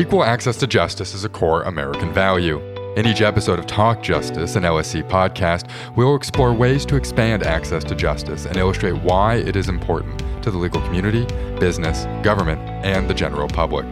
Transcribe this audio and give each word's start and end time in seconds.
Equal 0.00 0.24
access 0.24 0.56
to 0.56 0.66
justice 0.66 1.12
is 1.12 1.24
a 1.24 1.28
core 1.28 1.64
American 1.64 2.10
value. 2.14 2.58
In 2.96 3.06
each 3.06 3.20
episode 3.20 3.58
of 3.58 3.66
Talk 3.66 4.02
Justice, 4.02 4.56
an 4.56 4.62
LSC 4.62 5.06
podcast, 5.10 5.68
we'll 5.94 6.16
explore 6.16 6.54
ways 6.54 6.86
to 6.86 6.96
expand 6.96 7.42
access 7.42 7.84
to 7.84 7.94
justice 7.94 8.46
and 8.46 8.56
illustrate 8.56 8.94
why 9.02 9.34
it 9.34 9.56
is 9.56 9.68
important 9.68 10.18
to 10.42 10.50
the 10.50 10.56
legal 10.56 10.80
community, 10.86 11.26
business, 11.60 12.06
government, 12.24 12.62
and 12.82 13.10
the 13.10 13.14
general 13.14 13.46
public. 13.46 13.84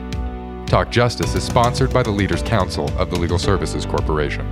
Talk 0.64 0.90
Justice 0.90 1.34
is 1.34 1.44
sponsored 1.44 1.92
by 1.92 2.02
the 2.02 2.10
Leaders 2.10 2.42
Council 2.42 2.88
of 2.98 3.10
the 3.10 3.18
Legal 3.18 3.38
Services 3.38 3.84
Corporation. 3.84 4.50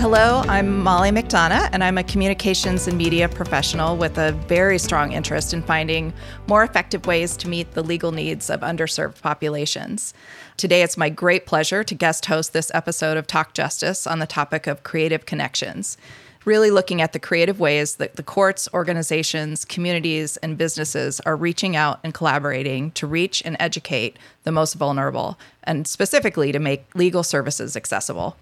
Hello, 0.00 0.44
I'm 0.46 0.78
Molly 0.84 1.10
McDonough, 1.10 1.70
and 1.72 1.82
I'm 1.82 1.98
a 1.98 2.04
communications 2.04 2.86
and 2.86 2.96
media 2.96 3.28
professional 3.28 3.96
with 3.96 4.16
a 4.16 4.30
very 4.30 4.78
strong 4.78 5.10
interest 5.10 5.52
in 5.52 5.60
finding 5.60 6.12
more 6.46 6.62
effective 6.62 7.04
ways 7.04 7.36
to 7.38 7.48
meet 7.48 7.72
the 7.72 7.82
legal 7.82 8.12
needs 8.12 8.48
of 8.48 8.60
underserved 8.60 9.20
populations. 9.20 10.14
Today, 10.56 10.82
it's 10.82 10.96
my 10.96 11.08
great 11.08 11.46
pleasure 11.46 11.82
to 11.82 11.94
guest 11.96 12.26
host 12.26 12.52
this 12.52 12.70
episode 12.72 13.16
of 13.16 13.26
Talk 13.26 13.54
Justice 13.54 14.06
on 14.06 14.20
the 14.20 14.26
topic 14.26 14.68
of 14.68 14.84
creative 14.84 15.26
connections, 15.26 15.98
really 16.44 16.70
looking 16.70 17.02
at 17.02 17.12
the 17.12 17.18
creative 17.18 17.58
ways 17.58 17.96
that 17.96 18.14
the 18.14 18.22
courts, 18.22 18.68
organizations, 18.72 19.64
communities, 19.64 20.36
and 20.36 20.56
businesses 20.56 21.18
are 21.26 21.34
reaching 21.34 21.74
out 21.74 21.98
and 22.04 22.14
collaborating 22.14 22.92
to 22.92 23.08
reach 23.08 23.42
and 23.44 23.56
educate 23.58 24.16
the 24.44 24.52
most 24.52 24.74
vulnerable, 24.74 25.36
and 25.64 25.88
specifically 25.88 26.52
to 26.52 26.60
make 26.60 26.94
legal 26.94 27.24
services 27.24 27.76
accessible. 27.76 28.36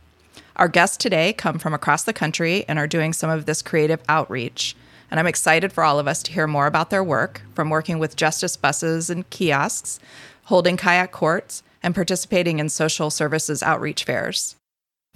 Our 0.56 0.68
guests 0.68 0.96
today 0.96 1.34
come 1.34 1.58
from 1.58 1.74
across 1.74 2.04
the 2.04 2.14
country 2.14 2.64
and 2.66 2.78
are 2.78 2.86
doing 2.86 3.12
some 3.12 3.28
of 3.28 3.44
this 3.44 3.60
creative 3.60 4.00
outreach. 4.08 4.74
And 5.10 5.20
I'm 5.20 5.26
excited 5.26 5.70
for 5.70 5.84
all 5.84 5.98
of 5.98 6.08
us 6.08 6.22
to 6.22 6.32
hear 6.32 6.46
more 6.46 6.66
about 6.66 6.88
their 6.88 7.04
work 7.04 7.42
from 7.54 7.68
working 7.68 7.98
with 7.98 8.16
justice 8.16 8.56
buses 8.56 9.10
and 9.10 9.28
kiosks, 9.28 10.00
holding 10.44 10.78
kayak 10.78 11.12
courts, 11.12 11.62
and 11.82 11.94
participating 11.94 12.58
in 12.58 12.70
social 12.70 13.10
services 13.10 13.62
outreach 13.62 14.04
fairs. 14.04 14.56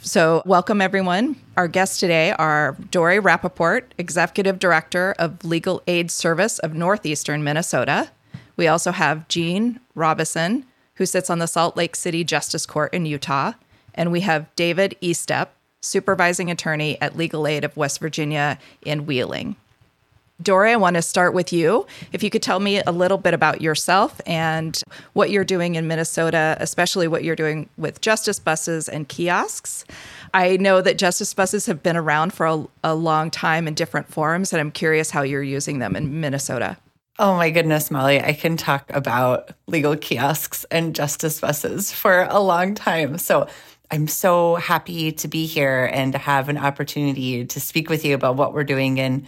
So, 0.02 0.42
welcome 0.44 0.82
everyone. 0.82 1.36
Our 1.56 1.68
guests 1.68 1.98
today 1.98 2.32
are 2.32 2.76
Dory 2.90 3.18
Rappaport, 3.18 3.84
Executive 3.96 4.58
Director 4.58 5.14
of 5.18 5.42
Legal 5.42 5.82
Aid 5.86 6.10
Service 6.10 6.58
of 6.58 6.74
Northeastern 6.74 7.42
Minnesota. 7.42 8.10
We 8.56 8.68
also 8.68 8.92
have 8.92 9.26
Jean 9.28 9.80
Robison, 9.94 10.66
who 10.96 11.06
sits 11.06 11.30
on 11.30 11.38
the 11.38 11.46
Salt 11.46 11.78
Lake 11.78 11.96
City 11.96 12.24
Justice 12.24 12.66
Court 12.66 12.92
in 12.92 13.06
Utah, 13.06 13.54
and 13.94 14.12
we 14.12 14.20
have 14.20 14.54
David 14.56 14.96
Estep, 15.02 15.48
supervising 15.80 16.50
attorney 16.50 17.00
at 17.00 17.16
Legal 17.16 17.46
Aid 17.46 17.64
of 17.64 17.76
West 17.76 18.00
Virginia 18.00 18.58
in 18.82 19.06
Wheeling. 19.06 19.56
Dory, 20.42 20.72
I 20.72 20.76
want 20.76 20.96
to 20.96 21.02
start 21.02 21.34
with 21.34 21.52
you. 21.52 21.86
If 22.12 22.22
you 22.22 22.30
could 22.30 22.42
tell 22.42 22.60
me 22.60 22.80
a 22.80 22.92
little 22.92 23.18
bit 23.18 23.34
about 23.34 23.60
yourself 23.60 24.20
and 24.24 24.82
what 25.12 25.30
you're 25.30 25.44
doing 25.44 25.74
in 25.74 25.86
Minnesota, 25.86 26.56
especially 26.60 27.08
what 27.08 27.24
you're 27.24 27.36
doing 27.36 27.68
with 27.76 28.00
justice 28.00 28.38
buses 28.38 28.88
and 28.88 29.06
kiosks. 29.06 29.84
I 30.32 30.56
know 30.56 30.80
that 30.80 30.96
justice 30.96 31.34
buses 31.34 31.66
have 31.66 31.82
been 31.82 31.96
around 31.96 32.32
for 32.32 32.46
a, 32.46 32.66
a 32.84 32.94
long 32.94 33.30
time 33.30 33.68
in 33.68 33.74
different 33.74 34.08
forms, 34.08 34.52
and 34.52 34.60
I'm 34.60 34.70
curious 34.70 35.10
how 35.10 35.22
you're 35.22 35.42
using 35.42 35.78
them 35.78 35.94
in 35.94 36.20
Minnesota. 36.20 36.78
Oh 37.18 37.36
my 37.36 37.50
goodness, 37.50 37.90
Molly. 37.90 38.18
I 38.18 38.32
can 38.32 38.56
talk 38.56 38.90
about 38.94 39.50
legal 39.66 39.94
kiosks 39.94 40.64
and 40.70 40.94
justice 40.94 41.38
buses 41.38 41.92
for 41.92 42.26
a 42.30 42.40
long 42.40 42.74
time. 42.74 43.18
So 43.18 43.46
I'm 43.90 44.06
so 44.06 44.54
happy 44.56 45.12
to 45.12 45.28
be 45.28 45.46
here 45.46 45.90
and 45.92 46.12
to 46.12 46.18
have 46.18 46.48
an 46.48 46.56
opportunity 46.56 47.44
to 47.44 47.60
speak 47.60 47.90
with 47.90 48.04
you 48.04 48.14
about 48.14 48.36
what 48.36 48.54
we're 48.54 48.64
doing 48.64 48.98
in 48.98 49.26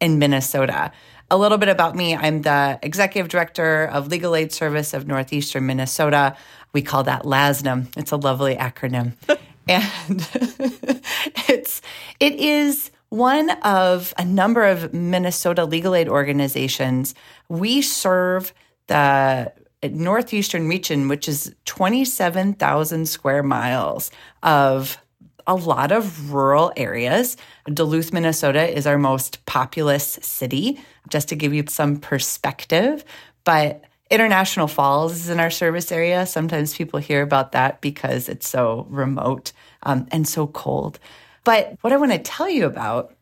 in 0.00 0.18
Minnesota. 0.18 0.92
A 1.30 1.38
little 1.38 1.58
bit 1.58 1.68
about 1.68 1.96
me. 1.96 2.14
I'm 2.14 2.42
the 2.42 2.78
executive 2.82 3.28
director 3.28 3.86
of 3.86 4.08
Legal 4.08 4.36
Aid 4.36 4.52
Service 4.52 4.94
of 4.94 5.06
Northeastern 5.06 5.66
Minnesota. 5.66 6.36
We 6.72 6.82
call 6.82 7.04
that 7.04 7.22
LASNM. 7.22 7.96
It's 7.96 8.12
a 8.12 8.16
lovely 8.16 8.56
acronym. 8.56 9.14
and 9.68 10.28
it's 11.48 11.80
it 12.20 12.34
is 12.34 12.90
one 13.08 13.50
of 13.62 14.12
a 14.18 14.24
number 14.24 14.64
of 14.64 14.92
Minnesota 14.92 15.64
legal 15.64 15.94
aid 15.94 16.08
organizations. 16.08 17.14
We 17.48 17.82
serve 17.82 18.52
the 18.88 19.52
northeastern 19.88 20.68
region, 20.68 21.08
which 21.08 21.28
is 21.28 21.54
27,000 21.64 23.06
square 23.08 23.42
miles 23.42 24.10
of 24.42 24.98
a 25.46 25.54
lot 25.54 25.92
of 25.92 26.32
rural 26.32 26.72
areas. 26.76 27.36
Duluth, 27.66 28.12
Minnesota 28.12 28.66
is 28.66 28.86
our 28.86 28.98
most 28.98 29.44
populous 29.46 30.18
city, 30.22 30.80
just 31.08 31.28
to 31.28 31.36
give 31.36 31.52
you 31.52 31.64
some 31.68 31.96
perspective. 31.96 33.04
But 33.44 33.84
International 34.10 34.66
Falls 34.66 35.12
is 35.12 35.28
in 35.28 35.40
our 35.40 35.50
service 35.50 35.90
area. 35.92 36.26
Sometimes 36.26 36.74
people 36.74 37.00
hear 37.00 37.22
about 37.22 37.52
that 37.52 37.80
because 37.80 38.28
it's 38.28 38.48
so 38.48 38.86
remote 38.88 39.52
um, 39.82 40.06
and 40.10 40.26
so 40.26 40.46
cold. 40.46 40.98
But 41.44 41.76
what 41.82 41.92
I 41.92 41.96
want 41.96 42.12
to 42.12 42.18
tell 42.18 42.48
you 42.48 42.64
about 42.64 43.14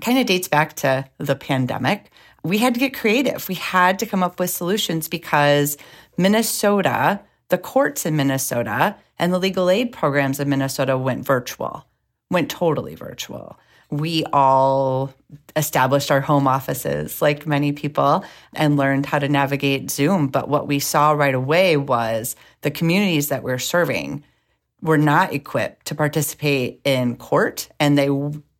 kind 0.00 0.18
of 0.18 0.26
dates 0.26 0.48
back 0.48 0.74
to 0.74 1.04
the 1.18 1.36
pandemic. 1.36 2.10
We 2.42 2.58
had 2.58 2.74
to 2.74 2.80
get 2.80 2.94
creative. 2.94 3.48
We 3.48 3.54
had 3.54 3.98
to 4.00 4.06
come 4.06 4.22
up 4.22 4.40
with 4.40 4.50
solutions 4.50 5.08
because 5.08 5.76
Minnesota, 6.16 7.20
the 7.48 7.58
courts 7.58 8.06
in 8.06 8.16
Minnesota, 8.16 8.96
and 9.18 9.32
the 9.32 9.38
legal 9.38 9.70
aid 9.70 9.92
programs 9.92 10.40
in 10.40 10.48
Minnesota 10.48 10.98
went 10.98 11.24
virtual, 11.24 11.86
went 12.30 12.50
totally 12.50 12.94
virtual. 12.94 13.58
We 13.90 14.24
all 14.32 15.12
established 15.54 16.10
our 16.10 16.22
home 16.22 16.48
offices 16.48 17.20
like 17.20 17.46
many 17.46 17.72
people 17.72 18.24
and 18.54 18.76
learned 18.76 19.06
how 19.06 19.18
to 19.18 19.28
navigate 19.28 19.90
Zoom. 19.90 20.28
But 20.28 20.48
what 20.48 20.66
we 20.66 20.78
saw 20.78 21.12
right 21.12 21.34
away 21.34 21.76
was 21.76 22.34
the 22.62 22.70
communities 22.70 23.28
that 23.28 23.42
we're 23.42 23.58
serving 23.58 24.24
were 24.80 24.98
not 24.98 25.32
equipped 25.32 25.86
to 25.86 25.94
participate 25.94 26.80
in 26.84 27.16
court 27.16 27.68
and 27.78 27.96
they 27.96 28.08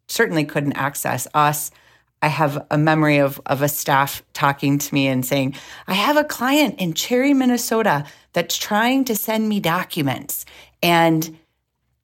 certainly 0.07 0.45
couldn't 0.45 0.75
access 0.75 1.27
us 1.35 1.71
I 2.23 2.29
have 2.29 2.65
a 2.71 2.79
memory 2.79 3.19
of, 3.19 3.41
of 3.47 3.61
a 3.61 3.69
staff 3.69 4.23
talking 4.33 4.79
to 4.79 4.95
me 4.95 5.09
and 5.09 5.27
saying, 5.27 5.57
I 5.89 5.95
have 5.95 6.17
a 6.17 6.25
client 6.25 6.77
in 6.79 6.95
Cherry, 6.95 7.35
Minnesota 7.35 8.07
that's 8.33 8.57
trying 8.57 9.05
to 9.07 9.17
send 9.17 9.49
me 9.49 9.59
documents 9.59 10.47
and 10.83 11.37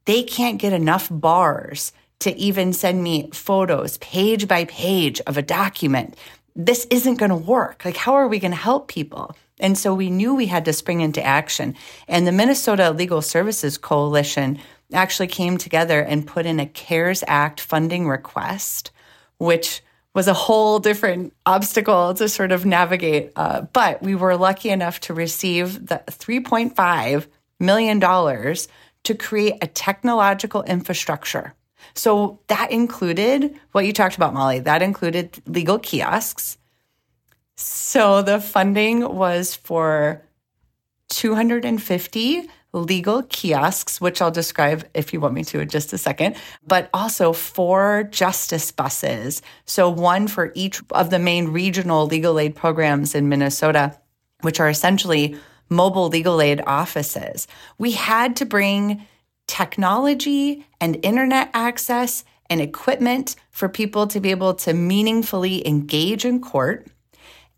they 0.05 0.25
can't 0.25 0.59
get 0.59 0.73
enough 0.73 1.09
bars 1.11 1.93
to 2.21 2.37
even 2.37 2.73
send 2.73 3.03
me 3.03 3.31
photos 3.33 3.99
page 3.99 4.49
by 4.49 4.65
page 4.65 5.21
of 5.27 5.37
a 5.37 5.43
document. 5.43 6.17
This 6.57 6.87
isn't 6.91 7.19
going 7.19 7.31
to 7.31 7.37
work. 7.37 7.85
Like, 7.85 7.97
how 7.97 8.15
are 8.15 8.27
we 8.27 8.41
going 8.41 8.51
to 8.51 8.57
help 8.57 8.89
people? 8.89 9.37
And 9.61 9.79
so 9.79 9.95
we 9.95 10.11
knew 10.11 10.35
we 10.35 10.47
had 10.47 10.65
to 10.65 10.73
spring 10.73 11.01
into 11.01 11.23
action. 11.23 11.77
And 12.09 12.27
the 12.27 12.33
Minnesota 12.33 12.91
Legal 12.91 13.23
Services 13.23 13.79
Coalition 13.79 14.59
actually 14.93 15.29
came 15.29 15.59
together 15.59 16.01
and 16.01 16.27
put 16.27 16.47
in 16.47 16.59
a 16.59 16.67
CARES 16.67 17.23
Act 17.27 17.61
funding 17.61 18.09
request, 18.09 18.91
which 19.39 19.83
was 20.19 20.27
a 20.27 20.35
whole 20.35 20.81
different 20.81 21.33
obstacle 21.47 22.13
to 22.13 22.29
sort 22.29 22.51
of 22.51 22.67
navigate. 22.67 23.31
Uh, 23.37 23.61
but 23.61 24.03
we 24.03 24.17
were 24.17 24.37
lucky 24.37 24.69
enough 24.69 24.99
to 24.99 25.15
receive 25.15 25.87
the 25.87 26.03
$3.5 26.09 27.27
million 27.61 28.01
to 28.01 29.15
create 29.15 29.55
a 29.63 29.69
technological 29.69 30.65
infrastructure. 30.65 31.55
So 31.95 32.41
that 32.49 32.73
included 32.73 33.61
what 33.71 33.87
you 33.87 33.93
talked 33.93 34.17
about, 34.17 34.35
Molly. 34.35 34.59
That 34.59 34.83
included 34.83 35.41
legal 35.47 35.79
kiosks. 35.79 36.59
So 37.55 38.21
the 38.21 38.41
funding 38.41 39.15
was 39.15 39.55
for 39.55 40.21
250 41.11 42.51
legal 42.73 43.23
kiosks, 43.25 44.01
which 44.01 44.21
I'll 44.21 44.31
describe 44.31 44.87
if 44.95 45.13
you 45.13 45.21
want 45.21 45.35
me 45.35 45.45
to 45.45 45.61
in 45.61 45.69
just 45.69 45.93
a 45.93 45.99
second, 45.99 46.37
but 46.67 46.91
also 46.93 47.33
four 47.33 48.05
justice 48.11 48.71
buses. 48.71 49.43
So 49.65 49.89
one 49.89 50.29
for 50.29 50.53
each 50.55 50.81
of 50.91 51.11
the 51.11 51.19
main 51.19 51.49
regional 51.49 52.07
legal 52.07 52.39
aid 52.39 52.55
programs 52.55 53.15
in 53.15 53.29
Minnesota, 53.29 53.99
which 54.43 54.61
are 54.61 54.69
essentially 54.69 55.37
mobile 55.71 56.09
legal 56.09 56.41
aid 56.41 56.63
offices. 56.67 57.47
We 57.79 57.93
had 57.93 58.37
to 58.37 58.47
bring 58.47 59.07
technology 59.47 60.67
and 60.81 60.99
internet 61.03 61.51
access 61.55 62.25
and 62.51 62.61
equipment 62.61 63.37
for 63.51 63.69
people 63.69 64.07
to 64.07 64.21
be 64.21 64.31
able 64.31 64.55
to 64.55 64.73
meaningfully 64.73 65.67
engage 65.67 66.25
in 66.25 66.41
court. 66.41 66.87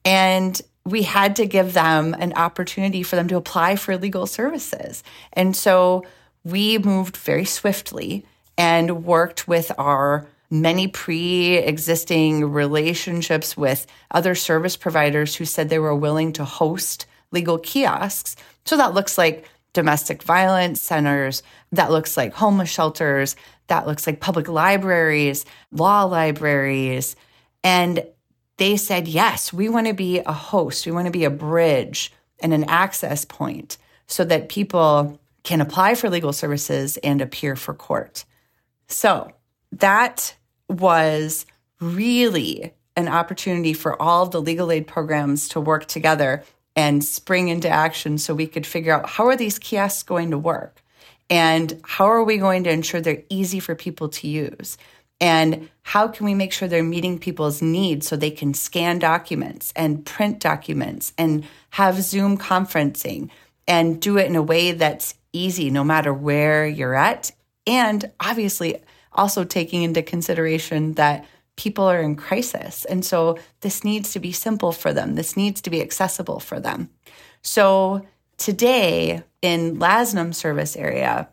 And 0.05 0.61
we 0.85 1.03
had 1.03 1.37
to 1.37 1.47
give 1.47 1.73
them 1.73 2.15
an 2.19 2.32
opportunity 2.35 3.03
for 3.03 3.17
them 3.17 3.29
to 3.29 3.37
apply 3.37 3.77
for 3.77 3.97
legal 3.97 4.27
services. 4.27 5.03
And 5.32 5.55
so 5.55 6.05
we 6.44 6.79
moved 6.79 7.17
very 7.17 7.44
swiftly 7.44 8.25
and 8.56 9.05
worked 9.05 9.47
with 9.47 9.71
our 9.79 10.27
many 10.50 10.88
pre 10.88 11.56
existing 11.56 12.50
relationships 12.50 13.56
with 13.56 13.87
other 14.11 14.35
service 14.35 14.77
providers 14.77 15.37
who 15.37 15.44
said 15.44 15.69
they 15.69 15.79
were 15.79 15.94
willing 15.94 16.32
to 16.32 16.44
host 16.44 17.06
legal 17.31 17.59
kiosks. 17.59 18.37
So 18.65 18.77
that 18.77 18.94
looks 18.94 19.17
like 19.17 19.49
domestic 19.73 20.23
violence 20.23 20.81
centers, 20.81 21.43
that 21.73 21.93
looks 21.93 22.17
like 22.17 22.35
homeless 22.35 22.71
shelters, 22.71 23.37
that 23.69 23.87
looks 23.87 24.06
like 24.06 24.19
public 24.19 24.49
libraries, 24.49 25.44
law 25.71 26.05
libraries. 26.05 27.15
And 27.62 28.05
they 28.60 28.76
said, 28.76 29.08
yes, 29.08 29.54
we 29.54 29.70
want 29.70 29.86
to 29.86 29.94
be 29.94 30.18
a 30.18 30.32
host, 30.32 30.84
we 30.84 30.92
want 30.92 31.06
to 31.06 31.10
be 31.10 31.24
a 31.24 31.30
bridge. 31.30 32.12
and 32.42 32.54
an 32.54 32.64
access 32.64 33.26
point 33.26 33.76
so 34.06 34.24
that 34.24 34.48
people 34.48 35.20
can 35.42 35.60
apply 35.60 35.94
for 35.94 36.08
legal 36.08 36.32
services 36.32 36.96
and 36.98 37.20
appear 37.20 37.54
for 37.56 37.74
court. 37.74 38.24
So 38.88 39.32
that 39.72 40.34
was 40.68 41.46
really 41.80 42.72
an 42.96 43.08
opportunity 43.08 43.72
for 43.72 44.00
all 44.00 44.26
the 44.26 44.40
legal 44.40 44.70
aid 44.72 44.86
programs 44.86 45.48
to 45.50 45.60
work 45.60 45.86
together 45.86 46.42
and 46.74 47.04
spring 47.04 47.48
into 47.48 47.68
action 47.68 48.18
so 48.18 48.34
we 48.34 48.46
could 48.46 48.66
figure 48.66 48.94
out 48.94 49.08
how 49.08 49.26
are 49.26 49.36
these 49.36 49.58
kiosks 49.58 50.02
going 50.02 50.30
to 50.30 50.38
work 50.38 50.82
and 51.28 51.78
how 51.84 52.06
are 52.06 52.24
we 52.24 52.38
going 52.38 52.64
to 52.64 52.70
ensure 52.70 53.00
they're 53.00 53.22
easy 53.28 53.60
for 53.60 53.74
people 53.74 54.08
to 54.08 54.28
use 54.28 54.78
and 55.20 55.69
how 55.82 56.08
can 56.08 56.25
we 56.25 56.34
make 56.34 56.52
sure 56.52 56.69
they're 56.69 56.82
meeting 56.82 57.19
people's 57.19 57.61
needs 57.61 58.06
so 58.06 58.17
they 58.17 58.31
can 58.31 58.55
scan 58.55 58.99
documents 58.99 59.72
and 59.76 60.06
print 60.06 60.40
documents 60.40 61.12
and 61.19 61.44
have 61.70 62.02
Zoom 62.02 62.38
conferencing 62.38 63.28
and 63.67 64.00
do 64.00 64.17
it 64.17 64.26
in 64.26 64.37
a 64.37 64.43
way 64.43 64.72
that's 64.72 65.14
easy 65.32 65.70
no 65.70 65.84
matter 65.84 66.12
where 66.12 66.67
you're 66.67 66.94
at. 66.94 67.32
And 67.67 68.11
obviously, 68.19 68.81
also 69.12 69.44
taking 69.44 69.82
into 69.82 70.02
consideration 70.02 70.94
that 70.94 71.26
people 71.56 71.84
are 71.84 72.00
in 72.00 72.17
crisis. 72.17 72.84
And 72.87 73.05
so 73.05 73.38
this 73.61 73.84
needs 73.84 74.12
to 74.12 74.20
be 74.20 74.32
simple 74.32 74.72
for 74.72 74.93
them, 74.93 75.14
this 75.14 75.37
needs 75.37 75.61
to 75.62 75.70
be 75.70 75.82
accessible 75.82 76.40
for 76.40 76.58
them. 76.58 76.88
So 77.43 78.06
today 78.38 79.22
in 79.43 79.76
LASNM 79.76 80.34
service 80.34 80.76
area, 80.76 81.28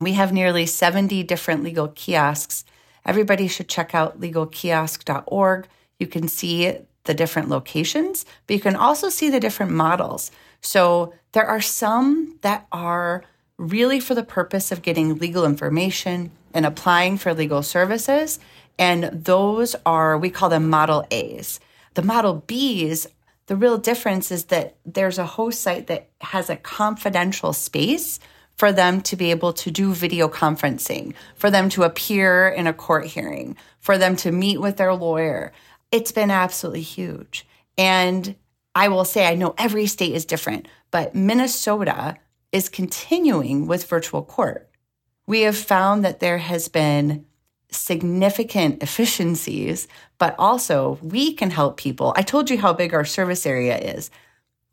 we 0.00 0.12
have 0.12 0.32
nearly 0.32 0.66
70 0.66 1.22
different 1.24 1.62
legal 1.62 1.88
kiosks 1.88 2.64
Everybody 3.04 3.48
should 3.48 3.68
check 3.68 3.94
out 3.94 4.20
legalkiosk.org. 4.20 5.68
You 5.98 6.06
can 6.06 6.28
see 6.28 6.78
the 7.04 7.14
different 7.14 7.48
locations, 7.48 8.24
but 8.46 8.54
you 8.54 8.60
can 8.60 8.76
also 8.76 9.08
see 9.08 9.30
the 9.30 9.40
different 9.40 9.72
models. 9.72 10.30
So 10.60 11.14
there 11.32 11.46
are 11.46 11.60
some 11.60 12.38
that 12.42 12.66
are 12.72 13.24
really 13.56 14.00
for 14.00 14.14
the 14.14 14.22
purpose 14.22 14.72
of 14.72 14.82
getting 14.82 15.18
legal 15.18 15.44
information 15.44 16.30
and 16.54 16.66
applying 16.66 17.18
for 17.18 17.34
legal 17.34 17.62
services. 17.62 18.38
And 18.78 19.04
those 19.04 19.76
are, 19.84 20.16
we 20.18 20.30
call 20.30 20.48
them 20.48 20.68
Model 20.68 21.06
A's. 21.10 21.60
The 21.94 22.02
Model 22.02 22.42
B's, 22.46 23.06
the 23.46 23.56
real 23.56 23.78
difference 23.78 24.30
is 24.30 24.46
that 24.46 24.76
there's 24.86 25.18
a 25.18 25.26
host 25.26 25.60
site 25.60 25.88
that 25.88 26.08
has 26.20 26.48
a 26.48 26.56
confidential 26.56 27.52
space 27.52 28.18
for 28.60 28.72
them 28.72 29.00
to 29.00 29.16
be 29.16 29.30
able 29.30 29.54
to 29.54 29.70
do 29.70 29.94
video 29.94 30.28
conferencing, 30.28 31.14
for 31.34 31.50
them 31.50 31.70
to 31.70 31.82
appear 31.82 32.46
in 32.46 32.66
a 32.66 32.74
court 32.74 33.06
hearing, 33.06 33.56
for 33.78 33.96
them 33.96 34.14
to 34.14 34.30
meet 34.30 34.60
with 34.60 34.76
their 34.76 34.92
lawyer. 34.92 35.50
It's 35.90 36.12
been 36.12 36.30
absolutely 36.30 36.82
huge. 36.82 37.46
And 37.78 38.36
I 38.74 38.88
will 38.88 39.06
say, 39.06 39.26
I 39.26 39.34
know 39.34 39.54
every 39.56 39.86
state 39.86 40.14
is 40.14 40.26
different, 40.26 40.68
but 40.90 41.14
Minnesota 41.14 42.18
is 42.52 42.68
continuing 42.68 43.66
with 43.66 43.88
virtual 43.88 44.22
court. 44.22 44.68
We 45.26 45.40
have 45.40 45.56
found 45.56 46.04
that 46.04 46.20
there 46.20 46.36
has 46.36 46.68
been 46.68 47.24
significant 47.70 48.82
efficiencies, 48.82 49.88
but 50.18 50.34
also 50.38 50.98
we 51.00 51.32
can 51.32 51.48
help 51.48 51.78
people. 51.78 52.12
I 52.14 52.20
told 52.20 52.50
you 52.50 52.58
how 52.58 52.74
big 52.74 52.92
our 52.92 53.06
service 53.06 53.46
area 53.46 53.78
is. 53.78 54.10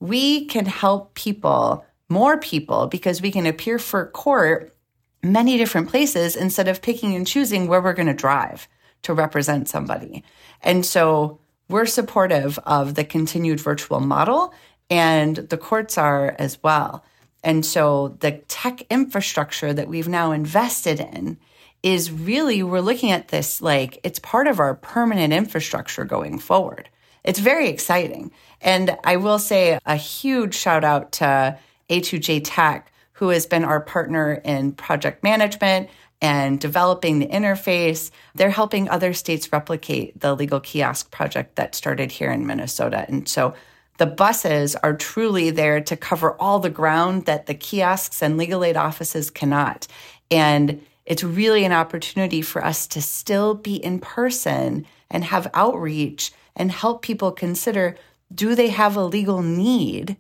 We 0.02 0.44
can 0.48 0.66
help 0.66 1.14
people 1.14 1.86
more 2.10 2.38
people 2.38 2.88
because 2.88 3.22
we 3.22 3.32
can 3.32 3.46
appear 3.46 3.80
for 3.80 4.08
court 4.08 4.76
many 5.24 5.58
different 5.58 5.90
places 5.90 6.36
instead 6.36 6.68
of 6.68 6.82
picking 6.82 7.16
and 7.16 7.28
choosing 7.28 7.68
where 7.68 7.82
we're 7.82 7.94
going 7.94 8.08
to 8.08 8.14
drive 8.14 8.68
to 9.04 9.14
represent 9.14 9.68
somebody. 9.68 10.24
And 10.62 10.86
so 10.86 11.40
we're 11.70 11.86
supportive 11.86 12.58
of 12.60 12.96
the 12.96 13.04
continued 13.04 13.60
virtual 13.60 14.00
model, 14.00 14.54
and 14.90 15.36
the 15.36 15.58
courts 15.58 15.98
are 15.98 16.36
as 16.40 16.62
well. 16.64 17.04
And 17.44 17.66
so 17.66 18.18
the 18.20 18.32
tech 18.48 18.84
infrastructure 18.90 19.74
that 19.74 19.88
we've 19.88 20.08
now 20.08 20.32
invested 20.32 21.00
in 21.00 21.38
is 21.84 22.12
really, 22.12 22.64
we're 22.64 22.80
looking 22.80 23.12
at 23.12 23.28
this 23.28 23.62
like 23.62 24.00
it's 24.04 24.20
part 24.20 24.48
of 24.48 24.60
our 24.60 24.76
permanent 24.76 25.34
infrastructure 25.34 26.06
going 26.06 26.40
forward. 26.40 26.90
It's 27.24 27.40
very 27.40 27.70
exciting. 27.70 28.32
And 28.62 28.98
I 29.04 29.18
will 29.18 29.40
say 29.40 29.78
a 29.86 29.96
huge 29.96 30.56
shout 30.56 30.84
out 30.84 31.12
to 31.14 31.60
A2J 31.90 32.42
Tech, 32.44 32.92
who 33.14 33.30
has 33.30 33.46
been 33.46 33.64
our 33.64 33.82
partner 33.82 34.42
in 34.44 34.74
project 34.74 35.24
management 35.24 35.90
and 36.22 36.60
developing 36.60 37.20
the 37.20 37.28
interface. 37.28 38.12
They're 38.36 38.50
helping 38.50 38.90
other 38.90 39.14
states 39.14 39.52
replicate 39.52 40.20
the 40.20 40.36
legal 40.36 40.60
kiosk 40.60 41.12
project 41.12 41.56
that 41.56 41.76
started 41.76 42.12
here 42.12 42.32
in 42.32 42.48
Minnesota. 42.48 43.06
And 43.08 43.28
so 43.28 43.54
the 43.98 44.06
buses 44.06 44.76
are 44.78 44.96
truly 44.96 45.50
there 45.50 45.82
to 45.82 45.98
cover 45.98 46.34
all 46.34 46.60
the 46.60 46.70
ground 46.70 47.26
that 47.26 47.46
the 47.46 47.56
kiosks 47.56 48.22
and 48.22 48.38
legal 48.38 48.64
aid 48.64 48.78
offices 48.78 49.30
cannot. 49.30 49.88
And 50.30 50.86
it's 51.06 51.24
really 51.24 51.64
an 51.64 51.72
opportunity 51.72 52.42
for 52.42 52.64
us 52.64 52.86
to 52.88 53.02
still 53.02 53.54
be 53.56 53.76
in 53.76 54.00
person 54.00 54.86
and 55.10 55.24
have 55.24 55.50
outreach 55.54 56.32
and 56.56 56.72
help 56.72 57.02
people 57.02 57.32
consider 57.32 57.96
do 58.34 58.56
they 58.56 58.70
have 58.70 58.98
a 58.98 59.06
legal 59.06 59.42
need 59.42 60.18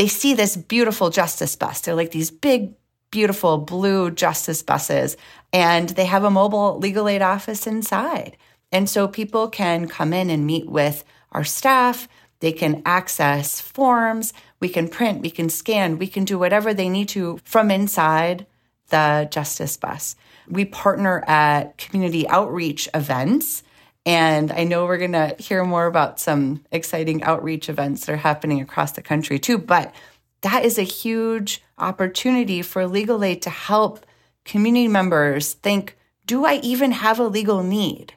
they 0.00 0.08
see 0.08 0.32
this 0.32 0.56
beautiful 0.56 1.10
justice 1.10 1.54
bus. 1.56 1.82
They're 1.82 1.94
like 1.94 2.10
these 2.10 2.30
big, 2.30 2.72
beautiful 3.10 3.58
blue 3.58 4.10
justice 4.10 4.62
buses, 4.62 5.18
and 5.52 5.90
they 5.90 6.06
have 6.06 6.24
a 6.24 6.30
mobile 6.30 6.78
legal 6.78 7.06
aid 7.06 7.20
office 7.20 7.66
inside. 7.66 8.38
And 8.72 8.88
so 8.88 9.06
people 9.06 9.48
can 9.48 9.88
come 9.88 10.14
in 10.14 10.30
and 10.30 10.46
meet 10.46 10.70
with 10.70 11.04
our 11.32 11.44
staff. 11.44 12.08
They 12.38 12.50
can 12.50 12.80
access 12.86 13.60
forms. 13.60 14.32
We 14.58 14.70
can 14.70 14.88
print, 14.88 15.20
we 15.20 15.28
can 15.28 15.50
scan, 15.50 15.98
we 15.98 16.06
can 16.06 16.24
do 16.24 16.38
whatever 16.38 16.72
they 16.72 16.88
need 16.88 17.10
to 17.10 17.38
from 17.44 17.70
inside 17.70 18.46
the 18.88 19.28
justice 19.30 19.76
bus. 19.76 20.16
We 20.48 20.64
partner 20.64 21.22
at 21.26 21.76
community 21.76 22.26
outreach 22.26 22.88
events 22.94 23.62
and 24.06 24.50
I 24.50 24.64
know 24.64 24.86
we're 24.86 24.98
going 24.98 25.12
to 25.12 25.36
hear 25.38 25.64
more 25.64 25.86
about 25.86 26.18
some 26.18 26.64
exciting 26.72 27.22
outreach 27.22 27.68
events 27.68 28.06
that 28.06 28.12
are 28.12 28.16
happening 28.16 28.60
across 28.60 28.92
the 28.92 29.02
country 29.02 29.38
too. 29.38 29.58
But 29.58 29.94
that 30.40 30.64
is 30.64 30.78
a 30.78 30.82
huge 30.82 31.62
opportunity 31.78 32.62
for 32.62 32.86
legal 32.86 33.22
aid 33.22 33.42
to 33.42 33.50
help 33.50 34.06
community 34.44 34.88
members 34.88 35.52
think 35.52 35.96
do 36.26 36.44
I 36.44 36.54
even 36.62 36.92
have 36.92 37.18
a 37.18 37.24
legal 37.24 37.62
need? 37.62 38.14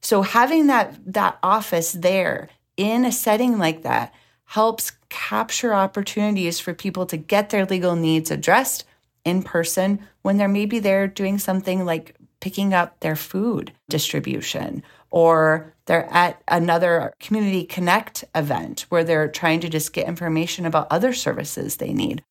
So 0.00 0.22
having 0.22 0.66
that, 0.68 0.98
that 1.12 1.38
office 1.42 1.92
there 1.92 2.48
in 2.76 3.04
a 3.04 3.12
setting 3.12 3.58
like 3.58 3.82
that 3.82 4.14
helps 4.46 4.92
capture 5.08 5.74
opportunities 5.74 6.58
for 6.58 6.74
people 6.74 7.06
to 7.06 7.16
get 7.16 7.50
their 7.50 7.66
legal 7.66 7.94
needs 7.94 8.30
addressed 8.30 8.84
in 9.24 9.42
person 9.42 10.00
when 10.22 10.36
they're 10.36 10.48
maybe 10.48 10.78
there 10.78 11.06
doing 11.06 11.38
something 11.38 11.84
like 11.84 12.16
picking 12.42 12.74
up 12.74 12.98
their 13.00 13.16
food 13.16 13.72
distribution 13.88 14.82
or 15.10 15.72
they're 15.86 16.12
at 16.12 16.42
another 16.48 17.14
community 17.20 17.64
connect 17.64 18.24
event 18.34 18.84
where 18.88 19.04
they're 19.04 19.28
trying 19.28 19.60
to 19.60 19.68
just 19.68 19.92
get 19.92 20.08
information 20.08 20.66
about 20.66 20.88
other 20.90 21.12
services 21.12 21.76
they 21.76 21.92
need. 21.92 22.22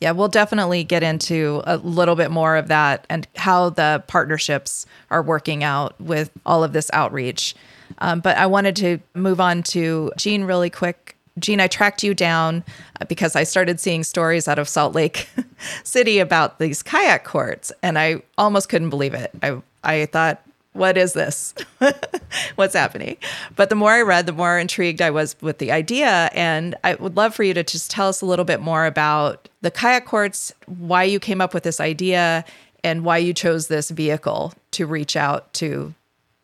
Yeah, 0.00 0.12
we'll 0.12 0.28
definitely 0.28 0.84
get 0.84 1.02
into 1.02 1.62
a 1.64 1.78
little 1.78 2.14
bit 2.14 2.30
more 2.30 2.56
of 2.56 2.68
that 2.68 3.06
and 3.10 3.26
how 3.34 3.70
the 3.70 4.04
partnerships 4.06 4.86
are 5.10 5.22
working 5.22 5.64
out 5.64 6.00
with 6.00 6.30
all 6.44 6.62
of 6.62 6.72
this 6.72 6.88
outreach. 6.92 7.56
Um, 7.98 8.20
but 8.20 8.36
I 8.36 8.46
wanted 8.46 8.76
to 8.76 8.98
move 9.14 9.40
on 9.40 9.62
to 9.64 10.12
Jean 10.16 10.44
really 10.44 10.70
quick. 10.70 11.15
Jean, 11.38 11.60
I 11.60 11.66
tracked 11.66 12.02
you 12.02 12.14
down 12.14 12.64
uh, 13.00 13.04
because 13.04 13.36
I 13.36 13.44
started 13.44 13.78
seeing 13.78 14.04
stories 14.04 14.48
out 14.48 14.58
of 14.58 14.68
Salt 14.68 14.94
Lake 14.94 15.28
City 15.84 16.18
about 16.18 16.58
these 16.58 16.82
kayak 16.82 17.24
courts, 17.24 17.72
and 17.82 17.98
I 17.98 18.22
almost 18.38 18.68
couldn't 18.68 18.90
believe 18.90 19.14
it. 19.14 19.30
I 19.42 19.60
I 19.84 20.06
thought 20.06 20.42
what 20.76 20.98
is 20.98 21.14
this? 21.14 21.54
What's 22.56 22.74
happening? 22.74 23.16
But 23.56 23.70
the 23.70 23.74
more 23.74 23.92
I 23.92 24.02
read, 24.02 24.26
the 24.26 24.32
more 24.32 24.58
intrigued 24.58 25.00
I 25.00 25.10
was 25.10 25.34
with 25.40 25.58
the 25.58 25.72
idea. 25.72 26.30
And 26.34 26.74
I 26.84 26.94
would 26.96 27.16
love 27.16 27.34
for 27.34 27.42
you 27.42 27.54
to 27.54 27.64
just 27.64 27.90
tell 27.90 28.08
us 28.08 28.20
a 28.20 28.26
little 28.26 28.44
bit 28.44 28.60
more 28.60 28.84
about 28.84 29.48
the 29.62 29.70
kayak 29.70 30.04
courts, 30.04 30.52
why 30.66 31.02
you 31.02 31.18
came 31.18 31.40
up 31.40 31.54
with 31.54 31.62
this 31.62 31.80
idea, 31.80 32.44
and 32.84 33.04
why 33.04 33.16
you 33.18 33.32
chose 33.32 33.68
this 33.68 33.90
vehicle 33.90 34.52
to 34.72 34.86
reach 34.86 35.16
out 35.16 35.52
to 35.54 35.94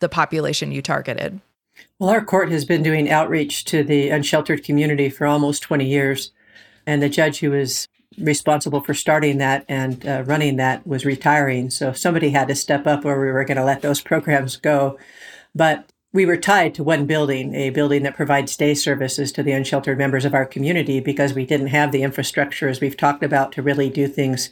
the 0.01 0.09
population 0.09 0.73
you 0.73 0.83
targeted. 0.83 1.39
Well, 2.03 2.11
our 2.11 2.25
court 2.25 2.51
has 2.51 2.65
been 2.65 2.83
doing 2.83 3.09
outreach 3.09 3.65
to 3.67 3.85
the 3.85 4.09
unsheltered 4.09 4.65
community 4.65 5.09
for 5.09 5.25
almost 5.25 5.63
20 5.63 5.87
years. 5.87 6.33
And 6.85 7.01
the 7.01 7.09
judge 7.09 7.39
who 7.39 7.53
was 7.53 7.87
responsible 8.19 8.81
for 8.81 8.93
starting 8.93 9.39
that 9.39 9.65
and 9.69 10.05
uh, 10.05 10.25
running 10.27 10.57
that 10.57 10.85
was 10.85 11.05
retiring. 11.05 11.71
So 11.71 11.93
somebody 11.93 12.31
had 12.31 12.49
to 12.49 12.57
step 12.57 12.89
up 12.89 13.05
or 13.05 13.21
we 13.21 13.31
were 13.31 13.45
going 13.45 13.57
to 13.57 13.65
let 13.65 13.83
those 13.83 14.01
programs 14.11 14.57
go. 14.57 14.99
But 15.55 15.93
we 16.13 16.27
were 16.27 16.37
tied 16.37 16.75
to 16.75 16.83
one 16.83 17.07
building, 17.07 17.55
a 17.55 17.71
building 17.71 18.03
that 18.03 18.17
provides 18.17 18.57
day 18.57 18.75
services 18.75 19.31
to 19.31 19.45
the 19.45 19.53
unsheltered 19.53 19.97
members 19.97 20.25
of 20.25 20.35
our 20.35 20.45
community 20.45 20.99
because 20.99 21.35
we 21.35 21.47
didn't 21.47 21.69
have 21.69 21.93
the 21.93 22.03
infrastructure, 22.03 22.69
as 22.69 22.81
we've 22.81 22.97
talked 22.97 23.23
about, 23.23 23.53
to 23.53 23.63
really 23.63 23.89
do 23.89 24.09
things. 24.09 24.51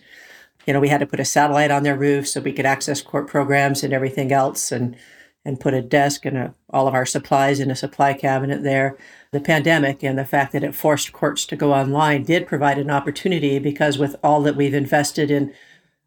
You 0.68 0.72
know, 0.72 0.78
we 0.78 0.88
had 0.88 1.00
to 1.00 1.06
put 1.06 1.18
a 1.18 1.24
satellite 1.24 1.72
on 1.72 1.82
their 1.82 1.96
roof 1.96 2.28
so 2.28 2.40
we 2.40 2.52
could 2.52 2.64
access 2.64 3.02
court 3.02 3.26
programs 3.26 3.82
and 3.82 3.92
everything 3.92 4.30
else. 4.30 4.70
And 4.70 4.94
and 5.44 5.60
put 5.60 5.74
a 5.74 5.82
desk 5.82 6.26
and 6.26 6.36
a, 6.36 6.54
all 6.70 6.86
of 6.86 6.94
our 6.94 7.06
supplies 7.06 7.60
in 7.60 7.70
a 7.70 7.76
supply 7.76 8.12
cabinet 8.12 8.62
there. 8.62 8.96
The 9.32 9.40
pandemic 9.40 10.02
and 10.02 10.18
the 10.18 10.24
fact 10.24 10.52
that 10.52 10.64
it 10.64 10.74
forced 10.74 11.12
courts 11.12 11.46
to 11.46 11.56
go 11.56 11.72
online 11.72 12.24
did 12.24 12.46
provide 12.46 12.78
an 12.78 12.90
opportunity 12.90 13.58
because 13.58 13.98
with 13.98 14.16
all 14.22 14.42
that 14.42 14.56
we've 14.56 14.74
invested 14.74 15.30
in 15.30 15.54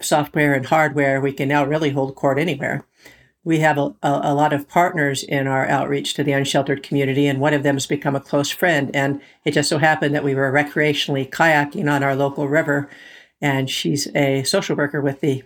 software 0.01 0.53
and 0.53 0.65
hardware, 0.65 1.19
we 1.19 1.33
can 1.33 1.47
now 1.47 1.65
really 1.65 1.91
hold 1.91 2.15
court 2.15 2.37
anywhere. 2.37 2.85
We 3.45 3.59
have 3.59 3.77
a, 3.77 3.95
a, 4.03 4.21
a 4.23 4.33
lot 4.33 4.53
of 4.53 4.69
partners 4.69 5.23
in 5.23 5.47
our 5.47 5.67
outreach 5.67 6.13
to 6.13 6.23
the 6.23 6.31
unsheltered 6.31 6.83
community, 6.83 7.27
and 7.27 7.39
one 7.39 7.53
of 7.53 7.63
them 7.63 7.75
has 7.75 7.87
become 7.87 8.15
a 8.15 8.21
close 8.21 8.49
friend. 8.49 8.91
And 8.93 9.21
it 9.43 9.51
just 9.51 9.69
so 9.69 9.79
happened 9.79 10.15
that 10.15 10.23
we 10.23 10.35
were 10.35 10.51
recreationally 10.51 11.29
kayaking 11.29 11.91
on 11.91 12.03
our 12.03 12.15
local 12.15 12.47
river, 12.47 12.89
and 13.41 13.69
she's 13.69 14.07
a 14.15 14.43
social 14.43 14.77
worker 14.77 15.01
with 15.01 15.19
the 15.19 15.43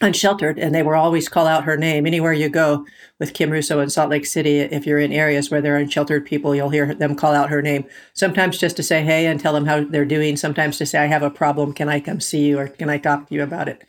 unsheltered 0.00 0.58
and 0.58 0.74
they 0.74 0.82
will 0.82 0.94
always 0.94 1.28
call 1.28 1.46
out 1.46 1.64
her 1.64 1.76
name. 1.76 2.06
Anywhere 2.06 2.32
you 2.32 2.48
go 2.48 2.86
with 3.18 3.34
kim 3.34 3.50
russo 3.50 3.80
in 3.80 3.90
salt 3.90 4.10
lake 4.10 4.26
city 4.26 4.58
if 4.60 4.86
you're 4.86 4.98
in 4.98 5.12
areas 5.12 5.50
where 5.50 5.60
there 5.60 5.74
are 5.74 5.78
unsheltered 5.78 6.24
people 6.24 6.54
you'll 6.54 6.70
hear 6.70 6.94
them 6.94 7.16
call 7.16 7.34
out 7.34 7.50
her 7.50 7.62
name. 7.62 7.84
Sometimes 8.12 8.58
just 8.58 8.76
to 8.76 8.82
say 8.82 9.02
hey 9.02 9.26
and 9.26 9.40
tell 9.40 9.52
them 9.52 9.66
how 9.66 9.84
they're 9.84 10.04
doing. 10.04 10.36
Sometimes 10.36 10.78
to 10.78 10.86
say 10.86 10.98
i 10.98 11.06
have 11.06 11.22
a 11.22 11.30
problem. 11.30 11.72
Can 11.72 11.88
i 11.88 12.00
come 12.00 12.20
see 12.20 12.46
you 12.46 12.58
or 12.58 12.68
can 12.68 12.88
i 12.88 12.98
talk 12.98 13.28
to 13.28 13.34
you 13.34 13.42
about 13.42 13.68
it? 13.68 13.82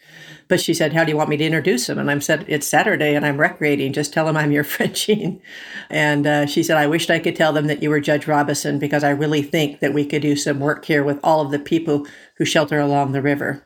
But 0.47 0.59
she 0.59 0.73
said 0.73 0.93
how 0.93 1.03
do 1.03 1.11
you 1.11 1.17
want 1.17 1.29
me 1.29 1.37
to 1.37 1.45
introduce 1.45 1.87
them? 1.87 1.99
And 1.99 2.09
i 2.09 2.19
said 2.19 2.45
it's 2.47 2.67
saturday 2.67 3.15
and 3.15 3.25
i'm 3.25 3.39
recreating. 3.39 3.93
Just 3.93 4.13
tell 4.13 4.25
them 4.25 4.37
i'm 4.37 4.51
your 4.51 4.63
friend. 4.65 4.95
Jean 4.95 5.41
and 5.89 6.25
uh, 6.25 6.45
she 6.45 6.63
said 6.63 6.77
i 6.77 6.87
wished 6.87 7.09
i 7.09 7.19
could 7.19 7.35
tell 7.35 7.53
them 7.53 7.67
that 7.67 7.83
you 7.83 7.89
were 7.89 7.99
judge 7.99 8.27
robison 8.27 8.79
because 8.79 9.03
i 9.03 9.09
really 9.09 9.41
think 9.41 9.79
that 9.79 9.93
we 9.93 10.05
could 10.05 10.21
do 10.21 10.35
some 10.35 10.59
work 10.59 10.85
here 10.85 11.03
with 11.03 11.19
all 11.23 11.41
of 11.41 11.51
the 11.51 11.59
people 11.59 12.05
who 12.35 12.45
shelter 12.45 12.79
along 12.79 13.11
the 13.11 13.21
river 13.21 13.65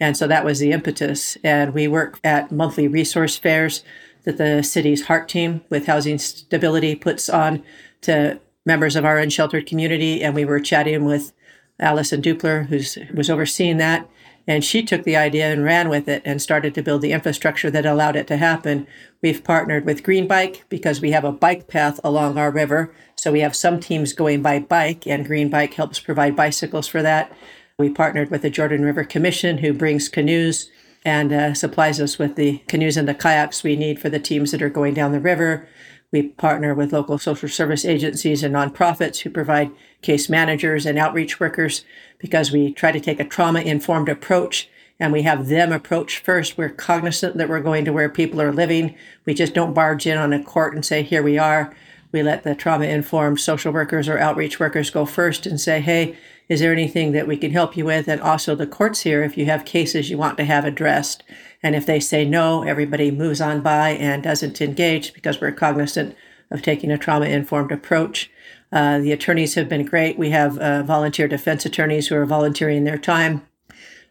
and 0.00 0.16
so 0.16 0.26
that 0.26 0.44
was 0.44 0.58
the 0.58 0.72
impetus. 0.72 1.36
And 1.42 1.74
we 1.74 1.88
work 1.88 2.20
at 2.22 2.52
monthly 2.52 2.88
resource 2.88 3.36
fairs 3.36 3.82
that 4.24 4.36
the 4.36 4.62
city's 4.62 5.06
heart 5.06 5.28
team 5.28 5.62
with 5.70 5.86
housing 5.86 6.18
stability 6.18 6.94
puts 6.94 7.28
on 7.28 7.62
to 8.02 8.40
members 8.64 8.96
of 8.96 9.04
our 9.04 9.18
unsheltered 9.18 9.66
community. 9.66 10.22
And 10.22 10.34
we 10.34 10.44
were 10.44 10.60
chatting 10.60 11.04
with 11.04 11.32
Allison 11.80 12.20
Dupler, 12.20 12.66
who 12.66 13.16
was 13.16 13.30
overseeing 13.30 13.78
that. 13.78 14.08
And 14.46 14.64
she 14.64 14.82
took 14.82 15.04
the 15.04 15.16
idea 15.16 15.52
and 15.52 15.62
ran 15.62 15.90
with 15.90 16.08
it 16.08 16.22
and 16.24 16.40
started 16.40 16.74
to 16.74 16.82
build 16.82 17.02
the 17.02 17.12
infrastructure 17.12 17.70
that 17.70 17.84
allowed 17.84 18.16
it 18.16 18.26
to 18.28 18.38
happen. 18.38 18.86
We've 19.20 19.44
partnered 19.44 19.84
with 19.84 20.02
Green 20.02 20.26
Bike 20.26 20.64
because 20.70 21.02
we 21.02 21.10
have 21.10 21.24
a 21.24 21.32
bike 21.32 21.68
path 21.68 22.00
along 22.02 22.38
our 22.38 22.50
river. 22.50 22.90
So 23.14 23.30
we 23.30 23.40
have 23.40 23.54
some 23.54 23.78
teams 23.78 24.14
going 24.14 24.40
by 24.40 24.60
bike, 24.60 25.06
and 25.06 25.26
Green 25.26 25.50
Bike 25.50 25.74
helps 25.74 26.00
provide 26.00 26.34
bicycles 26.34 26.88
for 26.88 27.02
that. 27.02 27.30
We 27.78 27.90
partnered 27.90 28.32
with 28.32 28.42
the 28.42 28.50
Jordan 28.50 28.84
River 28.84 29.04
Commission, 29.04 29.58
who 29.58 29.72
brings 29.72 30.08
canoes 30.08 30.68
and 31.04 31.32
uh, 31.32 31.54
supplies 31.54 32.00
us 32.00 32.18
with 32.18 32.34
the 32.34 32.58
canoes 32.66 32.96
and 32.96 33.06
the 33.06 33.14
kayaks 33.14 33.62
we 33.62 33.76
need 33.76 34.00
for 34.00 34.08
the 34.08 34.18
teams 34.18 34.50
that 34.50 34.62
are 34.62 34.68
going 34.68 34.94
down 34.94 35.12
the 35.12 35.20
river. 35.20 35.68
We 36.10 36.24
partner 36.24 36.74
with 36.74 36.92
local 36.92 37.18
social 37.18 37.48
service 37.48 37.84
agencies 37.84 38.42
and 38.42 38.52
nonprofits 38.52 39.20
who 39.20 39.30
provide 39.30 39.70
case 40.02 40.28
managers 40.28 40.86
and 40.86 40.98
outreach 40.98 41.38
workers 41.38 41.84
because 42.18 42.50
we 42.50 42.72
try 42.72 42.90
to 42.90 42.98
take 42.98 43.20
a 43.20 43.24
trauma 43.24 43.60
informed 43.60 44.08
approach 44.08 44.68
and 44.98 45.12
we 45.12 45.22
have 45.22 45.46
them 45.46 45.70
approach 45.70 46.18
first. 46.18 46.58
We're 46.58 46.70
cognizant 46.70 47.36
that 47.36 47.48
we're 47.48 47.60
going 47.60 47.84
to 47.84 47.92
where 47.92 48.08
people 48.08 48.42
are 48.42 48.52
living. 48.52 48.96
We 49.24 49.34
just 49.34 49.54
don't 49.54 49.72
barge 49.72 50.04
in 50.04 50.18
on 50.18 50.32
a 50.32 50.42
court 50.42 50.74
and 50.74 50.84
say, 50.84 51.04
here 51.04 51.22
we 51.22 51.38
are. 51.38 51.72
We 52.10 52.24
let 52.24 52.42
the 52.42 52.56
trauma 52.56 52.86
informed 52.86 53.38
social 53.38 53.72
workers 53.72 54.08
or 54.08 54.18
outreach 54.18 54.58
workers 54.58 54.90
go 54.90 55.06
first 55.06 55.46
and 55.46 55.60
say, 55.60 55.80
hey, 55.80 56.16
is 56.48 56.60
there 56.60 56.72
anything 56.72 57.12
that 57.12 57.26
we 57.26 57.36
can 57.36 57.50
help 57.50 57.76
you 57.76 57.84
with? 57.84 58.08
And 58.08 58.20
also 58.20 58.54
the 58.54 58.66
courts 58.66 59.02
here, 59.02 59.22
if 59.22 59.36
you 59.36 59.44
have 59.46 59.64
cases 59.64 60.08
you 60.08 60.16
want 60.16 60.38
to 60.38 60.44
have 60.44 60.64
addressed. 60.64 61.22
And 61.62 61.74
if 61.74 61.84
they 61.84 62.00
say 62.00 62.24
no, 62.24 62.62
everybody 62.62 63.10
moves 63.10 63.40
on 63.40 63.60
by 63.60 63.90
and 63.90 64.22
doesn't 64.22 64.60
engage 64.60 65.12
because 65.12 65.40
we're 65.40 65.52
cognizant 65.52 66.16
of 66.50 66.62
taking 66.62 66.90
a 66.90 66.98
trauma 66.98 67.26
informed 67.26 67.72
approach. 67.72 68.30
Uh, 68.72 68.98
the 68.98 69.12
attorneys 69.12 69.54
have 69.54 69.68
been 69.68 69.84
great. 69.84 70.18
We 70.18 70.30
have 70.30 70.58
uh, 70.58 70.82
volunteer 70.82 71.28
defense 71.28 71.66
attorneys 71.66 72.08
who 72.08 72.16
are 72.16 72.26
volunteering 72.26 72.84
their 72.84 72.98
time. 72.98 73.46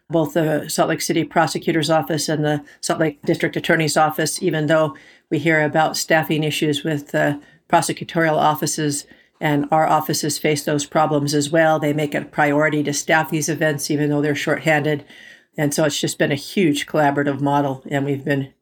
Both 0.09 0.33
the 0.33 0.69
Salt 0.69 0.89
Lake 0.89 1.01
City 1.01 1.23
Prosecutor's 1.23 1.89
Office 1.89 2.29
and 2.29 2.45
the 2.45 2.63
Salt 2.81 2.99
Lake 2.99 3.21
District 3.23 3.55
Attorney's 3.55 3.97
Office, 3.97 4.41
even 4.41 4.67
though 4.67 4.95
we 5.29 5.39
hear 5.39 5.63
about 5.63 5.97
staffing 5.97 6.43
issues 6.43 6.83
with 6.83 7.13
uh, 7.13 7.39
prosecutorial 7.67 8.37
offices, 8.37 9.05
and 9.39 9.67
our 9.71 9.87
offices 9.87 10.37
face 10.37 10.63
those 10.63 10.85
problems 10.85 11.33
as 11.33 11.49
well. 11.49 11.79
They 11.79 11.93
make 11.93 12.15
it 12.15 12.23
a 12.23 12.25
priority 12.25 12.83
to 12.83 12.93
staff 12.93 13.29
these 13.29 13.49
events, 13.49 13.91
even 13.91 14.09
though 14.09 14.21
they're 14.21 14.35
shorthanded. 14.35 15.05
And 15.57 15.73
so 15.73 15.85
it's 15.85 15.99
just 15.99 16.17
been 16.17 16.31
a 16.31 16.35
huge 16.35 16.85
collaborative 16.85 17.41
model, 17.41 17.83
and 17.89 18.05
we've 18.05 18.25
been 18.25 18.53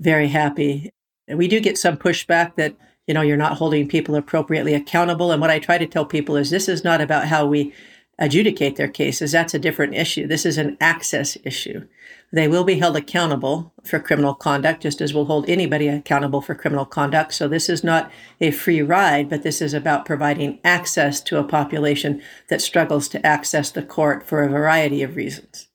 very 0.00 0.28
happy. 0.28 0.90
And 1.28 1.38
we 1.38 1.48
do 1.48 1.60
get 1.60 1.78
some 1.78 1.96
pushback 1.96 2.56
that, 2.56 2.76
you 3.06 3.14
know, 3.14 3.22
you're 3.22 3.36
not 3.36 3.58
holding 3.58 3.88
people 3.88 4.14
appropriately 4.14 4.74
accountable. 4.74 5.32
And 5.32 5.40
what 5.40 5.50
I 5.50 5.58
try 5.58 5.78
to 5.78 5.86
tell 5.86 6.04
people 6.04 6.36
is 6.36 6.50
this 6.50 6.68
is 6.68 6.84
not 6.84 7.00
about 7.00 7.26
how 7.26 7.46
we 7.46 7.72
adjudicate 8.18 8.76
their 8.76 8.88
cases. 8.88 9.32
That's 9.32 9.54
a 9.54 9.58
different 9.58 9.94
issue. 9.94 10.26
This 10.26 10.46
is 10.46 10.58
an 10.58 10.76
access 10.80 11.36
issue. 11.44 11.86
They 12.34 12.48
will 12.48 12.64
be 12.64 12.80
held 12.80 12.96
accountable 12.96 13.72
for 13.84 14.00
criminal 14.00 14.34
conduct, 14.34 14.82
just 14.82 15.00
as 15.00 15.14
we'll 15.14 15.26
hold 15.26 15.48
anybody 15.48 15.86
accountable 15.86 16.40
for 16.40 16.56
criminal 16.56 16.84
conduct. 16.84 17.32
So 17.32 17.46
this 17.46 17.68
is 17.68 17.84
not 17.84 18.10
a 18.40 18.50
free 18.50 18.82
ride, 18.82 19.30
but 19.30 19.44
this 19.44 19.62
is 19.62 19.72
about 19.72 20.04
providing 20.04 20.58
access 20.64 21.20
to 21.20 21.38
a 21.38 21.44
population 21.44 22.20
that 22.48 22.60
struggles 22.60 23.06
to 23.10 23.24
access 23.24 23.70
the 23.70 23.84
court 23.84 24.26
for 24.26 24.42
a 24.42 24.48
variety 24.48 25.00
of 25.04 25.14
reasons. 25.14 25.68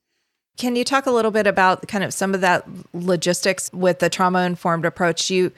Can 0.58 0.76
you 0.76 0.84
talk 0.84 1.06
a 1.06 1.10
little 1.10 1.30
bit 1.30 1.46
about 1.46 1.88
kind 1.88 2.04
of 2.04 2.12
some 2.12 2.34
of 2.34 2.42
that 2.42 2.66
logistics 2.92 3.72
with 3.72 4.00
the 4.00 4.10
trauma 4.10 4.42
informed 4.42 4.84
approach? 4.84 5.30
You, 5.30 5.52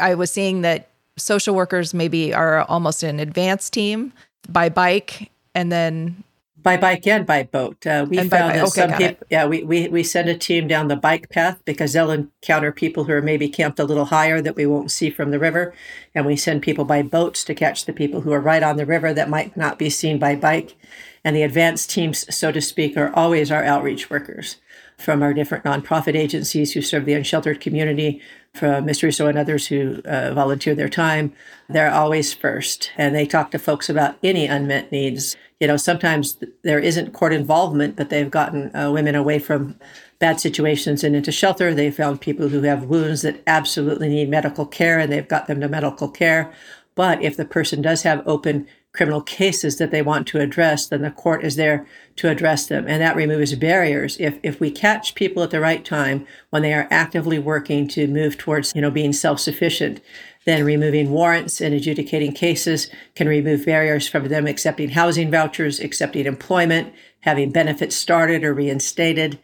I 0.00 0.16
was 0.16 0.32
seeing 0.32 0.62
that 0.62 0.88
social 1.16 1.54
workers 1.54 1.94
maybe 1.94 2.34
are 2.34 2.62
almost 2.62 3.04
an 3.04 3.20
advanced 3.20 3.72
team 3.72 4.12
by 4.48 4.68
bike, 4.68 5.30
and 5.54 5.70
then 5.70 6.24
by 6.64 6.78
bike 6.78 7.06
and 7.06 7.24
by 7.26 7.44
boat. 7.44 7.86
Uh, 7.86 8.06
we 8.08 8.18
and 8.18 8.30
found 8.30 8.54
that 8.54 8.64
okay, 8.64 8.88
some 8.88 8.92
people, 8.94 9.26
yeah, 9.30 9.46
we, 9.46 9.62
we, 9.62 9.86
we 9.88 10.02
send 10.02 10.28
a 10.28 10.36
team 10.36 10.66
down 10.66 10.88
the 10.88 10.96
bike 10.96 11.28
path 11.28 11.60
because 11.64 11.92
they'll 11.92 12.10
encounter 12.10 12.72
people 12.72 13.04
who 13.04 13.12
are 13.12 13.22
maybe 13.22 13.48
camped 13.48 13.78
a 13.78 13.84
little 13.84 14.06
higher 14.06 14.40
that 14.40 14.56
we 14.56 14.66
won't 14.66 14.90
see 14.90 15.10
from 15.10 15.30
the 15.30 15.38
river. 15.38 15.74
And 16.14 16.24
we 16.24 16.36
send 16.36 16.62
people 16.62 16.86
by 16.86 17.02
boats 17.02 17.44
to 17.44 17.54
catch 17.54 17.84
the 17.84 17.92
people 17.92 18.22
who 18.22 18.32
are 18.32 18.40
right 18.40 18.62
on 18.62 18.78
the 18.78 18.86
river 18.86 19.12
that 19.12 19.28
might 19.28 19.56
not 19.56 19.78
be 19.78 19.90
seen 19.90 20.18
by 20.18 20.34
bike. 20.34 20.74
And 21.22 21.36
the 21.36 21.42
advanced 21.42 21.90
teams, 21.90 22.34
so 22.34 22.50
to 22.50 22.60
speak, 22.60 22.96
are 22.96 23.14
always 23.14 23.52
our 23.52 23.62
outreach 23.62 24.10
workers 24.10 24.56
from 24.96 25.22
our 25.22 25.34
different 25.34 25.64
nonprofit 25.64 26.14
agencies 26.14 26.72
who 26.72 26.80
serve 26.80 27.04
the 27.04 27.14
unsheltered 27.14 27.60
community, 27.60 28.22
from 28.54 28.84
Ms. 28.84 29.02
Russo 29.02 29.26
and 29.26 29.36
others 29.36 29.66
who 29.66 30.00
uh, 30.04 30.32
volunteer 30.32 30.74
their 30.74 30.88
time. 30.88 31.32
They're 31.68 31.92
always 31.92 32.32
first, 32.32 32.92
and 32.96 33.14
they 33.14 33.26
talk 33.26 33.50
to 33.50 33.58
folks 33.58 33.90
about 33.90 34.16
any 34.22 34.46
unmet 34.46 34.92
needs 34.92 35.36
you 35.64 35.68
know, 35.68 35.78
sometimes 35.78 36.36
there 36.60 36.78
isn't 36.78 37.14
court 37.14 37.32
involvement, 37.32 37.96
but 37.96 38.10
they've 38.10 38.30
gotten 38.30 38.70
uh, 38.76 38.92
women 38.92 39.14
away 39.14 39.38
from 39.38 39.80
bad 40.18 40.38
situations 40.38 41.02
and 41.02 41.16
into 41.16 41.32
shelter. 41.32 41.72
They've 41.72 41.96
found 41.96 42.20
people 42.20 42.48
who 42.48 42.60
have 42.64 42.84
wounds 42.84 43.22
that 43.22 43.42
absolutely 43.46 44.10
need 44.10 44.28
medical 44.28 44.66
care 44.66 44.98
and 44.98 45.10
they've 45.10 45.26
got 45.26 45.46
them 45.46 45.62
to 45.62 45.68
medical 45.70 46.10
care. 46.10 46.52
But 46.94 47.22
if 47.22 47.38
the 47.38 47.46
person 47.46 47.80
does 47.80 48.02
have 48.02 48.22
open 48.28 48.66
criminal 48.92 49.22
cases 49.22 49.78
that 49.78 49.90
they 49.90 50.02
want 50.02 50.26
to 50.28 50.38
address, 50.38 50.86
then 50.86 51.00
the 51.00 51.10
court 51.10 51.42
is 51.42 51.56
there 51.56 51.86
to 52.16 52.28
address 52.28 52.66
them. 52.66 52.84
And 52.86 53.00
that 53.00 53.16
removes 53.16 53.54
barriers. 53.54 54.18
If, 54.20 54.38
if 54.42 54.60
we 54.60 54.70
catch 54.70 55.14
people 55.14 55.42
at 55.42 55.50
the 55.50 55.60
right 55.60 55.82
time 55.82 56.26
when 56.50 56.60
they 56.60 56.74
are 56.74 56.88
actively 56.90 57.38
working 57.38 57.88
to 57.88 58.06
move 58.06 58.36
towards, 58.36 58.74
you 58.74 58.82
know, 58.82 58.90
being 58.90 59.14
self-sufficient, 59.14 60.02
then 60.44 60.64
removing 60.64 61.10
warrants 61.10 61.60
and 61.60 61.74
adjudicating 61.74 62.32
cases 62.32 62.90
can 63.14 63.28
remove 63.28 63.64
barriers 63.64 64.06
from 64.06 64.28
them 64.28 64.46
accepting 64.46 64.90
housing 64.90 65.30
vouchers, 65.30 65.80
accepting 65.80 66.26
employment, 66.26 66.92
having 67.20 67.50
benefits 67.50 67.96
started 67.96 68.44
or 68.44 68.52
reinstated. 68.52 69.38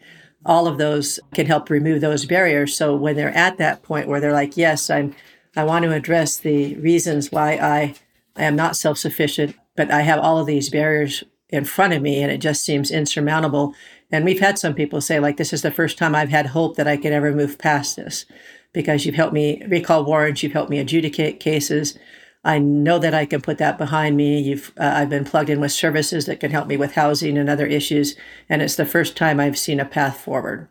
All 0.45 0.67
of 0.67 0.79
those 0.79 1.19
can 1.35 1.47
help 1.47 1.71
remove 1.71 2.01
those 2.01 2.27
barriers. 2.27 2.77
So 2.77 2.95
when 2.95 3.17
they're 3.17 3.37
at 3.37 3.59
that 3.59 3.83
point 3.83 4.09
where 4.09 4.21
they're 4.21 4.33
like, 4.33 4.57
yes, 4.57 4.91
I'm, 4.91 5.15
I 5.57 5.65
want 5.65 5.85
to 5.85 5.93
address 5.93 6.37
the 6.37 6.77
reasons 6.77 7.33
why 7.33 7.53
I, 7.55 7.95
I 8.37 8.45
am 8.45 8.57
not 8.57 8.77
self-sufficient, 8.77 9.57
but 9.77 9.91
I 9.91 10.03
have 10.03 10.21
all 10.21 10.39
of 10.39 10.47
these 10.47 10.71
barriers 10.71 11.25
in 11.49 11.65
front 11.65 11.93
of 11.93 12.03
me 12.03 12.23
and 12.23 12.31
it 12.31 12.39
just 12.39 12.65
seems 12.65 12.91
insurmountable. 12.91 13.75
And 14.13 14.25
we've 14.25 14.41
had 14.41 14.59
some 14.59 14.75
people 14.75 15.01
say, 15.01 15.21
like, 15.21 15.37
this 15.37 15.53
is 15.53 15.63
the 15.63 15.71
first 15.71 15.97
time 15.99 16.15
I've 16.15 16.31
had 16.31 16.47
hope 16.47 16.77
that 16.77 16.89
I 16.89 16.97
could 16.97 17.13
ever 17.13 17.33
move 17.33 17.59
past 17.59 17.97
this 17.97 18.27
because 18.73 19.05
you've 19.05 19.15
helped 19.15 19.35
me 19.35 19.63
recall 19.67 20.05
warrants, 20.05 20.43
you've 20.43 20.53
helped 20.53 20.71
me 20.71 20.79
adjudicate 20.79 21.41
cases. 21.41 21.99
I 22.45 22.59
know 22.59 22.99
that 22.99 23.13
I 23.13 23.27
can 23.27 23.43
put 23.43 23.59
that 23.59 23.77
behind 23.77 24.17
me. 24.17 24.41
You've, 24.41 24.73
uh, 24.79 24.93
I've 24.95 25.11
been 25.11 25.25
plugged 25.25 25.51
in 25.51 25.61
with 25.61 25.73
services 25.73 26.27
that 26.27 26.41
can 26.41 26.51
help 26.51 26.69
me 26.69 26.77
with 26.77 26.93
housing 26.93 27.37
and 27.37 27.51
other 27.51 27.67
issues, 27.67 28.17
and 28.49 28.63
it's 28.63 28.77
the 28.77 28.87
first 28.87 29.17
time 29.17 29.39
I've 29.39 29.59
seen 29.59 29.79
a 29.79 29.85
path 29.85 30.19
forward. 30.19 30.69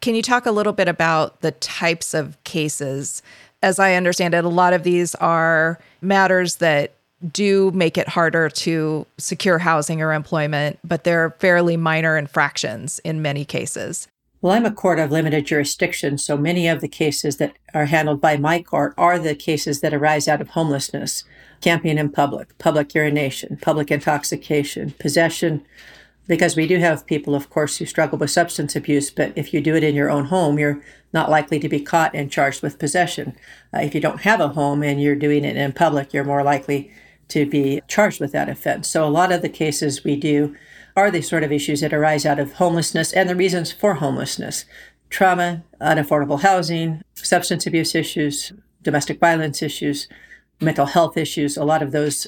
Can 0.00 0.16
you 0.16 0.22
talk 0.22 0.46
a 0.46 0.50
little 0.50 0.72
bit 0.72 0.88
about 0.88 1.42
the 1.42 1.52
types 1.52 2.12
of 2.12 2.42
cases? 2.42 3.22
As 3.62 3.78
I 3.78 3.94
understand 3.94 4.34
it, 4.34 4.44
a 4.44 4.48
lot 4.48 4.72
of 4.72 4.82
these 4.82 5.14
are 5.16 5.78
matters 6.00 6.56
that 6.56 6.94
do 7.30 7.70
make 7.70 7.96
it 7.96 8.08
harder 8.08 8.48
to 8.48 9.06
secure 9.18 9.58
housing 9.58 10.02
or 10.02 10.12
employment, 10.12 10.80
but 10.82 11.04
they're 11.04 11.30
fairly 11.38 11.76
minor 11.76 12.16
infractions 12.18 12.98
in 13.04 13.22
many 13.22 13.44
cases. 13.44 14.08
Well, 14.42 14.54
I'm 14.54 14.66
a 14.66 14.72
court 14.72 14.98
of 14.98 15.12
limited 15.12 15.46
jurisdiction, 15.46 16.18
so 16.18 16.36
many 16.36 16.66
of 16.66 16.80
the 16.80 16.88
cases 16.88 17.36
that 17.36 17.54
are 17.74 17.84
handled 17.84 18.20
by 18.20 18.36
my 18.36 18.60
court 18.60 18.92
are 18.98 19.16
the 19.16 19.36
cases 19.36 19.80
that 19.82 19.94
arise 19.94 20.26
out 20.26 20.40
of 20.40 20.48
homelessness, 20.48 21.22
camping 21.60 21.96
in 21.96 22.10
public, 22.10 22.58
public 22.58 22.92
urination, 22.92 23.56
public 23.62 23.92
intoxication, 23.92 24.90
possession, 24.98 25.64
because 26.26 26.56
we 26.56 26.66
do 26.66 26.78
have 26.78 27.06
people, 27.06 27.36
of 27.36 27.50
course, 27.50 27.76
who 27.76 27.86
struggle 27.86 28.18
with 28.18 28.32
substance 28.32 28.74
abuse, 28.74 29.12
but 29.12 29.32
if 29.36 29.54
you 29.54 29.60
do 29.60 29.76
it 29.76 29.84
in 29.84 29.94
your 29.94 30.10
own 30.10 30.24
home, 30.24 30.58
you're 30.58 30.82
not 31.12 31.30
likely 31.30 31.60
to 31.60 31.68
be 31.68 31.78
caught 31.78 32.12
and 32.12 32.32
charged 32.32 32.62
with 32.62 32.80
possession. 32.80 33.36
Uh, 33.72 33.78
if 33.78 33.94
you 33.94 34.00
don't 34.00 34.22
have 34.22 34.40
a 34.40 34.48
home 34.48 34.82
and 34.82 35.00
you're 35.00 35.14
doing 35.14 35.44
it 35.44 35.56
in 35.56 35.72
public, 35.72 36.12
you're 36.12 36.24
more 36.24 36.42
likely 36.42 36.90
to 37.28 37.46
be 37.46 37.80
charged 37.86 38.18
with 38.18 38.32
that 38.32 38.48
offense. 38.48 38.88
So 38.88 39.06
a 39.06 39.08
lot 39.08 39.30
of 39.30 39.40
the 39.40 39.48
cases 39.48 40.02
we 40.02 40.16
do 40.16 40.56
are 40.96 41.10
the 41.10 41.22
sort 41.22 41.42
of 41.42 41.52
issues 41.52 41.80
that 41.80 41.92
arise 41.92 42.26
out 42.26 42.38
of 42.38 42.54
homelessness 42.54 43.12
and 43.12 43.28
the 43.28 43.36
reasons 43.36 43.72
for 43.72 43.94
homelessness 43.94 44.64
trauma, 45.12 45.62
unaffordable 45.80 46.40
housing, 46.40 47.02
substance 47.14 47.66
abuse 47.66 47.94
issues, 47.94 48.52
domestic 48.82 49.20
violence 49.20 49.62
issues, 49.62 50.08
mental 50.60 50.86
health 50.86 51.16
issues. 51.16 51.56
A 51.56 51.64
lot 51.64 51.82
of 51.82 51.92
those 51.92 52.26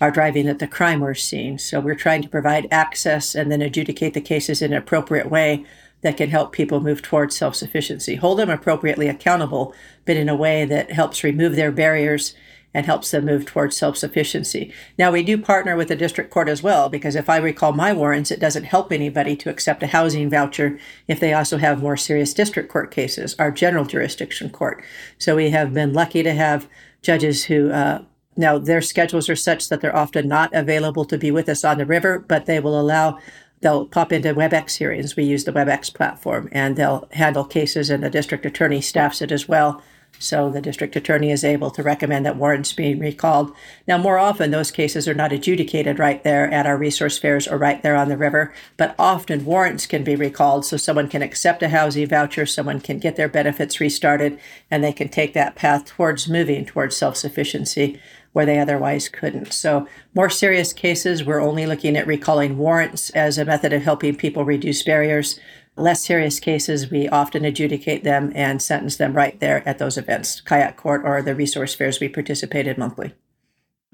are 0.00 0.10
driving 0.10 0.48
at 0.48 0.58
the 0.58 0.66
crime 0.66 1.00
we're 1.00 1.14
seeing. 1.14 1.58
So 1.58 1.80
we're 1.80 1.94
trying 1.94 2.22
to 2.22 2.28
provide 2.28 2.68
access 2.70 3.34
and 3.34 3.50
then 3.50 3.62
adjudicate 3.62 4.14
the 4.14 4.20
cases 4.20 4.62
in 4.62 4.72
an 4.72 4.78
appropriate 4.78 5.30
way 5.30 5.64
that 6.02 6.16
can 6.16 6.30
help 6.30 6.52
people 6.52 6.80
move 6.80 7.02
towards 7.02 7.36
self 7.36 7.54
sufficiency. 7.54 8.16
Hold 8.16 8.38
them 8.38 8.50
appropriately 8.50 9.08
accountable, 9.08 9.74
but 10.06 10.16
in 10.16 10.28
a 10.28 10.36
way 10.36 10.64
that 10.64 10.92
helps 10.92 11.24
remove 11.24 11.56
their 11.56 11.72
barriers 11.72 12.34
and 12.72 12.86
helps 12.86 13.10
them 13.10 13.24
move 13.24 13.46
towards 13.46 13.76
self 13.76 13.96
sufficiency. 13.96 14.72
Now, 14.98 15.10
we 15.10 15.22
do 15.22 15.38
partner 15.38 15.76
with 15.76 15.88
the 15.88 15.96
district 15.96 16.30
court 16.30 16.48
as 16.48 16.62
well, 16.62 16.88
because 16.88 17.16
if 17.16 17.28
I 17.28 17.36
recall 17.36 17.72
my 17.72 17.92
warrants, 17.92 18.30
it 18.30 18.40
doesn't 18.40 18.64
help 18.64 18.92
anybody 18.92 19.36
to 19.36 19.50
accept 19.50 19.82
a 19.82 19.88
housing 19.88 20.30
voucher 20.30 20.78
if 21.08 21.20
they 21.20 21.32
also 21.32 21.58
have 21.58 21.82
more 21.82 21.96
serious 21.96 22.32
district 22.32 22.70
court 22.70 22.90
cases, 22.90 23.34
our 23.38 23.50
general 23.50 23.84
jurisdiction 23.84 24.50
court. 24.50 24.82
So 25.18 25.36
we 25.36 25.50
have 25.50 25.74
been 25.74 25.92
lucky 25.92 26.22
to 26.22 26.32
have 26.32 26.68
judges 27.02 27.44
who, 27.44 27.70
uh, 27.70 28.02
now 28.36 28.58
their 28.58 28.80
schedules 28.80 29.28
are 29.28 29.36
such 29.36 29.68
that 29.68 29.80
they're 29.80 29.96
often 29.96 30.28
not 30.28 30.54
available 30.54 31.04
to 31.06 31.18
be 31.18 31.30
with 31.30 31.48
us 31.48 31.64
on 31.64 31.78
the 31.78 31.86
river, 31.86 32.18
but 32.18 32.46
they 32.46 32.60
will 32.60 32.80
allow 32.80 33.18
they'll 33.62 33.84
pop 33.84 34.10
into 34.10 34.32
WebEx 34.34 34.78
hearings. 34.78 35.16
We 35.16 35.24
use 35.24 35.44
the 35.44 35.52
WebEx 35.52 35.92
platform 35.92 36.48
and 36.50 36.76
they'll 36.76 37.06
handle 37.12 37.44
cases 37.44 37.90
and 37.90 38.02
the 38.02 38.08
district 38.08 38.46
attorney 38.46 38.80
staffs 38.80 39.20
it 39.20 39.30
as 39.30 39.48
well 39.48 39.82
so 40.18 40.50
the 40.50 40.60
district 40.60 40.96
attorney 40.96 41.30
is 41.30 41.44
able 41.44 41.70
to 41.70 41.82
recommend 41.82 42.26
that 42.26 42.36
warrants 42.36 42.72
being 42.74 42.98
recalled. 42.98 43.52
Now, 43.88 43.96
more 43.96 44.18
often, 44.18 44.50
those 44.50 44.70
cases 44.70 45.08
are 45.08 45.14
not 45.14 45.32
adjudicated 45.32 45.98
right 45.98 46.22
there 46.22 46.50
at 46.52 46.66
our 46.66 46.76
resource 46.76 47.18
fairs 47.18 47.48
or 47.48 47.56
right 47.56 47.82
there 47.82 47.96
on 47.96 48.08
the 48.08 48.18
river, 48.18 48.52
but 48.76 48.94
often 48.98 49.46
warrants 49.46 49.86
can 49.86 50.04
be 50.04 50.14
recalled 50.14 50.66
so 50.66 50.76
someone 50.76 51.08
can 51.08 51.22
accept 51.22 51.62
a 51.62 51.70
housing 51.70 52.06
voucher, 52.06 52.44
someone 52.44 52.80
can 52.80 52.98
get 52.98 53.16
their 53.16 53.28
benefits 53.28 53.80
restarted, 53.80 54.38
and 54.70 54.84
they 54.84 54.92
can 54.92 55.08
take 55.08 55.32
that 55.32 55.54
path 55.54 55.86
towards 55.86 56.28
moving 56.28 56.66
towards 56.66 56.96
self 56.96 57.16
sufficiency 57.16 57.98
where 58.32 58.46
they 58.46 58.58
otherwise 58.58 59.08
couldn't. 59.08 59.52
So, 59.52 59.88
more 60.14 60.30
serious 60.30 60.72
cases, 60.72 61.24
we're 61.24 61.42
only 61.42 61.66
looking 61.66 61.96
at 61.96 62.06
recalling 62.06 62.58
warrants 62.58 63.10
as 63.10 63.38
a 63.38 63.44
method 63.44 63.72
of 63.72 63.82
helping 63.82 64.14
people 64.16 64.44
reduce 64.44 64.82
barriers. 64.82 65.40
Less 65.80 66.04
serious 66.04 66.38
cases, 66.38 66.90
we 66.90 67.08
often 67.08 67.44
adjudicate 67.44 68.04
them 68.04 68.32
and 68.34 68.60
sentence 68.60 68.96
them 68.96 69.14
right 69.14 69.40
there 69.40 69.66
at 69.66 69.78
those 69.78 69.96
events, 69.96 70.42
kayak 70.42 70.76
court 70.76 71.02
or 71.04 71.22
the 71.22 71.34
resource 71.34 71.74
fairs 71.74 72.00
we 72.00 72.08
participated 72.08 72.76
monthly. 72.76 73.14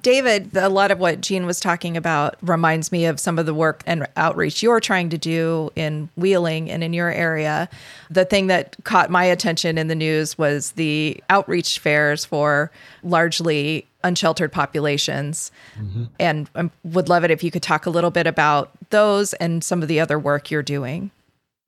David, 0.02 0.54
a 0.56 0.68
lot 0.68 0.90
of 0.90 0.98
what 0.98 1.20
Jean 1.20 1.46
was 1.46 1.58
talking 1.58 1.96
about 1.96 2.36
reminds 2.42 2.92
me 2.92 3.06
of 3.06 3.18
some 3.18 3.38
of 3.38 3.46
the 3.46 3.54
work 3.54 3.82
and 3.86 4.06
outreach 4.16 4.62
you're 4.62 4.80
trying 4.80 5.08
to 5.10 5.18
do 5.18 5.70
in 5.74 6.10
Wheeling 6.16 6.70
and 6.70 6.84
in 6.84 6.92
your 6.92 7.10
area. 7.10 7.68
The 8.10 8.24
thing 8.24 8.48
that 8.48 8.76
caught 8.84 9.08
my 9.08 9.24
attention 9.24 9.78
in 9.78 9.86
the 9.86 9.94
news 9.94 10.36
was 10.36 10.72
the 10.72 11.22
outreach 11.30 11.78
fairs 11.78 12.24
for 12.24 12.70
largely 13.04 13.86
unsheltered 14.04 14.52
populations. 14.52 15.50
Mm-hmm. 15.78 16.04
And 16.20 16.50
I 16.54 16.70
would 16.84 17.08
love 17.08 17.24
it 17.24 17.30
if 17.30 17.42
you 17.42 17.50
could 17.50 17.62
talk 17.62 17.86
a 17.86 17.90
little 17.90 18.10
bit 18.10 18.26
about 18.26 18.70
those 18.90 19.34
and 19.34 19.64
some 19.64 19.82
of 19.82 19.88
the 19.88 20.00
other 20.00 20.18
work 20.18 20.50
you're 20.50 20.62
doing. 20.62 21.10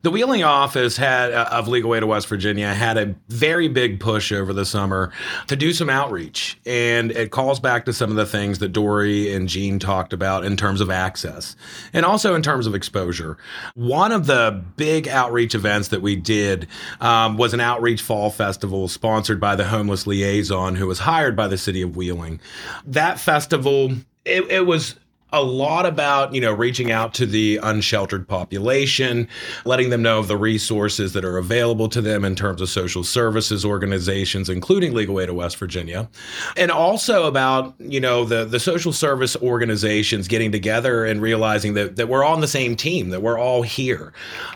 The 0.03 0.13
Wheeling 0.13 0.45
office 0.45 0.97
had 0.97 1.33
uh, 1.33 1.49
of 1.51 1.67
Legal 1.67 1.93
Aid 1.93 2.05
of 2.05 2.09
West 2.09 2.29
Virginia 2.29 2.73
had 2.73 2.97
a 2.97 3.17
very 3.31 3.67
big 3.67 3.99
push 3.99 4.31
over 4.31 4.53
the 4.53 4.65
summer 4.65 5.11
to 5.49 5.57
do 5.57 5.73
some 5.73 5.91
outreach, 5.91 6.57
and 6.65 7.11
it 7.11 7.33
calls 7.33 7.59
back 7.59 7.85
to 7.87 7.93
some 7.93 8.09
of 8.09 8.15
the 8.15 8.25
things 8.25 8.61
that 8.61 8.69
Dory 8.69 9.35
and 9.35 9.49
Jean 9.49 9.81
talked 9.81 10.13
about 10.13 10.45
in 10.45 10.57
terms 10.57 10.81
of 10.81 10.89
access, 10.89 11.57
and 11.93 12.07
also 12.07 12.37
in 12.37 12.43
terms 12.43 12.69
of 12.69 12.77
exposure. 12.77 13.39
One 13.75 14.13
of 14.13 14.27
the 14.27 14.63
big 14.77 15.09
outreach 15.09 15.57
events 15.57 15.89
that 15.89 16.01
we 16.01 16.15
did 16.15 16.69
um, 17.01 17.37
was 17.37 17.53
an 17.53 17.59
outreach 17.59 18.01
fall 18.01 18.31
festival 18.31 18.87
sponsored 18.87 19.41
by 19.41 19.57
the 19.57 19.67
Homeless 19.67 20.07
Liaison, 20.07 20.77
who 20.77 20.87
was 20.87 21.01
hired 21.01 21.35
by 21.35 21.49
the 21.49 21.59
city 21.59 21.83
of 21.83 21.97
Wheeling. 21.97 22.39
That 22.87 23.19
festival, 23.19 23.95
it, 24.25 24.49
it 24.49 24.65
was 24.65 24.95
a 25.33 25.43
lot 25.43 25.85
about 25.85 26.33
you 26.35 26.41
know 26.41 26.53
reaching 26.53 26.91
out 26.91 27.13
to 27.15 27.27
the 27.27 27.59
unsheltered 27.63 28.27
population 28.27 29.29
letting 29.65 29.91
them 29.91 30.01
know 30.01 30.19
of 30.19 30.29
the 30.29 30.37
resources 30.37 31.13
that 31.13 31.25
are 31.25 31.37
available 31.37 31.89
to 31.89 32.01
them 32.01 32.25
in 32.25 32.35
terms 32.35 32.63
of 32.63 32.69
social 32.69 33.05
services 33.05 33.65
organizations 33.65 34.49
including 34.49 34.95
legal 34.95 35.21
aid 35.21 35.29
of 35.29 35.35
west 35.35 35.59
virginia 35.59 36.09
and 36.57 36.71
also 36.71 37.27
about 37.27 37.75
you 37.79 38.01
know 38.01 38.25
the 38.25 38.47
the 38.47 38.59
social 38.59 38.93
service 38.93 39.37
organizations 39.37 40.29
getting 40.29 40.51
together 40.51 41.05
and 41.05 41.21
realizing 41.21 41.75
that 41.75 41.97
that 41.97 42.09
we're 42.09 42.25
all 42.25 42.39
on 42.39 42.41
the 42.41 42.49
same 42.49 42.77
team 42.77 43.11
that 43.11 43.21
we're 43.21 43.39
all 43.39 43.63
here. 43.63 44.13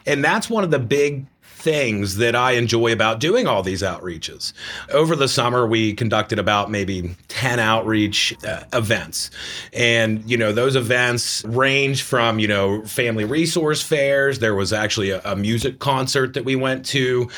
And 0.07 0.25
that's 0.25 0.49
one 0.49 0.63
of 0.63 0.71
the 0.71 0.79
big 0.79 1.27
things 1.63 2.17
that 2.17 2.35
I 2.35 2.53
enjoy 2.53 2.93
about 2.93 3.21
doing 3.21 3.47
all 3.47 3.63
these 3.63 3.83
outreaches. 3.83 4.53
Over 4.91 5.15
the 5.15 5.29
summer, 5.29 5.67
we 5.67 5.95
conducted 5.95 6.41
about 6.41 6.71
maybe 6.71 7.15
10 7.29 7.61
outreach 7.61 8.35
uh, 8.45 8.65
events. 8.73 9.31
And, 9.73 10.29
you 10.29 10.37
know, 10.37 10.53
those 10.53 10.75
events 10.75 11.45
range 11.45 12.03
from, 12.03 12.41
you 12.41 12.49
know, 12.49 12.83
family 12.83 13.25
resource 13.25 13.81
fairs. 13.81 14.41
There 14.41 14.57
was 14.57 14.73
actually 14.73 15.11
a, 15.11 15.21
a 15.25 15.37
music 15.37 15.79
concert 15.79 16.35
that 16.35 16.45
we 16.45 16.57
went 16.57 16.85
to, 16.87 17.31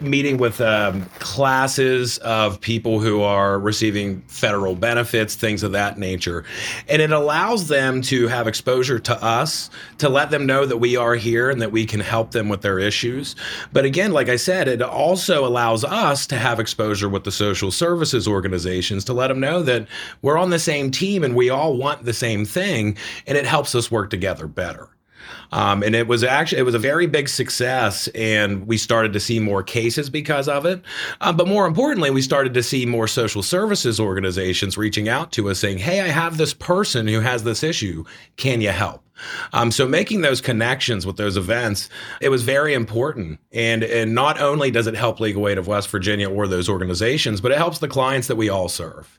meeting 0.00 0.38
with 0.38 0.60
um, 0.60 1.04
classes 1.18 2.18
of 2.18 2.60
people 2.60 3.00
who 3.00 3.22
are 3.22 3.58
receiving 3.58 4.20
federal 4.22 4.74
benefits, 4.74 5.34
things 5.34 5.62
of 5.62 5.72
that 5.72 5.98
nature. 5.98 6.44
And 6.88 7.02
it 7.02 7.12
allows 7.12 7.68
them 7.68 8.02
to 8.02 8.28
have 8.28 8.46
exposure 8.46 8.98
to 8.98 9.22
us, 9.22 9.70
to 9.98 10.08
let 10.08 10.30
them 10.30 10.46
know 10.46 10.66
that 10.66 10.78
we 10.78 10.96
are 10.96 11.14
here 11.14 11.50
and 11.50 11.60
that 11.62 11.72
we 11.72 11.86
can 11.86 12.00
help 12.00 12.32
them 12.32 12.48
with 12.48 12.62
their 12.62 12.78
issues. 12.78 13.36
But 13.72 13.84
again, 13.84 14.12
like 14.12 14.28
I 14.28 14.36
said, 14.36 14.68
it 14.68 14.82
also 14.82 15.46
allows 15.46 15.84
us 15.84 16.26
to 16.28 16.36
have 16.36 16.60
exposure 16.60 17.08
with 17.08 17.24
the 17.24 17.32
social 17.32 17.70
services 17.70 18.26
organizations 18.26 19.04
to 19.04 19.12
let 19.12 19.28
them 19.28 19.40
know 19.40 19.62
that 19.62 19.86
we're 20.22 20.38
on 20.38 20.50
the 20.50 20.58
same 20.58 20.90
team 20.90 21.24
and 21.24 21.34
we 21.34 21.50
all 21.50 21.76
want 21.76 22.04
the 22.04 22.14
same 22.14 22.44
thing. 22.44 22.96
And 23.26 23.36
it 23.36 23.46
helps 23.46 23.74
us 23.74 23.90
work 23.90 24.10
together 24.10 24.46
better. 24.46 24.88
Um, 25.52 25.82
and 25.82 25.94
it 25.94 26.06
was 26.06 26.22
actually 26.22 26.60
it 26.60 26.64
was 26.64 26.74
a 26.74 26.78
very 26.78 27.06
big 27.06 27.28
success, 27.28 28.08
and 28.08 28.66
we 28.66 28.76
started 28.76 29.12
to 29.12 29.20
see 29.20 29.40
more 29.40 29.62
cases 29.62 30.10
because 30.10 30.48
of 30.48 30.64
it. 30.66 30.82
Uh, 31.20 31.32
but 31.32 31.48
more 31.48 31.66
importantly, 31.66 32.10
we 32.10 32.22
started 32.22 32.54
to 32.54 32.62
see 32.62 32.86
more 32.86 33.08
social 33.08 33.42
services 33.42 33.98
organizations 33.98 34.78
reaching 34.78 35.08
out 35.08 35.32
to 35.32 35.50
us 35.50 35.58
saying, 35.58 35.78
"Hey, 35.78 36.00
I 36.00 36.08
have 36.08 36.36
this 36.36 36.54
person 36.54 37.08
who 37.08 37.20
has 37.20 37.44
this 37.44 37.62
issue. 37.62 38.04
Can 38.36 38.60
you 38.60 38.70
help?" 38.70 39.02
Um, 39.52 39.70
so 39.70 39.86
making 39.86 40.22
those 40.22 40.40
connections 40.40 41.04
with 41.04 41.16
those 41.16 41.36
events, 41.36 41.88
it 42.20 42.28
was 42.28 42.42
very 42.42 42.74
important. 42.74 43.40
And 43.52 43.82
and 43.82 44.14
not 44.14 44.40
only 44.40 44.70
does 44.70 44.86
it 44.86 44.94
help 44.94 45.20
Legal 45.20 45.48
Aid 45.48 45.58
of 45.58 45.66
West 45.66 45.88
Virginia 45.88 46.30
or 46.30 46.46
those 46.46 46.68
organizations, 46.68 47.40
but 47.40 47.52
it 47.52 47.58
helps 47.58 47.78
the 47.78 47.88
clients 47.88 48.28
that 48.28 48.36
we 48.36 48.48
all 48.48 48.68
serve. 48.68 49.18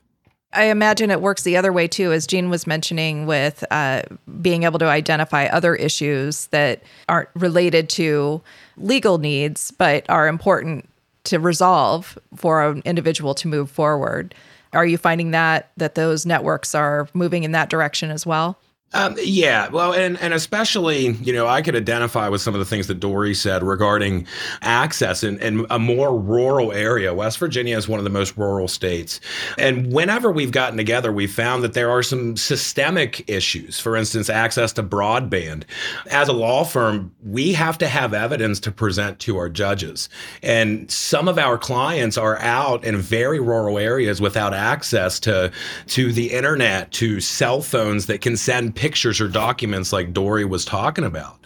I 0.54 0.64
imagine 0.64 1.10
it 1.10 1.22
works 1.22 1.42
the 1.44 1.56
other 1.56 1.72
way 1.72 1.88
too, 1.88 2.12
as 2.12 2.26
Jean 2.26 2.50
was 2.50 2.66
mentioning, 2.66 3.26
with 3.26 3.64
uh, 3.70 4.02
being 4.40 4.64
able 4.64 4.78
to 4.80 4.86
identify 4.86 5.46
other 5.46 5.74
issues 5.74 6.46
that 6.48 6.82
aren't 7.08 7.30
related 7.34 7.88
to 7.90 8.42
legal 8.76 9.18
needs, 9.18 9.70
but 9.70 10.08
are 10.10 10.28
important 10.28 10.88
to 11.24 11.38
resolve 11.38 12.18
for 12.36 12.68
an 12.68 12.82
individual 12.84 13.34
to 13.34 13.48
move 13.48 13.70
forward. 13.70 14.34
Are 14.72 14.86
you 14.86 14.98
finding 14.98 15.30
that 15.30 15.70
that 15.76 15.94
those 15.94 16.26
networks 16.26 16.74
are 16.74 17.08
moving 17.14 17.44
in 17.44 17.52
that 17.52 17.70
direction 17.70 18.10
as 18.10 18.26
well? 18.26 18.58
Um, 18.94 19.16
yeah, 19.22 19.68
well, 19.68 19.94
and 19.94 20.20
and 20.20 20.34
especially, 20.34 21.12
you 21.12 21.32
know, 21.32 21.46
I 21.46 21.62
could 21.62 21.74
identify 21.74 22.28
with 22.28 22.42
some 22.42 22.54
of 22.54 22.58
the 22.58 22.66
things 22.66 22.88
that 22.88 23.00
Dory 23.00 23.34
said 23.34 23.62
regarding 23.62 24.26
access 24.60 25.24
in, 25.24 25.38
in 25.38 25.66
a 25.70 25.78
more 25.78 26.18
rural 26.18 26.72
area. 26.72 27.14
West 27.14 27.38
Virginia 27.38 27.76
is 27.76 27.88
one 27.88 27.98
of 27.98 28.04
the 28.04 28.10
most 28.10 28.36
rural 28.36 28.68
states, 28.68 29.20
and 29.56 29.92
whenever 29.92 30.30
we've 30.30 30.50
gotten 30.50 30.76
together, 30.76 31.10
we've 31.10 31.32
found 31.32 31.62
that 31.62 31.72
there 31.72 31.90
are 31.90 32.02
some 32.02 32.36
systemic 32.36 33.28
issues. 33.30 33.80
For 33.80 33.96
instance, 33.96 34.28
access 34.28 34.72
to 34.74 34.82
broadband. 34.82 35.64
As 36.10 36.28
a 36.28 36.34
law 36.34 36.64
firm, 36.64 37.14
we 37.24 37.54
have 37.54 37.78
to 37.78 37.88
have 37.88 38.12
evidence 38.12 38.60
to 38.60 38.72
present 38.72 39.18
to 39.20 39.38
our 39.38 39.48
judges, 39.48 40.10
and 40.42 40.90
some 40.90 41.28
of 41.28 41.38
our 41.38 41.56
clients 41.56 42.18
are 42.18 42.38
out 42.40 42.84
in 42.84 42.98
very 42.98 43.40
rural 43.40 43.78
areas 43.78 44.20
without 44.20 44.52
access 44.52 45.18
to 45.20 45.50
to 45.86 46.12
the 46.12 46.32
internet, 46.32 46.90
to 46.92 47.20
cell 47.20 47.62
phones 47.62 48.04
that 48.06 48.20
can 48.20 48.36
send 48.36 48.74
pictures 48.82 49.20
or 49.20 49.28
documents 49.28 49.92
like 49.92 50.12
Dory 50.12 50.44
was 50.44 50.64
talking 50.64 51.04
about. 51.04 51.38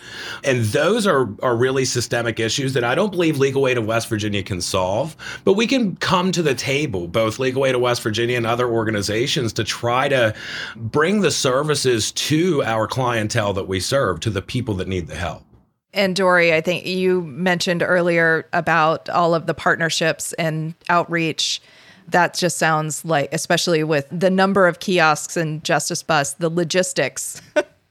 And 0.42 0.64
those 0.64 1.06
are, 1.06 1.28
are 1.42 1.54
really 1.54 1.84
systemic 1.84 2.40
issues 2.40 2.72
that 2.72 2.82
I 2.82 2.94
don't 2.94 3.10
believe 3.10 3.36
Legal 3.36 3.68
Aid 3.68 3.76
of 3.76 3.84
West 3.84 4.08
Virginia 4.08 4.42
can 4.42 4.62
solve. 4.62 5.14
But 5.44 5.52
we 5.52 5.66
can 5.66 5.96
come 5.96 6.32
to 6.32 6.42
the 6.42 6.54
table, 6.54 7.08
both 7.08 7.38
Legal 7.38 7.66
Aid 7.66 7.74
of 7.74 7.82
West 7.82 8.02
Virginia 8.02 8.38
and 8.38 8.46
other 8.46 8.66
organizations, 8.66 9.52
to 9.52 9.64
try 9.64 10.08
to 10.08 10.34
bring 10.76 11.20
the 11.20 11.30
services 11.30 12.10
to 12.12 12.62
our 12.62 12.86
clientele 12.86 13.52
that 13.52 13.68
we 13.68 13.80
serve, 13.80 14.20
to 14.20 14.30
the 14.30 14.40
people 14.40 14.72
that 14.76 14.88
need 14.88 15.06
the 15.06 15.14
help. 15.14 15.42
And 15.92 16.16
Dory, 16.16 16.54
I 16.54 16.62
think 16.62 16.86
you 16.86 17.20
mentioned 17.20 17.82
earlier 17.82 18.48
about 18.54 19.10
all 19.10 19.34
of 19.34 19.44
the 19.44 19.52
partnerships 19.52 20.32
and 20.38 20.74
outreach. 20.88 21.60
That 22.08 22.34
just 22.34 22.58
sounds 22.58 23.04
like, 23.04 23.28
especially 23.32 23.82
with 23.82 24.06
the 24.10 24.30
number 24.30 24.66
of 24.66 24.78
kiosks 24.78 25.36
and 25.36 25.62
Justice 25.64 26.02
Bus, 26.02 26.34
the 26.34 26.48
logistics. 26.48 27.42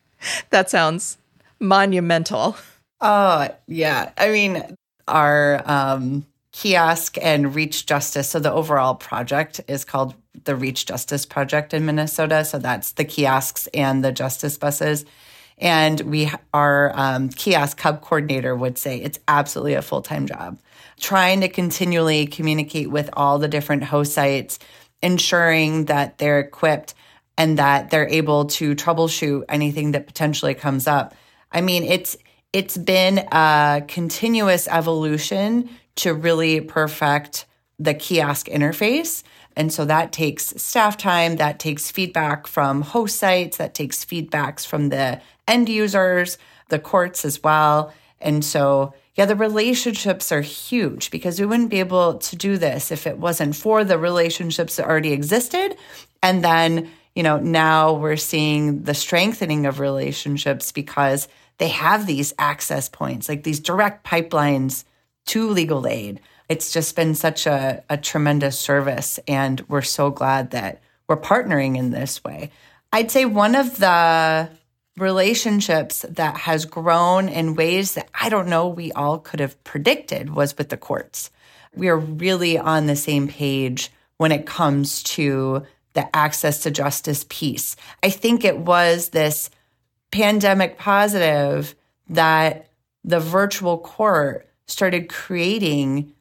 that 0.51 0.69
sounds 0.69 1.17
monumental. 1.60 2.56
Oh, 3.01 3.49
yeah. 3.67 4.12
I 4.17 4.32
mean, 4.32 4.78
our 5.08 5.62
um, 5.65 6.25
kiosk 6.51 7.17
and 7.21 7.54
Reach 7.54 7.86
Justice. 7.86 8.30
So 8.30 8.39
the 8.39 8.51
overall 8.51 8.95
project 8.95 9.62
is 9.67 9.84
called 9.84 10.15
the 10.45 10.56
Reach 10.56 10.86
Justice 10.86 11.25
Project 11.25 11.73
in 11.73 11.86
Minnesota. 11.86 12.45
So 12.45 12.58
that's 12.58 12.93
the 12.93 13.06
kiosks 13.06 13.67
and 13.73 14.04
the 14.04 14.12
justice 14.12 14.58
buses. 14.58 15.06
And 15.58 16.01
we, 16.01 16.32
our 16.54 16.91
um, 16.95 17.30
kiosk 17.30 17.80
hub 17.80 18.01
coordinator 18.01 18.56
would 18.56 18.78
say 18.78 19.01
it's 19.01 19.19
absolutely 19.28 19.73
a 19.73 19.82
full 19.82 20.01
time 20.01 20.28
job. 20.28 20.60
Trying 20.99 21.41
to 21.41 21.49
continually 21.49 22.25
communicate 22.25 22.89
with 22.89 23.10
all 23.13 23.39
the 23.39 23.47
different 23.47 23.84
host 23.84 24.13
sites, 24.13 24.60
ensuring 25.01 25.86
that 25.86 26.17
they're 26.17 26.39
equipped 26.39 26.93
and 27.38 27.58
that 27.58 27.89
they're 27.89 28.08
able 28.08 28.45
to 28.45 28.75
troubleshoot 28.75 29.43
anything 29.49 29.91
that 29.91 30.08
potentially 30.08 30.53
comes 30.53 30.88
up. 30.88 31.13
I 31.51 31.62
mean, 31.62 31.84
it's 31.84 32.17
it's 32.53 32.77
been 32.77 33.17
a 33.31 33.84
continuous 33.88 34.67
evolution 34.69 35.69
to 35.97 36.13
really 36.13 36.62
perfect 36.62 37.45
the 37.79 37.93
kiosk 37.93 38.47
interface. 38.47 39.23
And 39.58 39.71
so 39.71 39.86
that 39.86 40.12
takes 40.12 40.53
staff 40.62 40.97
time, 40.97 41.38
that 41.38 41.60
takes 41.60 41.91
feedback 41.91 42.47
from 42.47 42.81
host 42.81 43.17
sites, 43.17 43.58
that 43.58 43.73
takes 43.73 44.03
feedbacks 44.03 44.65
from 44.65 44.89
the 44.89 45.21
end 45.47 45.69
users, 45.69 46.38
the 46.69 46.79
courts 46.79 47.25
as 47.25 47.43
well. 47.43 47.93
And 48.19 48.43
so, 48.43 48.93
yeah, 49.15 49.25
the 49.25 49.36
relationships 49.36 50.32
are 50.32 50.41
huge 50.41 51.10
because 51.10 51.39
we 51.39 51.45
wouldn't 51.45 51.69
be 51.69 51.80
able 51.80 52.15
to 52.15 52.36
do 52.36 52.58
this 52.58 52.91
if 52.91 53.08
it 53.08 53.17
wasn't 53.17 53.56
for 53.56 53.84
the 53.84 53.97
relationships 53.97 54.75
that 54.75 54.86
already 54.86 55.13
existed. 55.13 55.78
And 56.21 56.43
then, 56.43 56.89
you 57.15 57.23
know, 57.23 57.39
now 57.39 57.93
we're 57.93 58.17
seeing 58.17 58.84
the 58.84 58.93
strengthening 58.93 59.65
of 59.65 59.80
relationships 59.80 60.73
because 60.73 61.30
they 61.60 61.69
have 61.69 62.06
these 62.06 62.34
access 62.38 62.89
points, 62.89 63.30
like 63.30 63.43
these 63.43 63.62
direct 63.62 64.06
pipelines 64.06 64.84
to 65.28 65.49
legal 65.49 65.88
aid. 65.88 66.19
It's 66.49 66.73
just 66.73 66.95
been 66.95 67.15
such 67.15 67.47
a, 67.47 67.84
a 67.89 67.97
tremendous 67.97 68.60
service. 68.60 69.17
And 69.30 69.63
we're 69.69 69.82
so 69.82 70.12
glad 70.12 70.51
that 70.51 70.82
we're 71.08 71.15
partnering 71.21 71.78
in 71.78 71.91
this 71.91 72.21
way. 72.23 72.51
I'd 72.91 73.12
say 73.12 73.23
one 73.23 73.56
of 73.56 73.78
the 73.78 74.49
relationships 74.97 76.05
that 76.10 76.38
has 76.38 76.65
grown 76.65 77.27
in 77.27 77.55
ways 77.55 77.95
that 77.95 78.10
I 78.13 78.29
don't 78.29 78.47
know 78.47 78.67
we 78.67 78.91
all 78.93 79.19
could 79.19 79.39
have 79.39 79.62
predicted 79.63 80.29
was 80.29 80.58
with 80.58 80.69
the 80.69 80.77
courts. 80.77 81.31
We 81.75 81.89
are 81.89 81.97
really 81.97 82.58
on 82.58 82.88
the 82.88 82.95
same 82.95 83.27
page 83.27 83.91
when 84.17 84.31
it 84.31 84.45
comes 84.45 85.03
to 85.03 85.65
the 85.93 86.15
access 86.15 86.63
to 86.63 86.71
justice 86.71 87.25
piece. 87.27 87.75
I 88.03 88.10
think 88.10 88.45
it 88.45 88.58
was 88.58 89.10
this 89.10 89.49
pandemic 90.12 90.77
positive 90.77 91.75
that 92.10 92.69
the 93.03 93.19
virtual 93.19 93.77
court 93.77 94.47
started 94.67 95.10
creating 95.10 96.13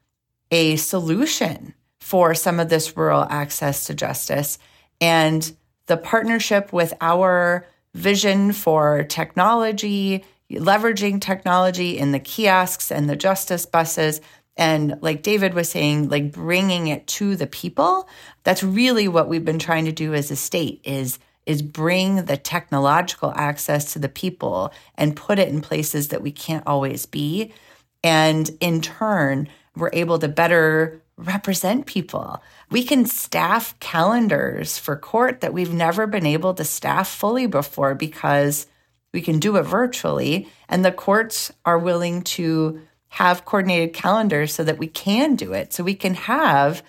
a 0.50 0.76
solution 0.76 1.74
for 2.00 2.34
some 2.34 2.60
of 2.60 2.68
this 2.68 2.96
rural 2.96 3.26
access 3.28 3.86
to 3.86 3.94
justice. 3.94 4.58
And 5.00 5.56
the 5.86 5.96
partnership 5.96 6.72
with 6.72 6.92
our 7.00 7.66
vision 7.94 8.52
for 8.52 9.04
technology, 9.04 10.24
leveraging 10.50 11.20
technology 11.20 11.98
in 11.98 12.12
the 12.12 12.18
kiosks 12.18 12.90
and 12.90 13.08
the 13.08 13.16
justice 13.16 13.66
buses. 13.66 14.20
And 14.56 14.98
like 15.00 15.22
David 15.22 15.54
was 15.54 15.68
saying, 15.68 16.08
like 16.08 16.32
bringing 16.32 16.88
it 16.88 17.06
to 17.08 17.36
the 17.36 17.46
people. 17.46 18.08
That's 18.42 18.62
really 18.62 19.08
what 19.08 19.28
we've 19.28 19.44
been 19.44 19.58
trying 19.58 19.86
to 19.86 19.92
do 19.92 20.14
as 20.14 20.30
a 20.30 20.36
state 20.36 20.80
is 20.84 21.18
is 21.46 21.60
bring 21.60 22.24
the 22.24 22.38
technological 22.38 23.30
access 23.36 23.92
to 23.92 23.98
the 23.98 24.08
people 24.08 24.72
and 24.94 25.14
put 25.14 25.38
it 25.38 25.48
in 25.48 25.60
places 25.60 26.08
that 26.08 26.22
we 26.22 26.32
can't 26.32 26.66
always 26.66 27.04
be. 27.04 27.52
And 28.02 28.50
in 28.60 28.80
turn, 28.80 29.48
we're 29.76 29.90
able 29.92 30.18
to 30.20 30.28
better 30.28 31.02
represent 31.16 31.86
people. 31.86 32.42
We 32.70 32.84
can 32.84 33.06
staff 33.06 33.78
calendars 33.80 34.78
for 34.78 34.96
court 34.96 35.40
that 35.40 35.52
we've 35.52 35.72
never 35.72 36.06
been 36.06 36.26
able 36.26 36.54
to 36.54 36.64
staff 36.64 37.08
fully 37.08 37.46
before 37.46 37.94
because 37.94 38.66
we 39.12 39.20
can 39.20 39.38
do 39.38 39.56
it 39.56 39.62
virtually. 39.62 40.48
And 40.68 40.84
the 40.84 40.92
courts 40.92 41.52
are 41.64 41.78
willing 41.78 42.22
to 42.22 42.80
have 43.08 43.44
coordinated 43.44 43.94
calendars 43.94 44.52
so 44.52 44.64
that 44.64 44.78
we 44.78 44.88
can 44.88 45.36
do 45.36 45.52
it. 45.52 45.72
So 45.72 45.84
we 45.84 45.94
can 45.94 46.14
have 46.14 46.82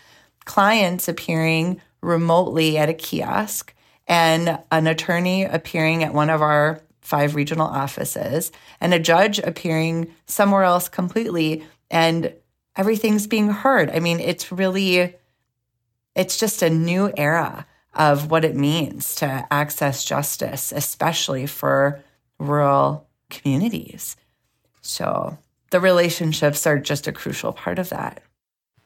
clients 0.43 1.07
appearing 1.07 1.81
remotely 2.01 2.77
at 2.77 2.89
a 2.89 2.93
kiosk 2.93 3.75
and 4.07 4.59
an 4.71 4.87
attorney 4.87 5.43
appearing 5.43 6.03
at 6.03 6.13
one 6.13 6.31
of 6.31 6.41
our 6.41 6.81
five 7.01 7.35
regional 7.35 7.67
offices 7.67 8.51
and 8.81 8.93
a 8.93 8.99
judge 8.99 9.37
appearing 9.37 10.07
somewhere 10.25 10.63
else 10.63 10.89
completely. 10.89 11.63
And 11.91 12.33
everything's 12.75 13.27
being 13.27 13.49
heard. 13.49 13.89
I 13.89 13.99
mean, 13.99 14.19
it's 14.19 14.51
really, 14.51 15.15
it's 16.15 16.39
just 16.39 16.61
a 16.61 16.69
new 16.69 17.11
era 17.17 17.65
of 17.93 18.29
what 18.29 18.43
it 18.43 18.55
means 18.55 19.15
to 19.15 19.47
access 19.51 20.03
justice, 20.03 20.73
especially 20.75 21.45
for 21.45 22.01
rural 22.39 23.07
communities. 23.29 24.17
So 24.81 25.37
the 25.71 25.79
relationships 25.79 26.67
are 26.67 26.77
just 26.77 27.07
a 27.07 27.11
crucial 27.11 27.53
part 27.53 27.79
of 27.79 27.89
that. 27.89 28.21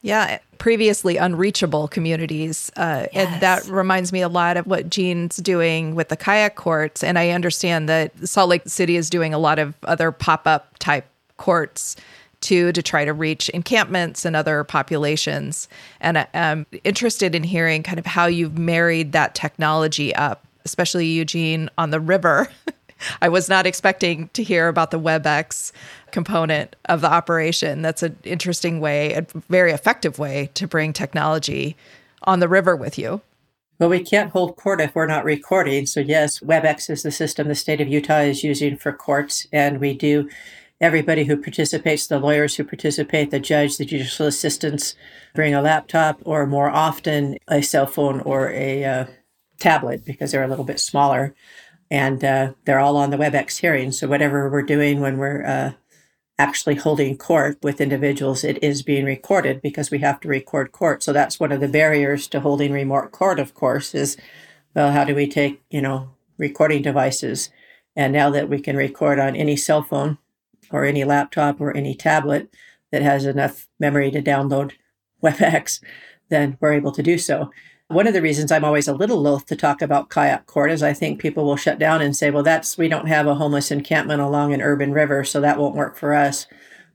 Yeah, 0.01 0.39
previously 0.59 1.17
unreachable 1.17 1.89
communities. 1.89 2.71
Uh, 2.77 3.07
yes. 3.11 3.33
And 3.33 3.41
that 3.41 3.65
reminds 3.65 4.13
me 4.13 4.21
a 4.21 4.29
lot 4.29 4.55
of 4.55 4.65
what 4.65 4.89
Jean's 4.89 5.37
doing 5.37 5.93
with 5.93 6.07
the 6.07 6.15
kayak 6.15 6.55
courts. 6.55 7.03
And 7.03 7.19
I 7.19 7.31
understand 7.31 7.89
that 7.89 8.27
Salt 8.27 8.49
Lake 8.49 8.61
City 8.65 8.95
is 8.95 9.09
doing 9.09 9.33
a 9.33 9.37
lot 9.37 9.59
of 9.59 9.75
other 9.83 10.11
pop 10.13 10.47
up 10.47 10.77
type 10.79 11.05
courts 11.35 11.97
to 12.41 12.71
to 12.71 12.81
try 12.81 13.05
to 13.05 13.13
reach 13.13 13.49
encampments 13.49 14.25
and 14.25 14.35
other 14.35 14.63
populations. 14.63 15.67
And 15.99 16.25
I'm 16.33 16.65
interested 16.83 17.35
in 17.35 17.43
hearing 17.43 17.83
kind 17.83 17.99
of 17.99 18.05
how 18.05 18.27
you've 18.27 18.57
married 18.57 19.11
that 19.11 19.35
technology 19.35 20.15
up, 20.15 20.45
especially 20.65 21.07
you, 21.07 21.25
Jean 21.25 21.69
on 21.77 21.89
the 21.91 21.99
river. 21.99 22.47
I 23.21 23.29
was 23.29 23.47
not 23.47 23.65
expecting 23.65 24.29
to 24.33 24.43
hear 24.43 24.67
about 24.67 24.91
the 24.91 24.99
WebEx 24.99 25.71
component 26.11 26.75
of 26.85 27.01
the 27.01 27.11
operation. 27.11 27.81
That's 27.81 28.03
an 28.03 28.17
interesting 28.23 28.79
way, 28.79 29.13
a 29.13 29.25
very 29.49 29.71
effective 29.71 30.19
way 30.19 30.49
to 30.55 30.67
bring 30.67 30.91
technology 30.91 31.75
on 32.23 32.39
the 32.39 32.47
river 32.47 32.75
with 32.75 32.97
you. 32.97 33.21
Well, 33.79 33.89
we 33.89 34.03
can't 34.03 34.31
hold 34.31 34.57
court 34.57 34.81
if 34.81 34.93
we're 34.93 35.07
not 35.07 35.23
recording. 35.23 35.85
So, 35.85 36.01
yes, 36.01 36.39
WebEx 36.39 36.89
is 36.89 37.03
the 37.03 37.11
system 37.11 37.47
the 37.47 37.55
state 37.55 37.79
of 37.79 37.87
Utah 37.87 38.19
is 38.19 38.43
using 38.43 38.75
for 38.75 38.91
courts. 38.91 39.47
And 39.53 39.79
we 39.79 39.93
do 39.93 40.29
everybody 40.81 41.25
who 41.25 41.37
participates, 41.37 42.07
the 42.07 42.19
lawyers 42.19 42.55
who 42.55 42.63
participate, 42.63 43.31
the 43.31 43.39
judge, 43.39 43.77
the 43.77 43.85
judicial 43.85 44.27
assistants 44.27 44.95
bring 45.35 45.53
a 45.53 45.61
laptop 45.61 46.21
or 46.25 46.45
more 46.45 46.69
often 46.69 47.37
a 47.47 47.61
cell 47.61 47.85
phone 47.85 48.21
or 48.21 48.49
a 48.51 48.85
uh, 48.85 49.05
tablet 49.59 50.05
because 50.05 50.31
they're 50.31 50.43
a 50.43 50.47
little 50.47 50.65
bit 50.65 50.79
smaller. 50.79 51.35
And 51.91 52.23
uh, 52.23 52.53
they're 52.65 52.79
all 52.79 52.97
on 52.97 53.09
the 53.09 53.17
WebEx 53.17 53.57
hearing. 53.57 53.91
So 53.91 54.07
whatever 54.07 54.49
we're 54.49 54.61
doing 54.61 54.99
when 54.99 55.17
we're 55.17 55.43
uh, 55.45 55.71
actually 56.37 56.75
holding 56.75 57.17
court 57.17 57.57
with 57.63 57.81
individuals, 57.81 58.43
it 58.43 58.63
is 58.63 58.83
being 58.83 59.05
recorded 59.05 59.61
because 59.61 59.89
we 59.89 59.99
have 59.99 60.19
to 60.21 60.27
record 60.27 60.71
court. 60.71 61.03
So 61.03 61.11
that's 61.11 61.39
one 61.39 61.51
of 61.51 61.59
the 61.59 61.67
barriers 61.67 62.27
to 62.27 62.39
holding 62.39 62.71
remote 62.71 63.11
court, 63.11 63.39
of 63.39 63.53
course, 63.53 63.95
is 63.95 64.17
well, 64.75 64.91
how 64.91 65.03
do 65.03 65.15
we 65.15 65.27
take, 65.27 65.61
you 65.69 65.81
know, 65.81 66.11
recording 66.37 66.83
devices? 66.83 67.49
And 67.95 68.13
now 68.13 68.29
that 68.29 68.49
we 68.49 68.61
can 68.61 68.77
record 68.77 69.19
on 69.19 69.35
any 69.35 69.55
cell 69.55 69.81
phone, 69.81 70.19
or 70.71 70.85
any 70.85 71.03
laptop 71.03 71.59
or 71.59 71.75
any 71.75 71.95
tablet 71.95 72.53
that 72.91 73.01
has 73.01 73.25
enough 73.25 73.67
memory 73.79 74.11
to 74.11 74.21
download 74.21 74.73
WebEx, 75.23 75.81
then 76.29 76.57
we're 76.59 76.73
able 76.73 76.91
to 76.91 77.03
do 77.03 77.17
so. 77.17 77.51
One 77.87 78.05
of 78.05 78.13
the 78.13 78.21
reasons 78.21 78.51
I'm 78.51 78.63
always 78.63 78.87
a 78.87 78.93
little 78.93 79.19
loath 79.19 79.47
to 79.47 79.55
talk 79.55 79.81
about 79.81 80.09
kayak 80.09 80.45
court 80.45 80.69
is 80.69 80.83
I 80.83 80.93
think 80.93 81.19
people 81.19 81.43
will 81.43 81.55
shut 81.55 81.79
down 81.79 82.01
and 82.01 82.15
say, 82.15 82.29
well, 82.29 82.43
that's, 82.43 82.77
we 82.77 82.87
don't 82.87 83.07
have 83.07 83.25
a 83.25 83.35
homeless 83.35 83.71
encampment 83.71 84.21
along 84.21 84.53
an 84.53 84.61
urban 84.61 84.91
river, 84.91 85.23
so 85.23 85.41
that 85.41 85.57
won't 85.57 85.75
work 85.75 85.97
for 85.97 86.13
us. 86.13 86.45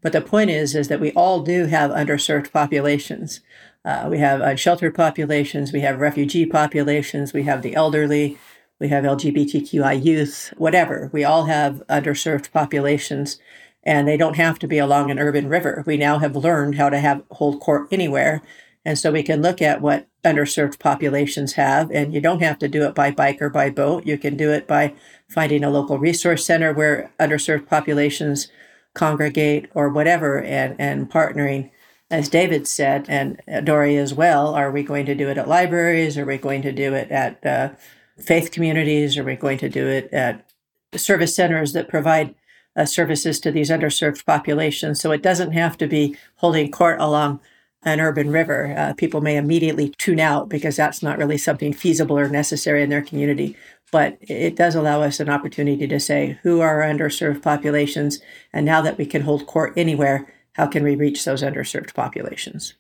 But 0.03 0.13
the 0.13 0.21
point 0.21 0.51
is, 0.51 0.77
is 0.77 0.87
that 0.89 1.01
we 1.01 1.11
all 1.13 1.43
do 1.43 1.67
have 1.67 1.91
underserved 1.91 2.53
populations. 2.53 3.41
Uh, 3.85 4.07
we 4.09 4.19
have 4.19 4.41
unsheltered 4.41 4.95
populations, 4.95 5.73
we 5.73 5.81
have 5.81 5.99
refugee 5.99 6.47
populations, 6.47 7.33
we 7.33 7.43
have 7.43 7.63
the 7.63 7.75
elderly, 7.75 8.39
we 8.81 8.89
have 8.89 9.05
LGBTQI 9.05 10.05
youth, 10.05 10.53
whatever. 10.57 11.11
We 11.13 11.25
all 11.25 11.45
have 11.47 11.83
underserved 11.89 12.53
populations, 12.53 13.39
and 13.85 14.09
they 14.09 14.17
don't 14.17 14.37
have 14.37 14.59
to 14.59 14.67
be 14.67 14.79
along 14.79 15.11
an 15.11 15.19
urban 15.19 15.49
river. 15.49 15.85
We 15.87 15.97
now 15.97 16.19
have 16.19 16.35
learned 16.35 16.77
how 16.77 16.89
to 16.91 16.99
have 16.99 17.23
hold 17.31 17.61
court 17.61 17.89
anywhere. 17.91 18.43
And 18.85 18.99
so 18.99 19.13
we 19.13 19.23
can 19.23 19.41
look 19.41 19.63
at 19.63 19.81
what 19.81 20.09
underserved 20.25 20.79
populations 20.79 21.55
have, 21.55 21.91
and 21.91 22.13
you 22.13 22.21
don't 22.21 22.43
have 22.43 22.59
to 22.59 22.69
do 22.69 22.83
it 22.83 22.95
by 22.95 23.11
bike 23.11 23.41
or 23.41 23.49
by 23.49 23.71
boat. 23.71 24.07
You 24.07 24.19
can 24.19 24.37
do 24.37 24.51
it 24.53 24.67
by 24.67 24.95
finding 25.29 25.65
a 25.65 25.71
local 25.71 25.99
resource 25.99 26.45
center 26.45 26.73
where 26.73 27.11
underserved 27.19 27.67
populations 27.67 28.49
congregate 28.95 29.71
or 29.75 29.89
whatever, 29.89 30.41
and, 30.41 30.77
and 30.79 31.11
partnering, 31.11 31.71
as 32.11 32.29
David 32.29 32.69
said, 32.69 33.07
and 33.09 33.41
Dory 33.65 33.97
as 33.97 34.15
well. 34.15 34.55
Are 34.55 34.71
we 34.71 34.83
going 34.83 35.07
to 35.07 35.15
do 35.15 35.29
it 35.29 35.39
at 35.39 35.49
libraries? 35.49 36.17
Are 36.17 36.27
we 36.27 36.39
going 36.39 36.63
to 36.63 36.73
do 36.73 36.95
it 36.95 37.11
at 37.11 37.45
uh, 37.45 37.71
faith 38.19 38.51
communities? 38.53 39.17
Are 39.19 39.25
we 39.25 39.35
going 39.35 39.59
to 39.59 39.69
do 39.69 39.89
it 39.89 40.13
at 40.13 40.47
service 40.95 41.35
centers 41.35 41.73
that 41.73 41.89
provide 41.89 42.35
uh, 42.77 42.85
services 42.85 43.41
to 43.41 43.51
these 43.51 43.71
underserved 43.71 44.25
populations? 44.25 45.01
So 45.01 45.13
it 45.13 45.23
doesn't 45.23 45.53
have 45.53 45.77
to 45.79 45.87
be 45.87 46.17
holding 46.37 46.71
court 46.71 47.01
along 47.01 47.41
an 47.85 48.01
urban 48.01 48.31
river. 48.31 48.75
Uh, 48.77 48.95
people 48.95 49.21
may 49.21 49.37
immediately 49.37 49.91
tune 49.99 50.21
out 50.21 50.49
because 50.49 50.77
that's 50.77 51.03
not 51.03 51.19
really 51.19 51.39
something 51.39 51.73
feasible 51.73 52.19
or 52.19 52.29
necessary 52.29 52.83
in 52.83 52.89
their 52.89 53.03
community. 53.03 53.57
But 53.93 54.17
it 54.21 54.57
does 54.57 54.75
allow 54.75 55.03
us 55.03 55.21
an 55.21 55.29
opportunity 55.29 55.87
to 55.87 56.01
say 56.01 56.39
who 56.43 56.61
are 56.61 56.81
underserved 56.81 57.43
populations, 57.43 58.21
and 58.53 58.67
now 58.67 58.81
that 58.83 58.99
we 58.99 59.07
can 59.07 59.23
hold 59.23 59.47
court 59.47 59.73
anywhere, 59.77 60.27
how 60.55 60.67
can 60.67 60.83
we 60.83 60.97
reach 60.97 61.25
those 61.25 61.43
underserved 61.43 61.95
populations? 61.95 62.75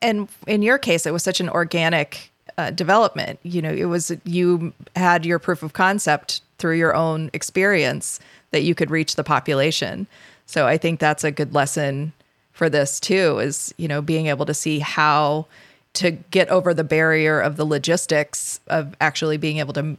And 0.00 0.28
in 0.46 0.62
your 0.62 0.78
case, 0.78 1.06
it 1.06 1.12
was 1.12 1.22
such 1.22 1.40
an 1.40 1.48
organic 1.48 2.32
uh, 2.56 2.70
development. 2.70 3.40
You 3.42 3.62
know, 3.62 3.72
it 3.72 3.86
was 3.86 4.12
you 4.24 4.72
had 4.94 5.26
your 5.26 5.38
proof 5.38 5.62
of 5.62 5.72
concept 5.72 6.40
through 6.58 6.76
your 6.76 6.94
own 6.94 7.30
experience 7.32 8.20
that 8.54 8.62
you 8.62 8.72
could 8.72 8.88
reach 8.88 9.16
the 9.16 9.24
population. 9.24 10.06
So 10.46 10.68
I 10.68 10.78
think 10.78 11.00
that's 11.00 11.24
a 11.24 11.32
good 11.32 11.52
lesson 11.54 12.12
for 12.52 12.70
this 12.70 13.00
too 13.00 13.40
is, 13.40 13.74
you 13.78 13.88
know, 13.88 14.00
being 14.00 14.28
able 14.28 14.46
to 14.46 14.54
see 14.54 14.78
how 14.78 15.46
to 15.94 16.12
get 16.12 16.48
over 16.50 16.72
the 16.72 16.84
barrier 16.84 17.40
of 17.40 17.56
the 17.56 17.64
logistics 17.64 18.60
of 18.68 18.94
actually 19.00 19.38
being 19.38 19.58
able 19.58 19.72
to 19.72 19.96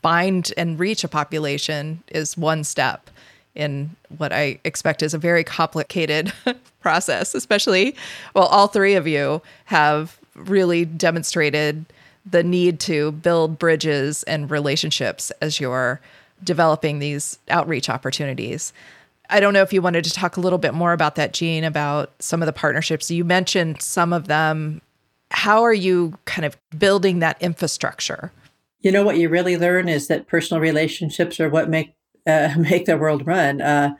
find 0.00 0.54
and 0.56 0.78
reach 0.78 1.04
a 1.04 1.08
population 1.08 2.02
is 2.08 2.34
one 2.34 2.64
step 2.64 3.10
in 3.54 3.90
what 4.16 4.32
I 4.32 4.58
expect 4.64 5.02
is 5.02 5.12
a 5.12 5.18
very 5.18 5.44
complicated 5.44 6.32
process, 6.80 7.34
especially, 7.34 7.94
well, 8.32 8.46
all 8.46 8.68
three 8.68 8.94
of 8.94 9.06
you 9.06 9.42
have 9.66 10.18
really 10.34 10.86
demonstrated 10.86 11.84
the 12.24 12.42
need 12.42 12.80
to 12.80 13.12
build 13.12 13.58
bridges 13.58 14.22
and 14.22 14.50
relationships 14.50 15.30
as 15.42 15.60
you're 15.60 16.00
developing 16.42 16.98
these 16.98 17.38
outreach 17.48 17.88
opportunities. 17.88 18.72
I 19.30 19.40
don't 19.40 19.52
know 19.52 19.62
if 19.62 19.72
you 19.72 19.82
wanted 19.82 20.04
to 20.04 20.12
talk 20.12 20.36
a 20.36 20.40
little 20.40 20.58
bit 20.58 20.74
more 20.74 20.92
about 20.92 21.16
that, 21.16 21.32
Jean, 21.32 21.64
about 21.64 22.12
some 22.18 22.42
of 22.42 22.46
the 22.46 22.52
partnerships. 22.52 23.10
You 23.10 23.24
mentioned 23.24 23.82
some 23.82 24.12
of 24.12 24.26
them. 24.26 24.80
How 25.30 25.62
are 25.62 25.74
you 25.74 26.18
kind 26.24 26.46
of 26.46 26.56
building 26.78 27.18
that 27.18 27.40
infrastructure? 27.42 28.32
You 28.80 28.92
know 28.92 29.04
what 29.04 29.18
you 29.18 29.28
really 29.28 29.58
learn 29.58 29.88
is 29.88 30.08
that 30.08 30.26
personal 30.26 30.60
relationships 30.60 31.38
are 31.40 31.50
what 31.50 31.68
make 31.68 31.94
uh, 32.26 32.54
make 32.58 32.86
the 32.86 32.96
world 32.96 33.26
run. 33.26 33.60
Uh, 33.60 33.94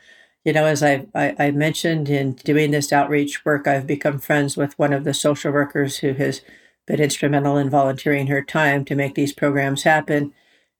you 0.44 0.53
know, 0.53 0.64
as 0.64 0.83
I, 0.83 1.07
I, 1.14 1.35
I 1.38 1.51
mentioned 1.51 2.09
in 2.09 2.33
doing 2.33 2.70
this 2.70 2.92
outreach 2.92 3.44
work, 3.44 3.66
I've 3.66 3.87
become 3.87 4.18
friends 4.18 4.57
with 4.57 4.79
one 4.79 4.94
of 4.94 5.05
the 5.05 5.12
social 5.12 5.53
workers 5.53 5.98
who 5.98 6.14
has 6.14 6.40
been 6.87 7.01
instrumental 7.01 7.59
in 7.59 7.68
volunteering 7.68 8.29
her 8.29 8.42
time 8.42 8.85
to 8.87 8.94
make 8.94 9.14
these 9.14 9.33
programs 9.33 9.83
happen. 9.83 10.33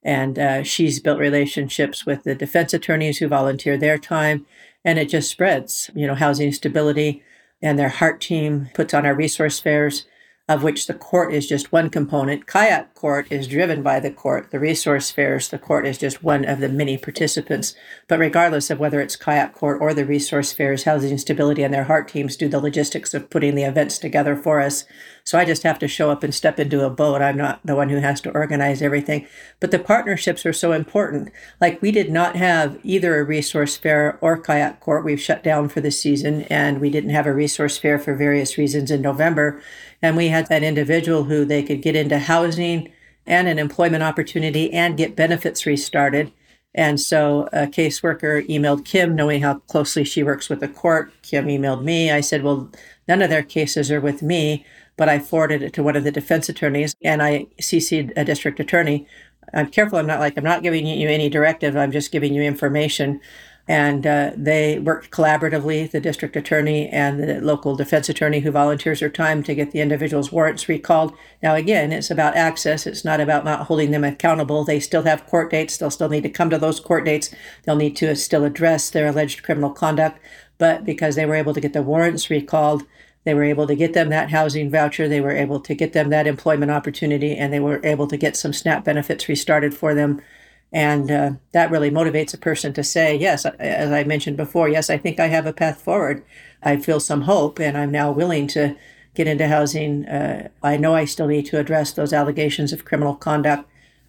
And 0.09 0.39
uh, 0.39 0.63
she's 0.63 1.01
built 1.01 1.19
relationships 1.19 2.07
with 2.07 2.25
the 2.25 2.35
defense 2.35 2.73
attorneys 2.73 3.19
who 3.19 3.29
volunteer 3.29 3.77
their 3.77 3.99
time, 3.99 4.47
and 4.83 4.99
it 4.99 5.11
just 5.11 5.31
spreads. 5.31 5.91
You 5.95 6.07
know, 6.07 6.15
housing 6.15 6.51
stability 6.51 7.23
and 7.61 7.79
their 7.79 7.91
heart 7.91 8.19
team 8.19 8.71
puts 8.73 8.95
on 8.95 9.05
our 9.05 9.15
resource 9.15 9.61
fairs 9.61 10.07
of 10.49 10.63
which 10.63 10.87
the 10.87 10.95
court 10.95 11.33
is 11.33 11.47
just 11.47 11.73
one 11.73 11.91
component. 11.91 12.47
Kayak 12.47 12.95
Court 12.95 13.31
is 13.31 13.47
driven 13.47 13.83
by 13.83 14.01
the 14.01 14.11
court. 14.11 14.51
The 14.51 14.59
resource 14.59 15.11
fairs, 15.11 15.49
the 15.49 15.59
court 15.59 15.87
is 15.87 15.99
just 15.99 16.23
one 16.23 16.45
of 16.45 16.59
the 16.59 16.71
many 16.71 16.97
participants. 16.97 17.75
But 18.09 18.19
regardless 18.19 18.71
of 18.71 18.81
whether 18.81 19.01
it's 19.01 19.15
Kayak 19.15 19.55
Court 19.55 19.79
or 19.81 19.93
the 19.93 20.07
resource 20.07 20.53
fairs, 20.53 20.85
Housing 20.85 21.19
Stability 21.19 21.63
and 21.63 21.73
their 21.73 21.85
heart 21.85 22.09
teams 22.09 22.35
do 22.35 22.49
the 22.49 22.61
logistics 22.61 23.13
of 23.13 23.29
putting 23.29 23.55
the 23.55 23.65
events 23.65 23.99
together 23.99 24.35
for 24.35 24.61
us. 24.61 24.85
So 25.23 25.39
I 25.39 25.45
just 25.45 25.63
have 25.65 25.79
to 25.81 25.87
show 25.87 26.11
up 26.11 26.23
and 26.23 26.35
step 26.35 26.59
into 26.59 26.85
a 26.85 26.91
boat. 26.91 27.21
I'm 27.21 27.37
not 27.37 27.61
the 27.63 27.77
one 27.77 27.91
who 27.91 27.99
has 27.99 28.21
to 28.23 28.31
organize 28.31 28.81
everything. 28.81 29.27
But 29.61 29.71
the 29.71 29.79
partnerships 29.79 30.47
are 30.47 30.55
so 30.55 30.73
important. 30.73 31.31
Like 31.61 31.83
we 31.83 31.93
did 31.93 32.11
not 32.11 32.37
have 32.37 32.79
either 32.83 33.19
a 33.19 33.25
resource 33.25 33.77
fair 33.77 34.19
or 34.23 34.41
Kayak 34.41 34.81
Court. 34.81 35.05
We've 35.05 35.21
shut 35.21 35.45
down 35.45 35.69
for 35.69 35.83
the 35.83 35.91
season 35.91 36.43
and 36.45 36.81
we 36.81 36.89
didn't 36.89 37.11
have 37.11 37.27
a 37.27 37.35
resource 37.35 37.77
fair 37.77 37.99
for 37.99 38.15
various 38.15 38.57
reasons 38.57 38.91
in 38.91 39.03
November. 39.03 39.61
And 40.03 40.17
we 40.17 40.29
had 40.29 40.51
an 40.51 40.65
individual 40.65 41.25
who 41.25 41.45
they 41.45 41.63
could 41.63 41.83
get 41.83 41.97
into 41.97 42.19
housing 42.19 42.93
and 43.27 43.49
an 43.49 43.59
employment 43.59 44.03
opportunity 44.03 44.73
and 44.73 44.97
get 44.97 45.17
benefits 45.17 45.67
restarted. 45.67 46.33
And 46.75 47.01
so 47.01 47.49
a 47.53 47.67
caseworker 47.67 48.47
emailed 48.49 48.85
Kim, 48.85 49.15
knowing 49.15 49.43
how 49.43 49.55
closely 49.61 50.05
she 50.05 50.23
works 50.23 50.49
with 50.49 50.61
the 50.61 50.69
court. 50.69 51.13
Kim 51.23 51.47
emailed 51.47 51.83
me. 51.83 52.11
I 52.11 52.21
said, 52.21 52.43
Well, 52.43 52.71
none 53.07 53.23
of 53.23 53.31
their 53.31 53.43
cases 53.43 53.91
are 53.91 54.01
with 54.01 54.23
me, 54.23 54.65
but 54.97 55.09
I 55.09 55.19
forwarded 55.19 55.63
it 55.63 55.73
to 55.75 55.83
one 55.83 55.97
of 55.97 56.05
the 56.05 56.13
defense 56.13 56.49
attorneys 56.49 56.95
and 57.03 57.23
I 57.23 57.47
CC'd 57.61 58.13
a 58.17 58.25
district 58.25 58.61
attorney. 58.61 59.07
I'm 59.55 59.71
careful. 59.71 59.99
I'm 59.99 60.07
not 60.07 60.21
like, 60.21 60.37
I'm 60.37 60.45
not 60.45 60.63
giving 60.63 60.87
you 60.87 61.09
any 61.09 61.29
directive. 61.31 61.77
I'm 61.77 61.93
just 61.93 62.13
giving 62.13 62.35
you 62.35 62.43
information 62.43 63.21
and 63.69 64.07
uh, 64.07 64.31
they 64.35 64.79
worked 64.79 65.11
collaboratively, 65.11 65.91
the 65.91 66.01
district 66.01 66.35
attorney 66.37 66.89
and 66.89 67.23
the 67.23 67.39
local 67.43 67.77
defense 67.77 68.09
attorney 68.09 68.41
who 68.41 68.51
volunteers 68.51 69.01
their 69.01 69.11
time 69.11 69.43
to 69.43 69.55
get 69.55 69.73
the 69.73 69.83
individual's 69.83 70.33
warrants 70.33 70.71
recalled. 70.71 71.15
Now, 71.43 71.55
again, 71.55 71.93
it's 71.93 72.11
about 72.11 72.35
access. 72.35 72.87
It's 72.87 73.05
not 73.05 73.21
about 73.21 73.45
not 73.45 73.67
holding 73.67 73.91
them 73.91 74.05
accountable. 74.05 74.65
They 74.65 74.81
still 74.81 75.03
have 75.03 75.27
court 75.27 75.51
dates. 75.51 75.77
They'll 75.77 75.91
still 75.91 76.09
need 76.09 76.23
to 76.23 76.31
come 76.31 76.49
to 76.49 76.57
those 76.57 76.81
court 76.81 77.05
dates. 77.05 77.29
They'll 77.65 77.77
need 77.77 77.95
to 77.97 78.17
still 78.17 78.45
address 78.45 78.89
their 78.89 79.09
alleged 79.09 79.43
criminal 79.43 79.71
conduct. 79.71 80.19
But 80.57 80.87
because 80.87 81.15
they 81.15 81.27
were 81.27 81.35
able 81.35 81.53
to 81.53 81.61
get 81.61 81.75
the 81.75 81.83
warrants 81.83 82.31
recalled, 82.31 82.85
they 83.25 83.35
were 83.35 83.45
able 83.45 83.67
to 83.67 83.77
get 83.77 83.93
them 83.93 84.09
that 84.09 84.31
housing 84.31 84.71
voucher. 84.71 85.09
They 85.09 85.21
were 85.21 85.37
able 85.37 85.61
to 85.61 85.75
get 85.75 85.93
them 85.93 86.09
that 86.09 86.27
employment 86.27 86.71
opportunity, 86.71 87.37
and 87.37 87.53
they 87.53 87.61
were 87.61 87.85
able 87.85 88.07
to 88.07 88.17
get 88.17 88.35
some 88.35 88.55
SNAP 88.55 88.85
benefits 88.85 89.29
restarted 89.29 89.75
for 89.75 89.93
them 89.93 90.23
and 90.73 91.11
uh, 91.11 91.31
that 91.53 91.71
really 91.71 91.91
motivates 91.91 92.35
a 92.35 92.39
person 92.39 92.73
to 92.75 92.85
say, 92.85 93.17
yes, 93.17 93.47
as 93.47 93.91
I 93.91 94.05
mentioned 94.05 94.37
before, 94.37 94.69
yes, 94.69 94.91
I 94.91 94.99
think 94.99 95.19
I 95.19 95.29
have 95.29 95.47
a 95.47 95.53
path 95.53 95.81
forward. 95.81 96.25
I 96.63 96.77
feel 96.77 97.01
some 97.01 97.23
hope, 97.23 97.59
and 97.59 97.77
I'm 97.77 97.91
now 97.91 98.11
willing 98.11 98.47
to 98.49 98.77
get 99.15 99.27
into 99.27 99.49
housing. 99.49 100.07
Uh, 100.07 100.49
I 100.63 100.77
know 100.77 100.95
I 100.95 101.05
still 101.05 101.27
need 101.27 101.47
to 101.47 101.59
address 101.59 101.93
those 101.93 102.13
allegations 102.13 102.73
of 102.73 102.85
criminal 102.85 103.15
conduct, 103.15 103.69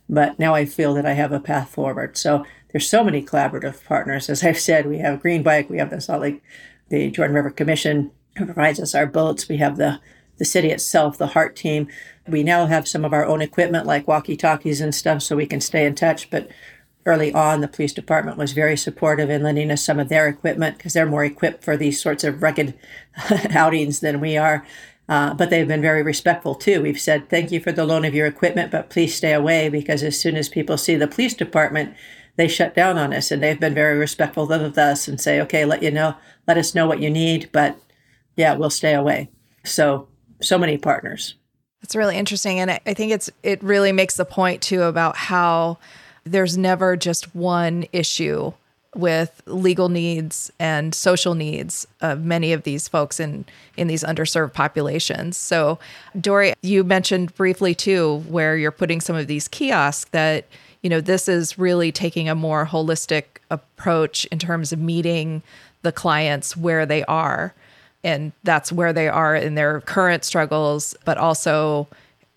but 0.09 0.37
now 0.37 0.53
I 0.53 0.65
feel 0.65 0.93
that 0.95 1.05
I 1.05 1.13
have 1.13 1.31
a 1.31 1.39
path 1.39 1.69
forward. 1.69 2.17
So 2.17 2.45
there's 2.71 2.89
so 2.89 3.03
many 3.03 3.23
collaborative 3.23 3.83
partners. 3.85 4.29
As 4.29 4.43
I've 4.43 4.59
said, 4.59 4.85
we 4.85 4.99
have 4.99 5.21
Green 5.21 5.43
Bike, 5.43 5.69
we 5.69 5.77
have 5.77 5.89
the 5.89 6.01
Salt 6.01 6.21
Lake, 6.21 6.43
the 6.89 7.09
Jordan 7.11 7.35
River 7.35 7.51
Commission 7.51 8.11
who 8.37 8.45
provides 8.45 8.79
us 8.79 8.95
our 8.95 9.05
boats. 9.05 9.47
We 9.47 9.57
have 9.57 9.77
the 9.77 9.99
the 10.39 10.45
city 10.45 10.71
itself, 10.71 11.17
the 11.17 11.27
Heart 11.27 11.55
team. 11.55 11.87
We 12.27 12.43
now 12.43 12.65
have 12.65 12.87
some 12.87 13.05
of 13.05 13.13
our 13.13 13.25
own 13.25 13.41
equipment 13.41 13.85
like 13.85 14.07
walkie 14.07 14.37
talkies 14.37 14.81
and 14.81 14.95
stuff 14.95 15.21
so 15.21 15.35
we 15.35 15.45
can 15.45 15.61
stay 15.61 15.85
in 15.85 15.93
touch. 15.93 16.29
But 16.31 16.49
early 17.05 17.33
on, 17.33 17.61
the 17.61 17.67
police 17.67 17.93
department 17.93 18.37
was 18.37 18.53
very 18.53 18.77
supportive 18.77 19.29
in 19.29 19.43
lending 19.43 19.69
us 19.69 19.83
some 19.83 19.99
of 19.99 20.09
their 20.09 20.27
equipment 20.27 20.77
because 20.77 20.93
they're 20.93 21.05
more 21.05 21.25
equipped 21.25 21.63
for 21.63 21.77
these 21.77 22.01
sorts 22.01 22.23
of 22.23 22.41
rugged 22.41 22.77
outings 23.51 23.99
than 23.99 24.19
we 24.19 24.37
are. 24.37 24.65
Uh, 25.07 25.33
but 25.33 25.49
they've 25.49 25.67
been 25.67 25.81
very 25.81 26.03
respectful 26.03 26.53
too. 26.53 26.83
We've 26.83 26.99
said, 26.99 27.29
thank 27.29 27.51
you 27.51 27.59
for 27.59 27.71
the 27.71 27.83
loan 27.85 28.05
of 28.05 28.13
your 28.13 28.27
equipment, 28.27 28.71
but 28.71 28.91
please 28.91 29.15
stay 29.15 29.33
away 29.33 29.67
because 29.67 30.03
as 30.03 30.19
soon 30.19 30.35
as 30.35 30.47
people 30.47 30.77
see 30.77 30.95
the 30.95 31.07
police 31.07 31.33
department, 31.33 31.95
they 32.35 32.47
shut 32.47 32.75
down 32.75 32.97
on 32.99 33.11
us 33.11 33.31
and 33.31 33.41
they've 33.41 33.59
been 33.59 33.73
very 33.73 33.97
respectful 33.97 34.51
of 34.53 34.77
us 34.77 35.07
and 35.07 35.19
say, 35.19 35.41
okay, 35.41 35.65
let 35.65 35.81
you 35.81 35.89
know, 35.89 36.15
let 36.47 36.57
us 36.57 36.75
know 36.75 36.85
what 36.85 37.01
you 37.01 37.09
need, 37.09 37.49
but 37.51 37.75
yeah, 38.35 38.55
we'll 38.55 38.69
stay 38.69 38.93
away. 38.93 39.31
So 39.63 40.08
so 40.41 40.57
many 40.57 40.77
partners. 40.77 41.35
That's 41.81 41.95
really 41.95 42.17
interesting. 42.17 42.59
And 42.59 42.71
I 42.71 42.93
think 42.93 43.11
it's 43.11 43.29
it 43.43 43.63
really 43.63 43.91
makes 43.91 44.17
the 44.17 44.25
point 44.25 44.61
too 44.61 44.83
about 44.83 45.15
how 45.15 45.77
there's 46.25 46.57
never 46.57 46.97
just 46.97 47.33
one 47.35 47.85
issue 47.93 48.53
with 48.95 49.41
legal 49.45 49.87
needs 49.87 50.51
and 50.59 50.95
social 50.95 51.35
needs 51.35 51.87
of 52.01 52.23
many 52.23 52.53
of 52.53 52.63
these 52.63 52.87
folks 52.87 53.19
in 53.19 53.45
in 53.77 53.87
these 53.87 54.03
underserved 54.03 54.53
populations. 54.53 55.37
So, 55.37 55.79
Dory, 56.19 56.53
you 56.61 56.83
mentioned 56.83 57.33
briefly 57.35 57.75
too 57.75 58.23
where 58.27 58.57
you're 58.57 58.71
putting 58.71 58.99
some 58.99 59.15
of 59.15 59.27
these 59.27 59.47
kiosks 59.47 60.09
that 60.11 60.47
you 60.81 60.89
know 60.89 61.01
this 61.01 61.29
is 61.29 61.57
really 61.57 61.91
taking 61.91 62.27
a 62.27 62.35
more 62.35 62.65
holistic 62.65 63.23
approach 63.51 64.25
in 64.25 64.39
terms 64.39 64.73
of 64.73 64.79
meeting 64.79 65.43
the 65.81 65.91
clients 65.91 66.57
where 66.57 66.85
they 66.85 67.05
are 67.05 67.53
and 68.03 68.31
that's 68.43 68.71
where 68.71 68.93
they 68.93 69.07
are 69.07 69.35
in 69.35 69.55
their 69.55 69.81
current 69.81 70.23
struggles 70.23 70.95
but 71.05 71.17
also 71.17 71.87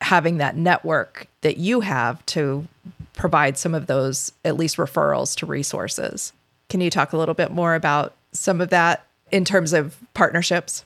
having 0.03 0.39
that 0.39 0.57
network 0.57 1.27
that 1.43 1.57
you 1.57 1.81
have 1.81 2.25
to 2.27 2.67
provide 3.13 3.57
some 3.57 3.75
of 3.75 3.87
those, 3.87 4.33
at 4.45 4.57
least 4.57 4.77
referrals 4.77 5.37
to 5.37 5.47
resources. 5.47 6.33
Can 6.69 6.81
you 6.81 6.91
talk 6.91 7.13
a 7.13 7.17
little 7.17 7.35
bit 7.35 7.51
more 7.51 7.75
about 7.75 8.15
some 8.33 8.61
of 8.61 8.71
that 8.71 9.07
in 9.31 9.45
terms 9.45 9.73
of 9.73 9.97
partnerships? 10.15 10.85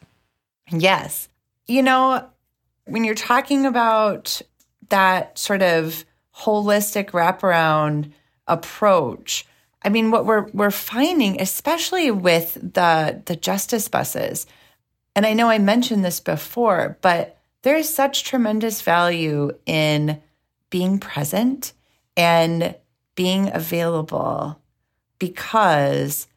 Yes. 0.71 1.29
You 1.67 1.83
know, 1.83 2.27
when 2.85 3.05
you're 3.05 3.15
talking 3.15 3.67
about 3.67 4.41
that 4.89 5.39
sort 5.39 5.62
of 5.62 6.05
holistic 6.37 7.11
wraparound 7.11 8.11
approach, 8.47 9.47
I 9.83 9.89
mean, 9.89 10.11
what 10.11 10.27
we're 10.27 10.49
we're 10.49 10.71
finding, 10.71 11.41
especially 11.41 12.11
with 12.11 12.55
the 12.55 13.23
the 13.25 13.37
justice 13.37 13.89
buses, 13.89 14.47
and 15.16 15.24
I 15.24 15.33
know 15.33 15.48
I 15.48 15.59
mentioned 15.59 16.05
this 16.05 16.20
before, 16.20 16.98
but 17.00 17.38
there 17.62 17.76
is 17.76 17.92
such 17.92 18.22
tremendous 18.22 18.83
value 18.83 19.50
in 19.64 20.20
being 20.68 20.98
present 20.98 21.72
and 22.18 22.76
being 23.14 23.50
available 23.52 24.61
because 25.18 26.29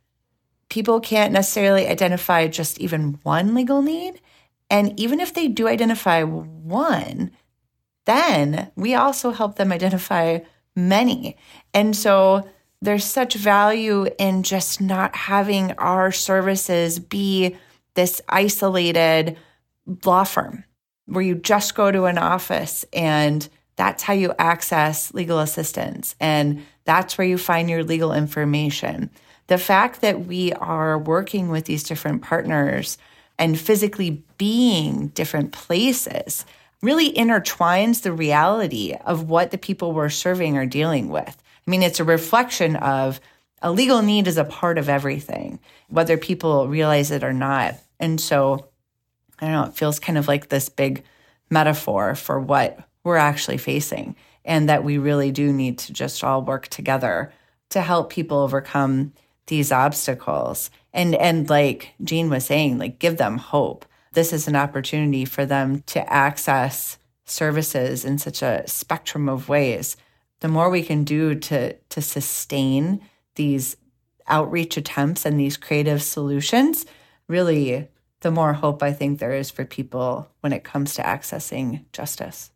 people 0.69 1.01
can't 1.01 1.33
necessarily 1.33 1.87
identify 1.87 2.47
just 2.47 2.79
even 2.79 3.19
one 3.23 3.53
legal 3.53 3.81
need. 3.81 4.21
And 4.69 4.97
even 4.97 5.19
if 5.19 5.33
they 5.33 5.49
do 5.49 5.67
identify 5.67 6.23
one, 6.23 7.31
then 8.05 8.71
we 8.77 8.95
also 8.95 9.31
help 9.31 9.55
them 9.55 9.73
identify 9.73 10.39
many. 10.73 11.35
And 11.73 11.95
so 11.97 12.47
there's 12.81 13.03
such 13.03 13.33
value 13.33 14.07
in 14.17 14.43
just 14.43 14.79
not 14.79 15.15
having 15.15 15.73
our 15.73 16.13
services 16.13 16.97
be 16.97 17.57
this 17.95 18.21
isolated 18.29 19.37
law 20.05 20.23
firm 20.23 20.63
where 21.05 21.23
you 21.23 21.35
just 21.35 21.75
go 21.75 21.91
to 21.91 22.05
an 22.05 22.17
office 22.17 22.85
and 22.93 23.49
that's 23.75 24.03
how 24.03 24.13
you 24.13 24.33
access 24.37 25.13
legal 25.13 25.39
assistance 25.39 26.15
and 26.19 26.63
that's 26.85 27.17
where 27.17 27.27
you 27.27 27.37
find 27.37 27.69
your 27.69 27.83
legal 27.83 28.13
information. 28.13 29.09
The 29.47 29.57
fact 29.57 30.01
that 30.01 30.25
we 30.25 30.53
are 30.53 30.97
working 30.97 31.49
with 31.49 31.65
these 31.65 31.83
different 31.83 32.21
partners 32.21 32.97
and 33.39 33.59
physically 33.59 34.23
being 34.37 35.07
different 35.09 35.51
places 35.51 36.45
really 36.81 37.11
intertwines 37.13 38.03
the 38.03 38.13
reality 38.13 38.95
of 39.05 39.29
what 39.29 39.51
the 39.51 39.57
people 39.57 39.93
we're 39.93 40.09
serving 40.09 40.57
are 40.57 40.65
dealing 40.65 41.09
with. 41.09 41.41
I 41.67 41.71
mean, 41.71 41.83
it's 41.83 41.99
a 41.99 42.05
reflection 42.05 42.75
of 42.75 43.19
a 43.61 43.71
legal 43.71 44.01
need 44.01 44.27
is 44.27 44.37
a 44.37 44.43
part 44.43 44.77
of 44.77 44.89
everything, 44.89 45.59
whether 45.89 46.17
people 46.17 46.67
realize 46.67 47.11
it 47.11 47.23
or 47.23 47.33
not. 47.33 47.75
And 47.99 48.19
so, 48.19 48.69
I 49.39 49.45
don't 49.45 49.53
know, 49.53 49.63
it 49.65 49.75
feels 49.77 49.99
kind 49.99 50.17
of 50.17 50.27
like 50.27 50.49
this 50.49 50.69
big 50.69 51.03
metaphor 51.49 52.15
for 52.15 52.39
what 52.39 52.79
we're 53.03 53.17
actually 53.17 53.57
facing, 53.57 54.15
and 54.45 54.69
that 54.69 54.83
we 54.83 54.97
really 54.97 55.31
do 55.31 55.51
need 55.51 55.77
to 55.79 55.93
just 55.93 56.23
all 56.23 56.41
work 56.41 56.67
together 56.67 57.33
to 57.69 57.81
help 57.81 58.09
people 58.09 58.39
overcome 58.39 59.13
these 59.47 59.71
obstacles. 59.71 60.69
And 60.93 61.15
and 61.15 61.49
like 61.49 61.93
Jean 62.03 62.29
was 62.29 62.45
saying, 62.45 62.77
like 62.77 62.99
give 62.99 63.17
them 63.17 63.37
hope. 63.37 63.85
This 64.13 64.33
is 64.33 64.47
an 64.47 64.55
opportunity 64.55 65.25
for 65.25 65.45
them 65.45 65.83
to 65.87 66.11
access 66.11 66.97
services 67.25 68.05
in 68.05 68.17
such 68.17 68.41
a 68.41 68.67
spectrum 68.67 69.29
of 69.29 69.49
ways 69.49 69.95
the 70.39 70.47
more 70.47 70.69
we 70.69 70.83
can 70.83 71.03
do 71.03 71.35
to 71.35 71.73
to 71.73 72.01
sustain 72.01 73.01
these 73.39 73.77
outreach 74.27 74.75
attempts 74.75 75.25
and 75.25 75.39
these 75.39 75.55
creative 75.55 76.03
solutions, 76.03 76.85
really 77.29 77.87
the 78.19 78.29
more 78.29 78.51
hope 78.51 78.83
I 78.83 78.91
think 78.91 79.19
there 79.19 79.33
is 79.33 79.49
for 79.49 79.63
people 79.63 80.29
when 80.41 80.51
it 80.51 80.65
comes 80.65 80.93
to 80.95 81.01
accessing 81.01 81.85
justice. 81.93 82.51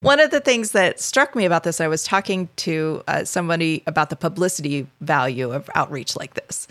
One 0.00 0.18
of 0.18 0.30
the 0.30 0.40
things 0.40 0.72
that 0.72 0.98
struck 0.98 1.36
me 1.36 1.44
about 1.44 1.64
this, 1.64 1.78
I 1.78 1.88
was 1.88 2.04
talking 2.04 2.48
to 2.56 3.02
uh, 3.06 3.24
somebody 3.24 3.82
about 3.86 4.08
the 4.08 4.16
publicity 4.16 4.86
value 5.02 5.52
of 5.52 5.68
outreach 5.74 6.16
like 6.16 6.32
this. 6.34 6.66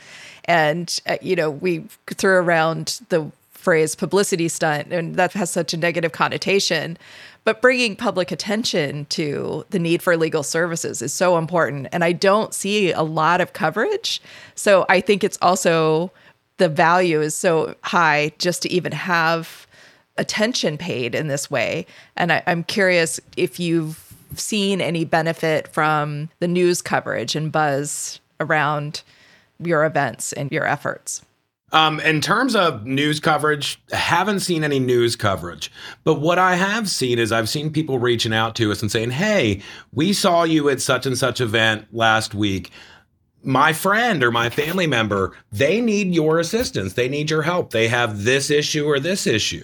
And, 0.45 1.00
uh, 1.06 1.17
you 1.21 1.36
know, 1.36 1.52
we 1.52 1.86
threw 2.08 2.38
around 2.38 3.02
the 3.10 3.32
phrase 3.52 3.95
publicity 3.95 4.47
stunt, 4.47 4.91
and 4.91 5.15
that 5.15 5.34
has 5.34 5.52
such 5.52 5.73
a 5.76 5.78
negative 5.78 6.12
connotation. 6.12 6.97
But 7.47 7.62
bringing 7.62 7.95
public 7.95 8.33
attention 8.33 9.05
to 9.05 9.65
the 9.69 9.79
need 9.79 10.03
for 10.03 10.17
legal 10.17 10.43
services 10.43 11.01
is 11.01 11.13
so 11.13 11.38
important. 11.38 11.88
And 11.93 12.03
I 12.03 12.12
don't 12.12 12.53
see 12.53 12.91
a 12.91 13.03
lot 13.03 13.39
of 13.39 13.53
coverage. 13.53 14.21
So 14.55 14.86
I 14.89 14.99
think 14.99 15.23
it's 15.23 15.38
also 15.41 16.12
the 16.57 16.67
value 16.67 17.21
is 17.21 17.38
so 17.38 17.73
high 17.83 18.33
just 18.38 18.63
to 18.63 18.69
even 18.69 18.91
have 18.91 19.65
attention 20.17 20.77
paid 20.77 21.15
in 21.15 21.29
this 21.29 21.49
way. 21.49 21.86
And 22.17 22.33
I, 22.33 22.43
am 22.47 22.65
curious 22.65 23.17
if 23.38 23.62
you've 23.62 24.13
seen 24.36 24.81
any 24.81 25.05
benefit 25.05 25.69
from 25.69 26.27
the 26.39 26.49
news 26.49 26.81
coverage 26.81 27.33
and 27.33 27.49
buzz 27.49 28.19
around 28.41 29.03
your 29.63 29.86
events 29.86 30.33
and 30.33 30.51
your 30.51 30.65
efforts. 30.65 31.21
Um, 31.73 31.99
in 31.99 32.21
terms 32.21 32.56
of 32.56 32.86
news 32.86 33.19
coverage, 33.19 33.82
haven't 33.91 34.39
seen 34.39 34.63
any 34.63 34.80
news 34.80 35.17
coverage. 35.17 35.69
But 36.06 36.21
what 36.21 36.39
I 36.39 36.56
have 36.56 36.89
seen 36.89 37.19
is 37.19 37.34
I've 37.34 37.49
seen 37.49 37.73
people 37.73 37.99
reaching 37.99 38.34
out 38.34 38.56
to 38.56 38.71
us 38.71 38.82
and 38.82 38.89
saying, 38.89 39.12
"Hey, 39.12 39.62
we 39.91 40.13
saw 40.13 40.43
you 40.43 40.69
at 40.69 40.82
such 40.82 41.06
and 41.06 41.17
such 41.17 41.41
event 41.41 41.88
last 41.91 42.34
week." 42.34 42.71
my 43.47 43.71
friend 43.71 44.23
or 44.23 44.32
my 44.32 44.49
family 44.49 44.88
member, 44.88 45.34
they 45.51 45.80
need 45.80 46.13
your 46.13 46.38
assistance. 46.38 46.93
They 46.93 47.08
need 47.08 47.30
your 47.30 47.43
help. 47.43 47.71
They 47.71 47.88
have 47.88 48.23
this 48.23 48.51
issue 48.51 48.86
or 48.86 48.99
this 48.99 49.25
issue. 49.25 49.63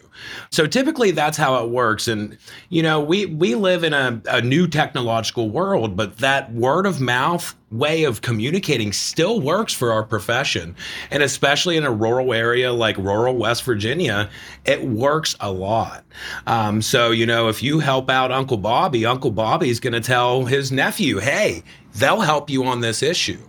So 0.51 0.67
typically 0.67 1.11
that's 1.11 1.37
how 1.37 1.63
it 1.63 1.69
works. 1.69 2.07
And, 2.07 2.37
you 2.69 2.81
know, 2.81 3.01
we, 3.01 3.25
we 3.25 3.55
live 3.55 3.83
in 3.83 3.93
a, 3.93 4.21
a 4.29 4.41
new 4.41 4.67
technological 4.67 5.49
world, 5.49 5.97
but 5.97 6.17
that 6.19 6.53
word 6.53 6.85
of 6.85 7.01
mouth 7.01 7.55
way 7.73 8.03
of 8.03 8.21
communicating 8.21 8.93
still 8.93 9.41
works 9.41 9.73
for 9.73 9.91
our 9.91 10.03
profession. 10.03 10.75
And 11.11 11.23
especially 11.23 11.75
in 11.75 11.83
a 11.83 11.91
rural 11.91 12.33
area 12.33 12.71
like 12.71 12.97
rural 12.97 13.35
West 13.35 13.63
Virginia, 13.63 14.29
it 14.65 14.83
works 14.83 15.35
a 15.39 15.51
lot. 15.51 16.05
Um, 16.47 16.81
so, 16.81 17.11
you 17.11 17.25
know, 17.25 17.49
if 17.49 17.63
you 17.63 17.79
help 17.79 18.09
out 18.09 18.31
Uncle 18.31 18.57
Bobby, 18.57 19.05
Uncle 19.05 19.31
Bobby's 19.31 19.79
going 19.79 19.93
to 19.93 20.01
tell 20.01 20.45
his 20.45 20.71
nephew, 20.71 21.17
hey, 21.17 21.63
they'll 21.95 22.21
help 22.21 22.49
you 22.49 22.63
on 22.65 22.81
this 22.81 23.03
issue. 23.03 23.39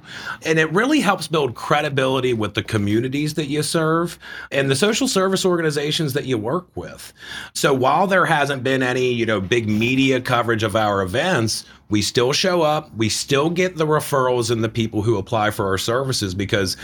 And 0.44 0.58
it 0.58 0.70
really 0.72 1.00
helps 1.00 1.28
build 1.28 1.54
credibility 1.54 2.32
with 2.32 2.54
the 2.54 2.62
communities 2.62 3.34
that 3.34 3.46
you 3.46 3.62
serve 3.62 4.18
and 4.50 4.70
the 4.70 4.76
social 4.76 5.08
service 5.08 5.44
organizations 5.44 6.12
that 6.12 6.26
you 6.26 6.38
work 6.38 6.66
with. 6.74 7.12
So 7.54 7.72
while 7.72 8.06
there 8.06 8.26
hasn't 8.26 8.62
been 8.62 8.82
any, 8.82 9.12
you 9.12 9.26
know, 9.26 9.40
big 9.40 9.68
media 9.68 10.20
coverage 10.20 10.62
of 10.62 10.76
our 10.76 11.02
events, 11.02 11.64
we 11.88 12.02
still 12.02 12.32
show 12.32 12.62
up, 12.62 12.94
we 12.96 13.08
still 13.08 13.50
get 13.50 13.76
the 13.76 13.86
referrals 13.86 14.13
and 14.50 14.62
the 14.62 14.68
people 14.68 15.02
who 15.02 15.18
apply 15.18 15.50
for 15.50 15.66
our 15.66 15.78
services 15.78 16.34
because 16.34 16.76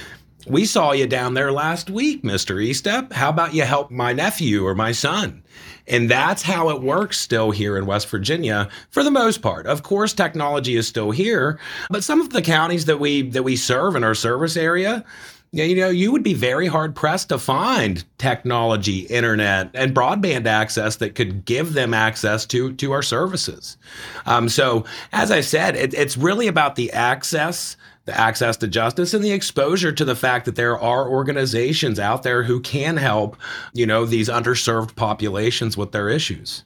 we 0.47 0.65
saw 0.65 0.93
you 0.93 1.07
down 1.07 1.35
there 1.35 1.53
last 1.53 1.91
week, 1.91 2.23
Mr. 2.23 2.57
Estep. 2.57 3.13
How 3.13 3.29
about 3.29 3.55
you 3.55 3.63
help 3.63 3.91
my 3.91 4.13
nephew 4.13 4.67
or 4.67 4.75
my 4.75 4.91
son? 4.91 5.43
And 5.87 6.11
that's 6.11 6.43
how 6.43 6.71
it 6.71 6.83
works 6.83 7.21
still 7.21 7.51
here 7.51 7.77
in 7.77 7.87
West 7.87 8.09
Virginia 8.09 8.69
for 8.91 9.05
the 9.05 9.11
most 9.11 9.43
part. 9.43 9.67
Of 9.67 9.83
course, 9.83 10.13
technology 10.13 10.77
is 10.77 10.89
still 10.89 11.11
here, 11.13 11.61
but 11.89 12.03
some 12.03 12.21
of 12.21 12.31
the 12.31 12.43
counties 12.43 12.87
that 12.87 12.99
we 12.99 13.23
that 13.31 13.43
we 13.43 13.55
serve 13.55 13.97
in 13.97 14.03
our 14.03 14.15
service 14.15 14.57
area, 14.57 15.05
you 15.53 15.75
know, 15.75 15.89
you 15.89 16.13
would 16.13 16.23
be 16.23 16.35
very 16.35 16.69
hard 16.69 16.95
pressed 16.95 17.31
to 17.31 17.39
find 17.39 18.05
technology, 18.19 19.01
internet, 19.01 19.71
and 19.75 19.95
broadband 19.95 20.47
access 20.47 20.97
that 20.97 21.17
could 21.17 21.45
give 21.45 21.73
them 21.73 21.93
access 21.93 22.47
to 22.47 22.73
to 22.75 22.93
our 22.93 23.03
services. 23.03 23.77
Um, 24.27 24.49
so, 24.49 24.85
as 25.13 25.31
I 25.31 25.41
said, 25.41 25.75
it, 25.75 25.93
it's 25.95 26.17
really 26.17 26.47
about 26.47 26.77
the 26.77 26.93
access 26.93 27.77
the 28.07 28.19
access 28.19 28.57
to 28.57 28.67
justice 28.67 29.13
and 29.13 29.23
the 29.23 29.33
exposure 29.33 29.93
to 29.93 30.05
the 30.05 30.17
fact 30.17 30.47
that 30.47 30.57
there 30.57 30.79
are 30.79 31.09
organizations 31.09 32.01
out 32.01 32.23
there 32.23 32.43
who 32.43 32.59
can 32.61 32.97
help, 32.97 33.37
you 33.75 33.87
know, 33.87 34.07
these 34.07 34.29
underserved 34.29 34.97
populations 34.97 35.77
with 35.77 35.93
their 35.93 36.09
issues. 36.09 36.65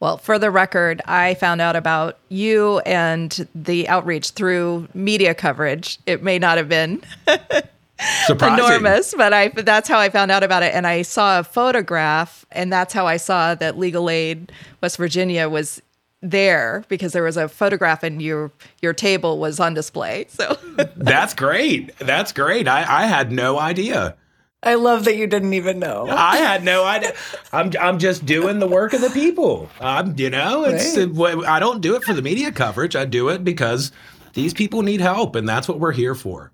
Well, 0.00 0.16
for 0.16 0.38
the 0.38 0.52
record, 0.52 1.02
I 1.06 1.34
found 1.34 1.60
out 1.60 1.74
about 1.74 2.18
you 2.28 2.78
and 2.80 3.48
the 3.54 3.88
outreach 3.88 4.30
through 4.30 4.88
media 4.94 5.34
coverage. 5.34 5.98
It 6.06 6.22
may 6.22 6.38
not 6.38 6.56
have 6.56 6.68
been 6.68 7.02
enormous, 8.30 9.14
but 9.16 9.32
I 9.32 9.48
that's 9.48 9.88
how 9.88 9.98
I 9.98 10.08
found 10.10 10.30
out 10.30 10.42
about 10.42 10.62
it. 10.62 10.74
And 10.74 10.86
I 10.86 11.02
saw 11.02 11.40
a 11.40 11.44
photograph, 11.44 12.46
and 12.52 12.72
that's 12.72 12.94
how 12.94 13.06
I 13.06 13.16
saw 13.16 13.54
that 13.56 13.78
Legal 13.78 14.08
Aid 14.08 14.52
West 14.80 14.96
Virginia 14.96 15.48
was 15.48 15.82
there 16.20 16.84
because 16.88 17.12
there 17.12 17.22
was 17.22 17.36
a 17.36 17.48
photograph 17.48 18.02
and 18.02 18.20
your 18.20 18.50
your 18.82 18.92
table 18.92 19.38
was 19.38 19.60
on 19.60 19.74
display. 19.74 20.26
So 20.28 20.56
that's 20.96 21.34
great. 21.34 21.96
That's 21.98 22.32
great. 22.32 22.68
I, 22.68 23.02
I 23.02 23.06
had 23.06 23.32
no 23.32 23.58
idea. 23.58 24.16
I 24.62 24.74
love 24.74 25.04
that 25.04 25.16
you 25.16 25.28
didn't 25.28 25.54
even 25.54 25.78
know. 25.78 26.08
I 26.08 26.38
had 26.38 26.64
no 26.64 26.84
idea. 26.84 27.14
I'm 27.52 27.72
I'm 27.80 27.98
just 27.98 28.26
doing 28.26 28.58
the 28.58 28.66
work 28.66 28.92
of 28.92 29.00
the 29.00 29.10
people. 29.10 29.70
I'm 29.80 30.18
you 30.18 30.30
know 30.30 30.64
it's 30.64 30.96
right. 30.96 31.36
Uh, 31.36 31.42
I 31.42 31.60
don't 31.60 31.80
do 31.80 31.94
it 31.94 32.02
for 32.02 32.12
the 32.12 32.22
media 32.22 32.50
coverage. 32.50 32.96
I 32.96 33.04
do 33.04 33.28
it 33.28 33.44
because 33.44 33.92
these 34.34 34.52
people 34.52 34.82
need 34.82 35.00
help, 35.00 35.36
and 35.36 35.48
that's 35.48 35.68
what 35.68 35.78
we're 35.78 35.92
here 35.92 36.16
for. 36.16 36.50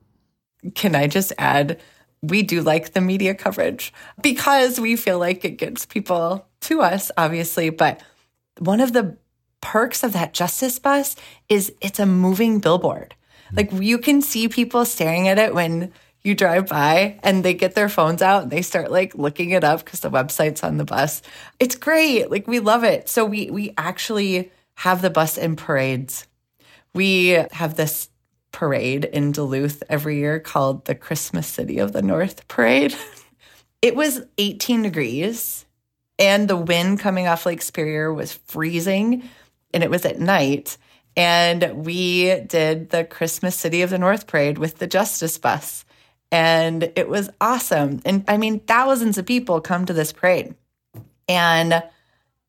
Can 0.74 0.94
I 0.94 1.06
just 1.06 1.32
add? 1.38 1.80
We 2.22 2.42
do 2.42 2.62
like 2.62 2.94
the 2.94 3.02
media 3.02 3.34
coverage 3.34 3.92
because 4.22 4.80
we 4.80 4.96
feel 4.96 5.18
like 5.18 5.44
it 5.44 5.58
gets 5.58 5.84
people 5.84 6.46
to 6.62 6.80
us, 6.80 7.10
obviously. 7.18 7.68
But 7.68 8.00
one 8.58 8.80
of 8.80 8.92
the 8.94 9.18
perks 9.60 10.02
of 10.02 10.12
that 10.12 10.32
justice 10.32 10.78
bus 10.78 11.16
is 11.48 11.72
it's 11.80 11.98
a 11.98 12.06
moving 12.06 12.60
billboard. 12.60 13.14
Mm. 13.52 13.56
Like 13.56 13.82
you 13.82 13.98
can 13.98 14.22
see 14.22 14.48
people 14.48 14.84
staring 14.84 15.28
at 15.28 15.38
it 15.38 15.54
when 15.54 15.92
you 16.22 16.34
drive 16.34 16.66
by 16.66 17.18
and 17.22 17.44
they 17.44 17.54
get 17.54 17.74
their 17.74 17.88
phones 17.88 18.22
out 18.22 18.44
and 18.44 18.50
they 18.50 18.62
start 18.62 18.90
like 18.90 19.14
looking 19.14 19.50
it 19.50 19.62
up 19.62 19.84
because 19.84 20.00
the 20.00 20.10
website's 20.10 20.62
on 20.62 20.78
the 20.78 20.84
bus. 20.84 21.22
It's 21.60 21.76
great. 21.76 22.30
Like 22.30 22.48
we 22.48 22.60
love 22.60 22.84
it. 22.84 23.08
So 23.08 23.24
we 23.24 23.50
we 23.50 23.74
actually 23.76 24.50
have 24.76 25.02
the 25.02 25.10
bus 25.10 25.38
in 25.38 25.56
parades. 25.56 26.26
We 26.94 27.28
have 27.52 27.76
this 27.76 28.08
parade 28.54 29.04
in 29.04 29.32
Duluth 29.32 29.82
every 29.90 30.18
year 30.18 30.40
called 30.40 30.86
the 30.86 30.94
Christmas 30.94 31.46
City 31.46 31.78
of 31.78 31.92
the 31.92 32.00
North 32.00 32.48
Parade. 32.48 32.94
it 33.82 33.94
was 33.94 34.22
18 34.38 34.82
degrees 34.82 35.66
and 36.18 36.48
the 36.48 36.56
wind 36.56 37.00
coming 37.00 37.26
off 37.26 37.44
Lake 37.44 37.60
Superior 37.60 38.12
was 38.12 38.32
freezing 38.32 39.28
and 39.72 39.82
it 39.82 39.90
was 39.90 40.04
at 40.06 40.20
night. 40.20 40.78
And 41.16 41.84
we 41.84 42.40
did 42.40 42.90
the 42.90 43.04
Christmas 43.04 43.56
City 43.56 43.82
of 43.82 43.90
the 43.90 43.98
North 43.98 44.26
Parade 44.26 44.58
with 44.58 44.78
the 44.78 44.86
Justice 44.86 45.36
Bus. 45.36 45.84
And 46.30 46.92
it 46.96 47.08
was 47.08 47.30
awesome. 47.40 48.00
And 48.04 48.24
I 48.26 48.36
mean, 48.36 48.60
thousands 48.60 49.18
of 49.18 49.26
people 49.26 49.60
come 49.60 49.86
to 49.86 49.92
this 49.92 50.12
parade. 50.12 50.54
And 51.28 51.82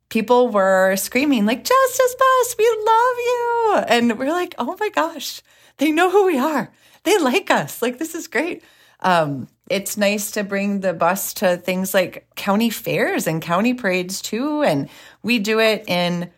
people 0.10 0.49
were 0.49 0.95
screaming, 0.95 1.45
like, 1.45 1.64
Justice 1.64 2.16
Bus, 2.18 2.56
we 2.58 2.68
love 2.68 3.18
you. 3.18 3.76
And 3.88 4.20
we're 4.20 4.32
like, 4.32 4.56
oh 4.58 4.76
my 4.80 4.89
gosh, 4.89 5.41
they 5.78 5.92
know 5.92 6.10
who 6.10 6.26
we 6.26 6.38
are. 6.38 6.72
They 7.04 7.18
like 7.18 7.52
us. 7.52 7.82
Like, 7.82 8.00
this 8.00 8.16
is 8.16 8.28
great. 8.28 8.64
Um, 9.02 9.48
it's 9.70 9.98
nice 9.98 10.32
to 10.32 10.44
bring 10.44 10.80
the 10.80 10.94
bus 10.94 11.34
to 11.36 11.58
things 11.58 11.94
like 11.94 12.28
county 12.36 12.70
fairs 12.70 13.28
and 13.28 13.42
county 13.42 13.74
parades 13.74 14.22
too. 14.22 14.64
And 14.64 14.90
we 15.24 15.40
do 15.40 15.60
it 15.60 15.86
in 15.88 16.32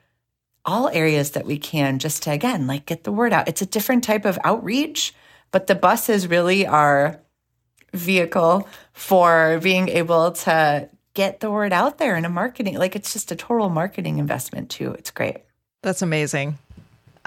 all 0.65 0.89
areas 0.89 1.31
that 1.31 1.45
we 1.45 1.57
can 1.57 1.99
just 1.99 2.23
to, 2.23 2.31
again, 2.31 2.67
like 2.67 2.85
get 2.85 3.03
the 3.03 3.11
word 3.11 3.33
out. 3.33 3.47
It's 3.47 3.61
a 3.61 3.65
different 3.65 4.03
type 4.03 4.25
of 4.25 4.39
outreach, 4.43 5.13
but 5.51 5.67
the 5.67 5.75
bus 5.75 6.09
is 6.09 6.27
really 6.27 6.67
our 6.67 7.21
vehicle 7.93 8.67
for 8.91 9.59
being 9.61 9.87
able 9.89 10.31
to 10.31 10.89
get 11.13 11.39
the 11.39 11.49
word 11.49 11.73
out 11.73 11.97
there 11.97 12.15
in 12.15 12.25
a 12.25 12.29
marketing. 12.29 12.77
Like 12.77 12.95
it's 12.95 13.13
just 13.13 13.31
a 13.31 13.35
total 13.35 13.69
marketing 13.69 14.19
investment 14.19 14.69
too. 14.69 14.91
It's 14.91 15.11
great. 15.11 15.37
That's 15.81 16.01
amazing. 16.01 16.57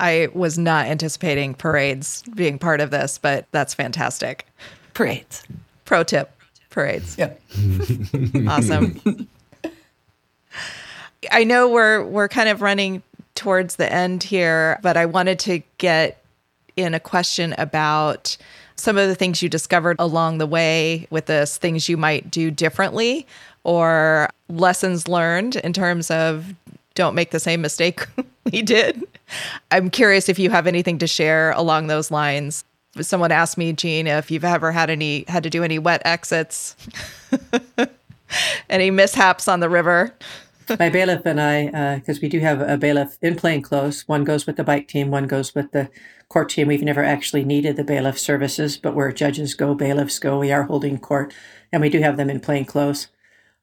I 0.00 0.28
was 0.32 0.58
not 0.58 0.86
anticipating 0.86 1.54
parades 1.54 2.22
being 2.34 2.58
part 2.58 2.80
of 2.80 2.90
this, 2.90 3.18
but 3.18 3.46
that's 3.52 3.74
fantastic. 3.74 4.46
Parades. 4.94 5.44
Pro 5.84 6.02
tip 6.02 6.32
parades. 6.70 7.18
Yeah. 7.18 7.34
awesome. 8.48 9.28
I 11.30 11.44
know 11.44 11.68
we're 11.68 12.02
we're 12.04 12.28
kind 12.28 12.48
of 12.48 12.62
running 12.62 13.02
towards 13.34 13.76
the 13.76 13.92
end 13.92 14.22
here, 14.22 14.78
but 14.82 14.96
I 14.96 15.06
wanted 15.06 15.38
to 15.40 15.62
get 15.78 16.22
in 16.76 16.94
a 16.94 17.00
question 17.00 17.54
about 17.58 18.36
some 18.76 18.96
of 18.96 19.08
the 19.08 19.14
things 19.14 19.42
you 19.42 19.48
discovered 19.48 19.96
along 19.98 20.38
the 20.38 20.46
way 20.46 21.06
with 21.10 21.26
this, 21.26 21.58
things 21.58 21.88
you 21.88 21.96
might 21.96 22.30
do 22.30 22.50
differently 22.50 23.26
or 23.64 24.30
lessons 24.48 25.06
learned 25.06 25.56
in 25.56 25.72
terms 25.72 26.10
of 26.10 26.54
don't 26.94 27.14
make 27.14 27.30
the 27.30 27.40
same 27.40 27.60
mistake 27.60 28.06
we 28.52 28.62
did. 28.62 29.02
I'm 29.70 29.90
curious 29.90 30.28
if 30.28 30.38
you 30.38 30.50
have 30.50 30.66
anything 30.66 30.98
to 30.98 31.06
share 31.06 31.52
along 31.52 31.86
those 31.86 32.10
lines. 32.10 32.64
Someone 33.00 33.30
asked 33.30 33.56
me, 33.56 33.72
Jean, 33.72 34.06
if 34.06 34.30
you've 34.30 34.44
ever 34.44 34.72
had 34.72 34.90
any 34.90 35.24
had 35.28 35.44
to 35.44 35.50
do 35.50 35.62
any 35.62 35.78
wet 35.78 36.02
exits, 36.04 36.76
any 38.70 38.90
mishaps 38.90 39.46
on 39.46 39.60
the 39.60 39.68
river. 39.68 40.14
My 40.78 40.88
bailiff 40.88 41.26
and 41.26 41.40
I, 41.40 41.96
because 41.96 42.18
uh, 42.18 42.20
we 42.22 42.28
do 42.28 42.40
have 42.40 42.60
a 42.60 42.76
bailiff 42.76 43.18
in 43.22 43.34
plain 43.34 43.60
clothes. 43.60 44.06
One 44.06 44.22
goes 44.22 44.46
with 44.46 44.56
the 44.56 44.64
bike 44.64 44.86
team, 44.86 45.10
one 45.10 45.26
goes 45.26 45.54
with 45.54 45.72
the 45.72 45.88
court 46.28 46.48
team. 46.48 46.68
We've 46.68 46.82
never 46.82 47.02
actually 47.02 47.44
needed 47.44 47.76
the 47.76 47.84
bailiff 47.84 48.18
services, 48.18 48.76
but 48.76 48.94
where 48.94 49.10
judges 49.10 49.54
go, 49.54 49.74
bailiffs 49.74 50.20
go. 50.20 50.38
We 50.38 50.52
are 50.52 50.64
holding 50.64 50.98
court, 50.98 51.34
and 51.72 51.82
we 51.82 51.88
do 51.88 52.00
have 52.00 52.16
them 52.16 52.30
in 52.30 52.40
plain 52.40 52.64
clothes 52.64 53.08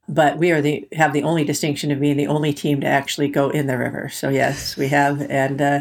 but 0.08 0.38
we 0.38 0.51
are 0.51 0.62
the 0.62 0.88
have 0.93 1.14
the 1.14 1.24
only 1.24 1.43
distinction 1.43 1.91
of 1.91 1.99
being 1.99 2.18
the 2.18 2.28
only 2.28 2.53
team 2.53 2.82
to 2.82 2.88
actually 2.88 3.28
go 3.28 3.49
in 3.49 3.68
the 3.68 3.78
river. 3.78 4.10
So 4.10 4.30
yes, 4.30 4.78
we 4.78 4.88
have, 4.88 5.22
and 5.30 5.62
uh, 5.62 5.80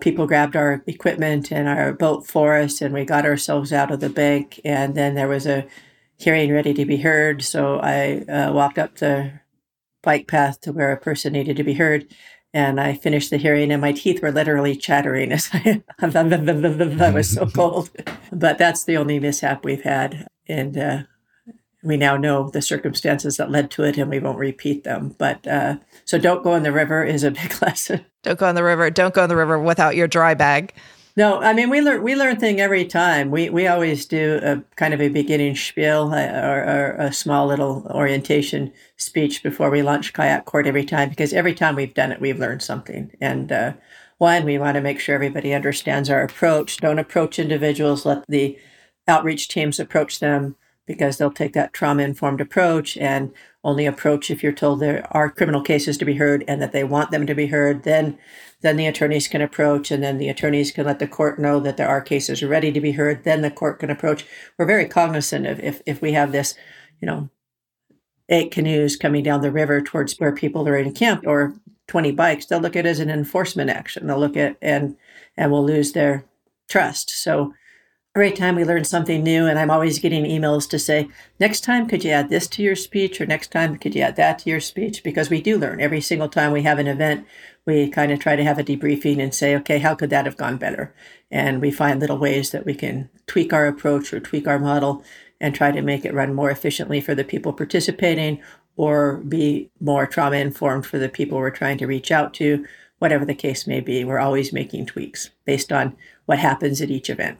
people 0.00 0.26
grabbed 0.26 0.56
our 0.56 0.82
equipment 0.86 1.50
and 1.50 1.68
our 1.68 1.92
boat 1.92 2.26
for 2.26 2.56
us, 2.56 2.80
and 2.80 2.94
we 2.94 3.04
got 3.04 3.24
ourselves 3.24 3.72
out 3.72 3.90
of 3.90 4.00
the 4.00 4.10
bank. 4.10 4.60
And 4.64 4.94
then 4.94 5.14
there 5.14 5.28
was 5.28 5.46
a 5.46 5.66
hearing 6.16 6.52
ready 6.52 6.72
to 6.74 6.84
be 6.84 6.98
heard, 6.98 7.42
so 7.42 7.80
I 7.80 8.20
uh, 8.30 8.52
walked 8.52 8.78
up 8.78 8.96
the 8.96 9.40
bike 10.02 10.28
path 10.28 10.60
to 10.62 10.72
where 10.72 10.92
a 10.92 11.00
person 11.00 11.32
needed 11.32 11.56
to 11.56 11.64
be 11.64 11.74
heard. 11.74 12.06
And 12.54 12.80
I 12.80 12.94
finished 12.94 13.30
the 13.30 13.36
hearing, 13.36 13.72
and 13.72 13.82
my 13.82 13.92
teeth 13.92 14.22
were 14.22 14.32
literally 14.32 14.74
chattering 14.76 15.32
as 15.32 15.50
I, 15.52 15.82
I 16.00 17.10
was 17.10 17.30
so 17.30 17.46
cold. 17.46 17.90
But 18.32 18.56
that's 18.56 18.84
the 18.84 18.96
only 18.96 19.18
mishap 19.18 19.64
we've 19.64 19.82
had, 19.82 20.28
and 20.46 20.78
uh, 20.78 21.02
we 21.82 21.96
now 21.96 22.16
know 22.16 22.50
the 22.50 22.62
circumstances 22.62 23.36
that 23.36 23.50
led 23.50 23.70
to 23.72 23.84
it 23.84 23.96
and 23.98 24.10
we 24.10 24.18
won't 24.18 24.38
repeat 24.38 24.84
them. 24.84 25.14
But 25.18 25.46
uh, 25.46 25.76
so 26.04 26.18
don't 26.18 26.42
go 26.42 26.54
in 26.54 26.62
the 26.62 26.72
river 26.72 27.04
is 27.04 27.24
a 27.24 27.30
big 27.30 27.60
lesson. 27.62 28.04
Don't 28.22 28.38
go 28.38 28.48
in 28.48 28.54
the 28.54 28.64
river. 28.64 28.90
Don't 28.90 29.14
go 29.14 29.24
in 29.24 29.28
the 29.28 29.36
river 29.36 29.58
without 29.58 29.96
your 29.96 30.08
dry 30.08 30.34
bag. 30.34 30.74
No, 31.16 31.40
I 31.40 31.52
mean 31.52 31.68
we 31.68 31.80
learn 31.80 32.04
we 32.04 32.14
learn 32.14 32.38
thing 32.38 32.60
every 32.60 32.84
time. 32.84 33.32
We 33.32 33.50
we 33.50 33.66
always 33.66 34.06
do 34.06 34.38
a 34.40 34.62
kind 34.76 34.94
of 34.94 35.00
a 35.00 35.08
beginning 35.08 35.56
spiel 35.56 36.12
uh, 36.14 36.30
or, 36.30 36.60
or, 36.62 36.96
a 36.96 37.12
small 37.12 37.48
little 37.48 37.88
orientation 37.90 38.72
speech 38.96 39.42
before 39.42 39.68
we 39.68 39.82
launch 39.82 40.12
kayak 40.12 40.44
court 40.44 40.68
every 40.68 40.84
time 40.84 41.08
because 41.08 41.32
every 41.32 41.54
time 41.54 41.74
we've 41.74 41.94
done 41.94 42.12
it 42.12 42.20
we've 42.20 42.38
learned 42.38 42.62
something. 42.62 43.10
And 43.20 43.50
uh, 43.50 43.72
one, 44.18 44.44
we 44.44 44.58
want 44.58 44.76
to 44.76 44.80
make 44.80 45.00
sure 45.00 45.16
everybody 45.16 45.52
understands 45.52 46.08
our 46.08 46.22
approach. 46.22 46.76
Don't 46.76 47.00
approach 47.00 47.40
individuals. 47.40 48.06
Let 48.06 48.24
the 48.28 48.56
outreach 49.08 49.48
teams 49.48 49.80
approach 49.80 50.20
them 50.20 50.54
because 50.88 51.18
they'll 51.18 51.30
take 51.30 51.52
that 51.52 51.72
trauma 51.72 52.02
informed 52.02 52.40
approach 52.40 52.96
and 52.96 53.32
only 53.62 53.86
approach 53.86 54.30
if 54.30 54.42
you're 54.42 54.50
told 54.50 54.80
there 54.80 55.06
are 55.12 55.30
criminal 55.30 55.62
cases 55.62 55.96
to 55.98 56.04
be 56.04 56.14
heard 56.14 56.42
and 56.48 56.60
that 56.60 56.72
they 56.72 56.82
want 56.82 57.12
them 57.12 57.26
to 57.26 57.34
be 57.34 57.46
heard 57.46 57.84
then 57.84 58.18
then 58.60 58.76
the 58.76 58.86
attorneys 58.86 59.28
can 59.28 59.40
approach 59.40 59.90
and 59.90 60.02
then 60.02 60.18
the 60.18 60.28
attorneys 60.28 60.72
can 60.72 60.84
let 60.84 60.98
the 60.98 61.06
court 61.06 61.38
know 61.38 61.60
that 61.60 61.76
there 61.76 61.88
are 61.88 62.00
cases 62.00 62.42
ready 62.42 62.72
to 62.72 62.80
be 62.80 62.92
heard. 62.92 63.22
Then 63.22 63.42
the 63.42 63.50
court 63.50 63.78
can 63.78 63.90
approach. 63.90 64.26
We're 64.58 64.66
very 64.66 64.86
cognizant 64.86 65.46
of 65.46 65.60
if, 65.60 65.80
if 65.86 66.02
we 66.02 66.12
have 66.12 66.32
this 66.32 66.54
you 67.00 67.06
know 67.06 67.30
eight 68.28 68.50
canoes 68.50 68.96
coming 68.96 69.22
down 69.22 69.42
the 69.42 69.52
river 69.52 69.80
towards 69.80 70.18
where 70.18 70.34
people 70.34 70.68
are 70.68 70.76
encamped 70.76 71.26
or 71.26 71.54
20 71.86 72.10
bikes 72.12 72.44
they'll 72.44 72.60
look 72.60 72.76
at 72.76 72.84
it 72.84 72.88
as 72.88 72.98
an 72.98 73.10
enforcement 73.10 73.70
action. 73.70 74.06
They'll 74.06 74.18
look 74.18 74.36
at 74.36 74.56
and 74.60 74.96
and 75.36 75.52
will 75.52 75.64
lose 75.64 75.92
their 75.92 76.24
trust. 76.68 77.10
So 77.10 77.54
every 78.18 78.32
time 78.32 78.56
we 78.56 78.64
learn 78.64 78.82
something 78.82 79.22
new 79.22 79.46
and 79.46 79.60
i'm 79.60 79.70
always 79.70 80.00
getting 80.00 80.24
emails 80.24 80.68
to 80.68 80.76
say 80.76 81.08
next 81.38 81.60
time 81.60 81.86
could 81.86 82.02
you 82.02 82.10
add 82.10 82.28
this 82.28 82.48
to 82.48 82.64
your 82.64 82.74
speech 82.74 83.20
or 83.20 83.26
next 83.26 83.52
time 83.52 83.78
could 83.78 83.94
you 83.94 84.02
add 84.02 84.16
that 84.16 84.40
to 84.40 84.50
your 84.50 84.58
speech? 84.58 85.04
Because 85.04 85.30
we 85.30 85.40
do 85.40 85.56
learn. 85.56 85.80
Every 85.80 86.00
single 86.00 86.28
time 86.28 86.50
we 86.50 86.62
have 86.62 86.80
an 86.80 86.88
event 86.88 87.24
we 87.64 87.88
kind 87.88 88.10
of 88.10 88.18
try 88.18 88.34
to 88.34 88.42
have 88.42 88.58
a 88.58 88.64
debriefing 88.64 89.22
and 89.22 89.32
say 89.32 89.54
okay 89.54 89.78
how 89.78 89.94
could 89.94 90.10
that 90.10 90.24
have 90.24 90.36
gone 90.36 90.56
better? 90.56 90.92
And 91.30 91.60
we 91.60 91.70
find 91.70 92.00
little 92.00 92.18
ways 92.18 92.50
that 92.50 92.66
we 92.66 92.74
can 92.74 93.08
tweak 93.28 93.52
our 93.52 93.68
approach 93.68 94.12
or 94.12 94.18
tweak 94.18 94.48
our 94.48 94.58
model 94.58 95.04
and 95.40 95.54
try 95.54 95.70
to 95.70 95.80
make 95.80 96.04
it 96.04 96.12
run 96.12 96.34
more 96.34 96.50
efficiently 96.50 97.00
for 97.00 97.14
the 97.14 97.22
people 97.22 97.52
participating 97.52 98.42
or 98.76 99.18
be 99.18 99.70
more 99.80 100.08
trauma 100.08 100.38
informed 100.38 100.86
for 100.86 100.98
the 100.98 101.08
people 101.08 101.38
we're 101.38 101.50
trying 101.50 101.78
to 101.78 101.86
reach 101.86 102.10
out 102.10 102.34
to. 102.34 102.66
Whatever 102.98 103.24
the 103.24 103.34
case 103.36 103.64
may 103.64 103.78
be 103.78 104.02
we're 104.02 104.18
always 104.18 104.52
making 104.52 104.86
tweaks 104.86 105.30
based 105.44 105.70
on 105.70 105.96
what 106.26 106.40
happens 106.40 106.82
at 106.82 106.90
each 106.90 107.08
event 107.08 107.38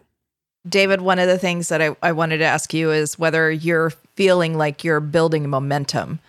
David, 0.69 1.01
one 1.01 1.19
of 1.19 1.29
the 1.29 1.39
things 1.39 1.69
that 1.69 1.81
I, 1.81 1.97
I 2.03 2.13
wanted 2.13 2.39
to 2.39 2.45
ask 2.45 2.75
you 2.75 2.91
is 2.91 3.19
whether 3.19 3.51
you're 3.51 3.91
feeling 4.17 4.57
like 4.57 4.85
you're 4.85 5.01
building 5.01 5.49
momentum 5.49 6.21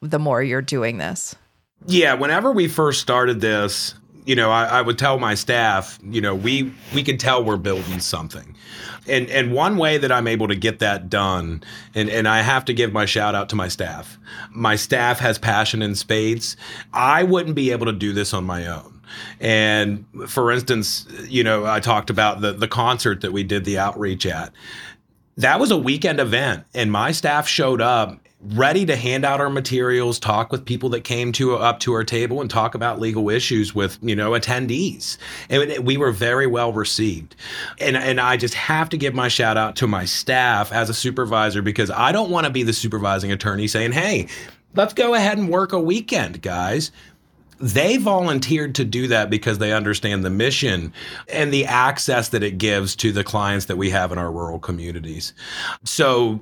the 0.00 0.18
more 0.18 0.42
you're 0.42 0.62
doing 0.62 0.98
this. 0.98 1.34
Yeah, 1.86 2.14
whenever 2.14 2.52
we 2.52 2.68
first 2.68 3.00
started 3.00 3.40
this, 3.40 3.94
you 4.24 4.34
know, 4.34 4.50
I, 4.50 4.64
I, 4.64 4.82
would 4.82 4.98
tell 4.98 5.18
my 5.18 5.34
staff, 5.34 5.98
you 6.02 6.20
know, 6.20 6.34
we 6.34 6.72
we 6.94 7.04
could 7.04 7.20
tell 7.20 7.44
we're 7.44 7.56
building 7.56 8.00
something. 8.00 8.56
And 9.06 9.30
and 9.30 9.52
one 9.52 9.76
way 9.76 9.98
that 9.98 10.10
I'm 10.10 10.26
able 10.26 10.48
to 10.48 10.56
get 10.56 10.80
that 10.80 11.08
done, 11.08 11.62
and, 11.94 12.10
and 12.10 12.26
I 12.26 12.42
have 12.42 12.64
to 12.64 12.74
give 12.74 12.92
my 12.92 13.06
shout 13.06 13.36
out 13.36 13.48
to 13.50 13.56
my 13.56 13.68
staff. 13.68 14.18
My 14.50 14.74
staff 14.74 15.20
has 15.20 15.38
passion 15.38 15.80
in 15.80 15.94
spades. 15.94 16.56
I 16.92 17.22
wouldn't 17.22 17.54
be 17.54 17.70
able 17.70 17.86
to 17.86 17.92
do 17.92 18.12
this 18.12 18.34
on 18.34 18.44
my 18.44 18.66
own. 18.66 18.95
And 19.40 20.04
for 20.28 20.50
instance, 20.50 21.06
you 21.28 21.44
know, 21.44 21.66
I 21.66 21.80
talked 21.80 22.10
about 22.10 22.40
the 22.40 22.52
the 22.52 22.68
concert 22.68 23.20
that 23.22 23.32
we 23.32 23.42
did 23.42 23.64
the 23.64 23.78
outreach 23.78 24.26
at. 24.26 24.52
That 25.36 25.60
was 25.60 25.70
a 25.70 25.76
weekend 25.76 26.18
event, 26.18 26.64
and 26.74 26.90
my 26.90 27.12
staff 27.12 27.46
showed 27.46 27.82
up 27.82 28.18
ready 28.40 28.84
to 28.86 28.94
hand 28.94 29.24
out 29.24 29.40
our 29.40 29.50
materials, 29.50 30.18
talk 30.18 30.52
with 30.52 30.64
people 30.64 30.88
that 30.90 31.02
came 31.02 31.32
to 31.32 31.56
up 31.56 31.80
to 31.80 31.92
our 31.92 32.04
table, 32.04 32.40
and 32.40 32.50
talk 32.50 32.74
about 32.74 33.00
legal 33.00 33.28
issues 33.30 33.74
with 33.74 33.98
you 34.02 34.14
know 34.14 34.32
attendees. 34.32 35.16
And 35.48 35.84
we 35.84 35.96
were 35.96 36.12
very 36.12 36.46
well 36.46 36.72
received. 36.72 37.34
And 37.80 37.96
and 37.96 38.20
I 38.20 38.36
just 38.36 38.54
have 38.54 38.88
to 38.90 38.96
give 38.96 39.14
my 39.14 39.28
shout 39.28 39.56
out 39.56 39.76
to 39.76 39.86
my 39.86 40.04
staff 40.04 40.72
as 40.72 40.90
a 40.90 40.94
supervisor 40.94 41.62
because 41.62 41.90
I 41.90 42.12
don't 42.12 42.30
want 42.30 42.46
to 42.46 42.52
be 42.52 42.62
the 42.62 42.72
supervising 42.72 43.32
attorney 43.32 43.68
saying, 43.68 43.92
"Hey, 43.92 44.28
let's 44.74 44.94
go 44.94 45.14
ahead 45.14 45.38
and 45.38 45.48
work 45.48 45.72
a 45.72 45.80
weekend, 45.80 46.42
guys." 46.42 46.92
They 47.58 47.96
volunteered 47.96 48.74
to 48.74 48.84
do 48.84 49.08
that 49.08 49.30
because 49.30 49.58
they 49.58 49.72
understand 49.72 50.24
the 50.24 50.30
mission 50.30 50.92
and 51.32 51.52
the 51.52 51.64
access 51.64 52.28
that 52.30 52.42
it 52.42 52.58
gives 52.58 52.94
to 52.96 53.12
the 53.12 53.24
clients 53.24 53.66
that 53.66 53.76
we 53.76 53.90
have 53.90 54.12
in 54.12 54.18
our 54.18 54.30
rural 54.30 54.58
communities. 54.58 55.32
So 55.84 56.40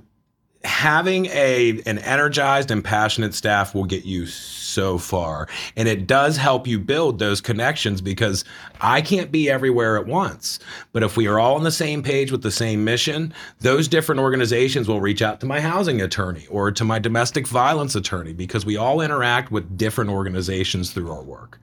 having 0.64 1.26
a 1.26 1.82
an 1.86 1.98
energized 1.98 2.70
and 2.70 2.82
passionate 2.84 3.34
staff 3.34 3.74
will 3.74 3.84
get 3.84 4.04
you 4.04 4.26
so 4.26 4.98
far. 4.98 5.48
And 5.76 5.88
it 5.88 6.06
does 6.06 6.36
help 6.36 6.66
you 6.66 6.78
build 6.78 7.18
those 7.18 7.40
connections 7.40 8.00
because 8.00 8.44
I 8.80 9.00
can't 9.02 9.30
be 9.30 9.50
everywhere 9.50 9.96
at 9.96 10.06
once. 10.06 10.58
But 10.92 11.02
if 11.02 11.16
we 11.16 11.26
are 11.26 11.38
all 11.38 11.56
on 11.56 11.64
the 11.64 11.70
same 11.70 12.02
page 12.02 12.32
with 12.32 12.42
the 12.42 12.50
same 12.50 12.84
mission 12.84 13.34
those 13.60 13.88
different 13.88 14.20
organizations 14.20 14.88
will 14.88 15.00
reach 15.00 15.22
out 15.22 15.40
to 15.40 15.46
my 15.46 15.60
housing 15.60 16.00
attorney 16.00 16.46
or 16.48 16.70
to 16.70 16.84
my 16.84 16.98
domestic 16.98 17.46
violence 17.46 17.94
attorney 17.94 18.32
because 18.32 18.66
we 18.66 18.76
all 18.76 19.00
interact 19.00 19.50
with 19.50 19.76
different 19.76 20.10
organizations 20.10 20.92
through 20.92 21.10
our 21.10 21.22
work 21.22 21.58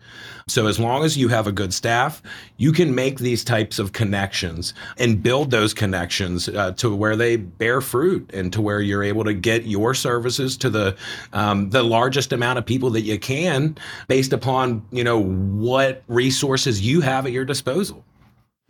so 0.51 0.67
as 0.67 0.79
long 0.79 1.03
as 1.03 1.17
you 1.17 1.29
have 1.29 1.47
a 1.47 1.51
good 1.51 1.73
staff, 1.73 2.21
you 2.57 2.71
can 2.71 2.93
make 2.93 3.19
these 3.19 3.43
types 3.43 3.79
of 3.79 3.93
connections 3.93 4.73
and 4.97 5.23
build 5.23 5.49
those 5.49 5.73
connections 5.73 6.49
uh, 6.49 6.71
to 6.73 6.93
where 6.93 7.15
they 7.15 7.37
bear 7.37 7.79
fruit 7.79 8.29
and 8.33 8.51
to 8.53 8.61
where 8.61 8.81
you're 8.81 9.03
able 9.03 9.23
to 9.23 9.33
get 9.33 9.63
your 9.63 9.93
services 9.93 10.57
to 10.57 10.69
the 10.69 10.95
um, 11.33 11.69
the 11.69 11.83
largest 11.83 12.33
amount 12.33 12.59
of 12.59 12.65
people 12.65 12.89
that 12.89 13.01
you 13.01 13.17
can, 13.17 13.77
based 14.07 14.33
upon 14.33 14.85
you 14.91 15.03
know 15.03 15.21
what 15.21 16.03
resources 16.07 16.81
you 16.81 17.01
have 17.01 17.25
at 17.25 17.31
your 17.31 17.45
disposal. 17.45 18.03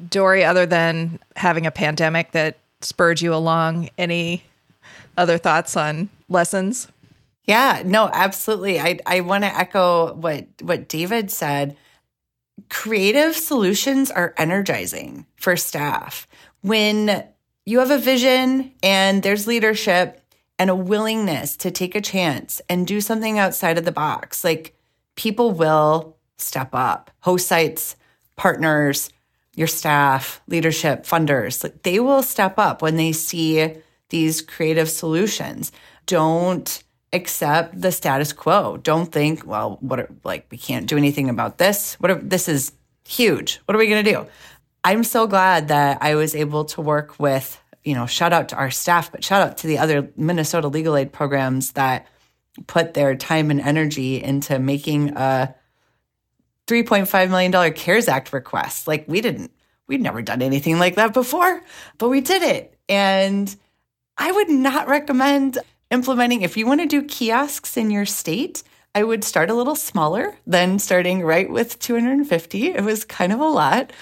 Dory, 0.10 0.44
other 0.44 0.66
than 0.66 1.20
having 1.36 1.66
a 1.66 1.72
pandemic 1.72 2.32
that 2.32 2.58
spurred 2.82 3.22
you 3.22 3.34
along, 3.34 3.90
any 3.98 4.44
other 5.18 5.38
thoughts 5.38 5.76
on 5.76 6.10
lessons? 6.30 6.88
Yeah, 7.52 7.84
no, 7.86 8.10
absolutely. 8.14 8.80
I 8.80 9.00
I 9.06 9.20
want 9.20 9.44
to 9.44 9.54
echo 9.54 10.14
what 10.14 10.48
what 10.62 10.88
David 10.88 11.30
said. 11.30 11.76
Creative 12.70 13.36
solutions 13.36 14.10
are 14.10 14.34
energizing 14.38 15.26
for 15.36 15.58
staff. 15.58 16.30
When 16.62 17.26
you 17.66 17.80
have 17.80 17.92
a 17.92 17.98
vision 17.98 18.72
and 18.82 19.22
there's 19.22 19.48
leadership 19.48 20.22
and 20.58 20.70
a 20.70 20.76
willingness 20.76 21.58
to 21.58 21.72
take 21.72 21.94
a 21.94 22.00
chance 22.00 22.62
and 22.70 22.88
do 22.88 23.02
something 23.02 23.38
outside 23.38 23.78
of 23.78 23.84
the 23.84 23.92
box, 23.92 24.46
like 24.46 24.74
people 25.16 25.52
will 25.52 26.16
step 26.38 26.70
up. 26.72 27.12
Host 27.20 27.50
sites, 27.50 27.98
partners, 28.38 29.10
your 29.58 29.68
staff, 29.68 30.42
leadership, 30.48 31.04
funders, 31.06 31.64
like 31.66 31.84
they 31.84 32.00
will 32.00 32.24
step 32.24 32.58
up 32.58 32.82
when 32.82 32.96
they 32.96 33.12
see 33.12 33.76
these 34.08 34.42
creative 34.42 34.90
solutions. 34.90 35.74
Don't 36.06 36.82
accept 37.14 37.80
the 37.80 37.92
status 37.92 38.34
quo. 38.34 38.78
Don't 38.78 39.12
think, 39.12 39.46
well, 39.46 39.78
what 39.82 40.00
are, 40.00 40.10
like 40.24 40.48
we 40.50 40.58
can't 40.58 40.88
do 40.88 40.98
anything 40.98 41.30
about 41.30 41.58
this. 41.58 41.96
What 41.96 42.12
are, 42.12 42.16
this 42.16 42.48
is 42.48 42.72
huge. 43.08 43.62
What 43.66 43.76
are 43.76 43.80
we 43.80 43.88
going 43.88 44.04
to 44.04 44.12
do? 44.12 44.26
I'm 44.84 45.04
so 45.04 45.28
glad 45.28 45.68
that 45.68 46.00
I 46.02 46.16
was 46.16 46.36
able 46.36 46.66
to 46.66 46.82
work 46.82 47.20
with, 47.20 47.62
you 47.84 47.94
know, 47.94 48.06
shout 48.06 48.34
out 48.34 48.50
to 48.50 48.56
our 48.56 48.72
staff, 48.72 49.12
but 49.12 49.24
shout 49.24 49.42
out 49.42 49.58
to 49.58 49.68
the 49.68 49.78
other 49.78 50.10
Minnesota 50.16 50.68
legal 50.68 50.96
aid 50.96 51.12
programs 51.12 51.74
that 51.74 52.08
put 52.68 52.94
their 52.94 53.16
time 53.16 53.52
and 53.52 53.62
energy 53.62 54.22
into 54.22 54.60
making 54.60 55.10
a 55.16 55.54
$3.5 56.68 57.30
million 57.30 57.74
CARES 57.74 58.08
Act 58.08 58.34
request. 58.34 58.88
Like 58.88 59.06
we 59.08 59.22
didn't, 59.22 59.52
we'd 59.88 60.02
never 60.02 60.22
done 60.22 60.42
anything 60.42 60.80
like 60.80 60.96
that 60.96 61.14
before, 61.14 61.62
but 61.98 62.10
we 62.10 62.22
did 62.22 62.42
it. 62.42 62.78
And 62.90 63.54
I 64.18 64.32
would 64.32 64.50
not 64.50 64.88
recommend 64.88 65.58
implementing, 65.92 66.42
if 66.42 66.58
you 66.58 66.66
want 66.66 66.82
to 66.82 66.88
do 66.88 67.04
kiosks 67.04 67.78
in 67.78 67.92
your 67.92 68.06
state, 68.06 68.64
I 68.96 69.04
would 69.04 69.24
start 69.24 69.50
a 69.50 69.54
little 69.54 69.76
smaller 69.76 70.36
than 70.46 70.80
starting 70.80 71.22
right 71.22 71.50
with 71.50 71.80
250. 71.80 72.68
It 72.68 72.84
was 72.84 73.06
kind 73.06 73.32
of 73.32 73.40
a 73.40 73.46
lot, 73.46 73.94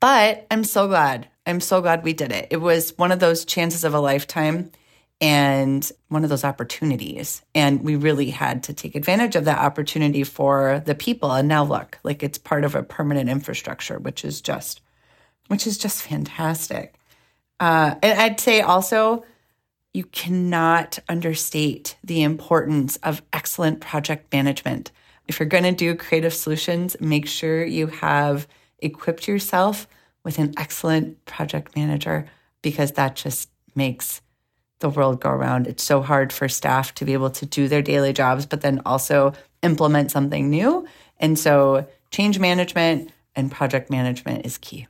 but 0.00 0.46
I'm 0.50 0.64
so 0.64 0.88
glad. 0.88 1.28
I'm 1.46 1.60
so 1.60 1.80
glad 1.80 2.04
we 2.04 2.12
did 2.12 2.32
it. 2.32 2.48
It 2.50 2.58
was 2.58 2.96
one 2.96 3.12
of 3.12 3.20
those 3.20 3.44
chances 3.44 3.84
of 3.84 3.94
a 3.94 4.00
lifetime 4.00 4.70
and 5.20 5.90
one 6.08 6.24
of 6.24 6.30
those 6.30 6.44
opportunities. 6.44 7.42
And 7.54 7.82
we 7.82 7.96
really 7.96 8.30
had 8.30 8.64
to 8.64 8.74
take 8.74 8.94
advantage 8.94 9.36
of 9.36 9.44
that 9.44 9.58
opportunity 9.58 10.24
for 10.24 10.82
the 10.84 10.94
people. 10.94 11.32
And 11.32 11.48
now 11.48 11.64
look, 11.64 11.98
like 12.02 12.22
it's 12.22 12.38
part 12.38 12.64
of 12.64 12.74
a 12.74 12.82
permanent 12.82 13.30
infrastructure, 13.30 13.98
which 13.98 14.24
is 14.24 14.40
just, 14.40 14.80
which 15.48 15.66
is 15.66 15.78
just 15.78 16.02
fantastic. 16.02 16.94
Uh, 17.60 17.94
and 18.02 18.20
I'd 18.20 18.40
say 18.40 18.60
also, 18.60 19.24
you 19.94 20.04
cannot 20.04 20.98
understate 21.08 21.96
the 22.02 22.22
importance 22.22 22.96
of 22.96 23.22
excellent 23.32 23.80
project 23.80 24.30
management. 24.32 24.90
If 25.28 25.38
you're 25.38 25.48
going 25.48 25.64
to 25.64 25.72
do 25.72 25.94
creative 25.94 26.34
solutions, 26.34 26.96
make 27.00 27.26
sure 27.26 27.64
you 27.64 27.86
have 27.86 28.46
equipped 28.80 29.28
yourself 29.28 29.86
with 30.24 30.38
an 30.38 30.52
excellent 30.58 31.24
project 31.24 31.76
manager 31.76 32.26
because 32.60 32.92
that 32.92 33.14
just 33.14 33.48
makes 33.76 34.20
the 34.80 34.90
world 34.90 35.20
go 35.20 35.30
around. 35.30 35.68
It's 35.68 35.84
so 35.84 36.02
hard 36.02 36.32
for 36.32 36.48
staff 36.48 36.92
to 36.96 37.04
be 37.04 37.12
able 37.12 37.30
to 37.30 37.46
do 37.46 37.68
their 37.68 37.80
daily 37.80 38.12
jobs, 38.12 38.46
but 38.46 38.62
then 38.62 38.82
also 38.84 39.32
implement 39.62 40.10
something 40.10 40.50
new. 40.50 40.86
And 41.18 41.38
so, 41.38 41.86
change 42.10 42.38
management 42.38 43.10
and 43.36 43.50
project 43.50 43.90
management 43.90 44.44
is 44.44 44.58
key. 44.58 44.88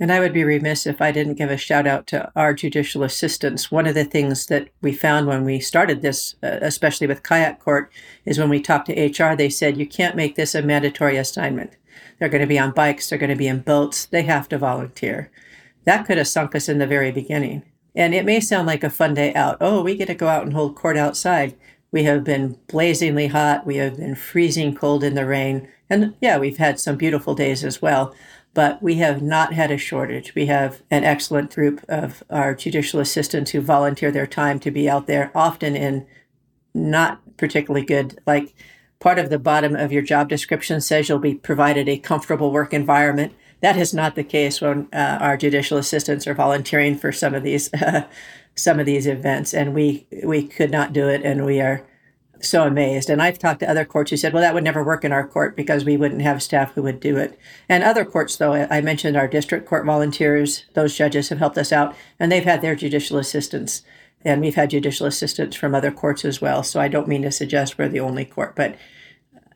And 0.00 0.10
I 0.10 0.18
would 0.18 0.32
be 0.32 0.42
remiss 0.42 0.86
if 0.86 1.00
I 1.00 1.12
didn't 1.12 1.34
give 1.34 1.50
a 1.50 1.56
shout 1.56 1.86
out 1.86 2.06
to 2.08 2.30
our 2.34 2.52
judicial 2.52 3.04
assistants. 3.04 3.70
One 3.70 3.86
of 3.86 3.94
the 3.94 4.04
things 4.04 4.46
that 4.46 4.68
we 4.80 4.92
found 4.92 5.28
when 5.28 5.44
we 5.44 5.60
started 5.60 6.02
this, 6.02 6.34
uh, 6.42 6.58
especially 6.62 7.06
with 7.06 7.22
Kayak 7.22 7.60
Court, 7.60 7.92
is 8.24 8.38
when 8.38 8.48
we 8.48 8.60
talked 8.60 8.86
to 8.86 8.92
HR, 9.24 9.36
they 9.36 9.48
said, 9.48 9.76
you 9.76 9.86
can't 9.86 10.16
make 10.16 10.34
this 10.34 10.54
a 10.54 10.62
mandatory 10.62 11.16
assignment. 11.16 11.76
They're 12.18 12.28
going 12.28 12.40
to 12.40 12.46
be 12.46 12.58
on 12.58 12.72
bikes, 12.72 13.08
they're 13.08 13.18
going 13.18 13.30
to 13.30 13.36
be 13.36 13.46
in 13.46 13.60
boats, 13.60 14.06
they 14.06 14.22
have 14.22 14.48
to 14.48 14.58
volunteer. 14.58 15.30
That 15.84 16.06
could 16.06 16.18
have 16.18 16.28
sunk 16.28 16.54
us 16.56 16.68
in 16.68 16.78
the 16.78 16.86
very 16.86 17.12
beginning. 17.12 17.62
And 17.94 18.14
it 18.14 18.24
may 18.24 18.40
sound 18.40 18.66
like 18.66 18.82
a 18.82 18.90
fun 18.90 19.14
day 19.14 19.32
out. 19.34 19.58
Oh, 19.60 19.82
we 19.82 19.96
get 19.96 20.06
to 20.06 20.14
go 20.14 20.26
out 20.26 20.42
and 20.42 20.52
hold 20.52 20.74
court 20.74 20.96
outside. 20.96 21.54
We 21.92 22.02
have 22.04 22.24
been 22.24 22.58
blazingly 22.66 23.28
hot. 23.28 23.64
We 23.64 23.76
have 23.76 23.98
been 23.98 24.16
freezing 24.16 24.74
cold 24.74 25.04
in 25.04 25.14
the 25.14 25.26
rain. 25.26 25.68
And 25.88 26.14
yeah, 26.20 26.38
we've 26.38 26.56
had 26.56 26.80
some 26.80 26.96
beautiful 26.96 27.36
days 27.36 27.62
as 27.62 27.80
well 27.80 28.12
but 28.54 28.80
we 28.80 28.94
have 28.96 29.20
not 29.20 29.52
had 29.52 29.70
a 29.70 29.76
shortage. 29.76 30.34
We 30.34 30.46
have 30.46 30.82
an 30.90 31.04
excellent 31.04 31.54
group 31.54 31.84
of 31.88 32.22
our 32.30 32.54
judicial 32.54 33.00
assistants 33.00 33.50
who 33.50 33.60
volunteer 33.60 34.12
their 34.12 34.26
time 34.26 34.60
to 34.60 34.70
be 34.70 34.88
out 34.88 35.06
there, 35.06 35.32
often 35.34 35.74
in 35.74 36.06
not 36.72 37.20
particularly 37.36 37.84
good, 37.84 38.20
like 38.26 38.54
part 39.00 39.18
of 39.18 39.28
the 39.28 39.38
bottom 39.38 39.74
of 39.74 39.92
your 39.92 40.02
job 40.02 40.28
description 40.28 40.80
says 40.80 41.08
you'll 41.08 41.18
be 41.18 41.34
provided 41.34 41.88
a 41.88 41.98
comfortable 41.98 42.52
work 42.52 42.72
environment. 42.72 43.32
That 43.60 43.76
is 43.76 43.92
not 43.92 44.14
the 44.14 44.24
case 44.24 44.60
when 44.60 44.88
uh, 44.92 45.18
our 45.20 45.36
judicial 45.36 45.78
assistants 45.78 46.26
are 46.26 46.34
volunteering 46.34 46.96
for 46.96 47.12
some 47.12 47.34
of 47.34 47.42
these 47.42 47.72
uh, 47.74 48.06
some 48.56 48.78
of 48.78 48.86
these 48.86 49.08
events, 49.08 49.52
and 49.52 49.74
we 49.74 50.06
we 50.22 50.46
could 50.46 50.70
not 50.70 50.92
do 50.92 51.08
it, 51.08 51.22
and 51.24 51.44
we 51.44 51.60
are 51.60 51.84
so 52.40 52.64
amazed. 52.66 53.08
And 53.08 53.22
I've 53.22 53.38
talked 53.38 53.60
to 53.60 53.70
other 53.70 53.84
courts 53.84 54.10
who 54.10 54.16
said, 54.16 54.32
well, 54.32 54.42
that 54.42 54.54
would 54.54 54.64
never 54.64 54.84
work 54.84 55.04
in 55.04 55.12
our 55.12 55.26
court 55.26 55.56
because 55.56 55.84
we 55.84 55.96
wouldn't 55.96 56.22
have 56.22 56.42
staff 56.42 56.72
who 56.72 56.82
would 56.82 57.00
do 57.00 57.16
it. 57.16 57.38
And 57.68 57.82
other 57.82 58.04
courts, 58.04 58.36
though, 58.36 58.52
I 58.52 58.80
mentioned 58.80 59.16
our 59.16 59.28
district 59.28 59.66
court 59.66 59.86
volunteers, 59.86 60.64
those 60.74 60.96
judges 60.96 61.28
have 61.30 61.38
helped 61.38 61.58
us 61.58 61.72
out, 61.72 61.94
and 62.18 62.30
they've 62.30 62.44
had 62.44 62.60
their 62.60 62.74
judicial 62.74 63.18
assistants. 63.18 63.82
And 64.24 64.40
we've 64.40 64.54
had 64.54 64.70
judicial 64.70 65.06
assistants 65.06 65.56
from 65.56 65.74
other 65.74 65.90
courts 65.90 66.24
as 66.24 66.40
well. 66.40 66.62
So 66.62 66.80
I 66.80 66.88
don't 66.88 67.08
mean 67.08 67.22
to 67.22 67.30
suggest 67.30 67.78
we're 67.78 67.88
the 67.88 68.00
only 68.00 68.24
court, 68.24 68.56
but 68.56 68.76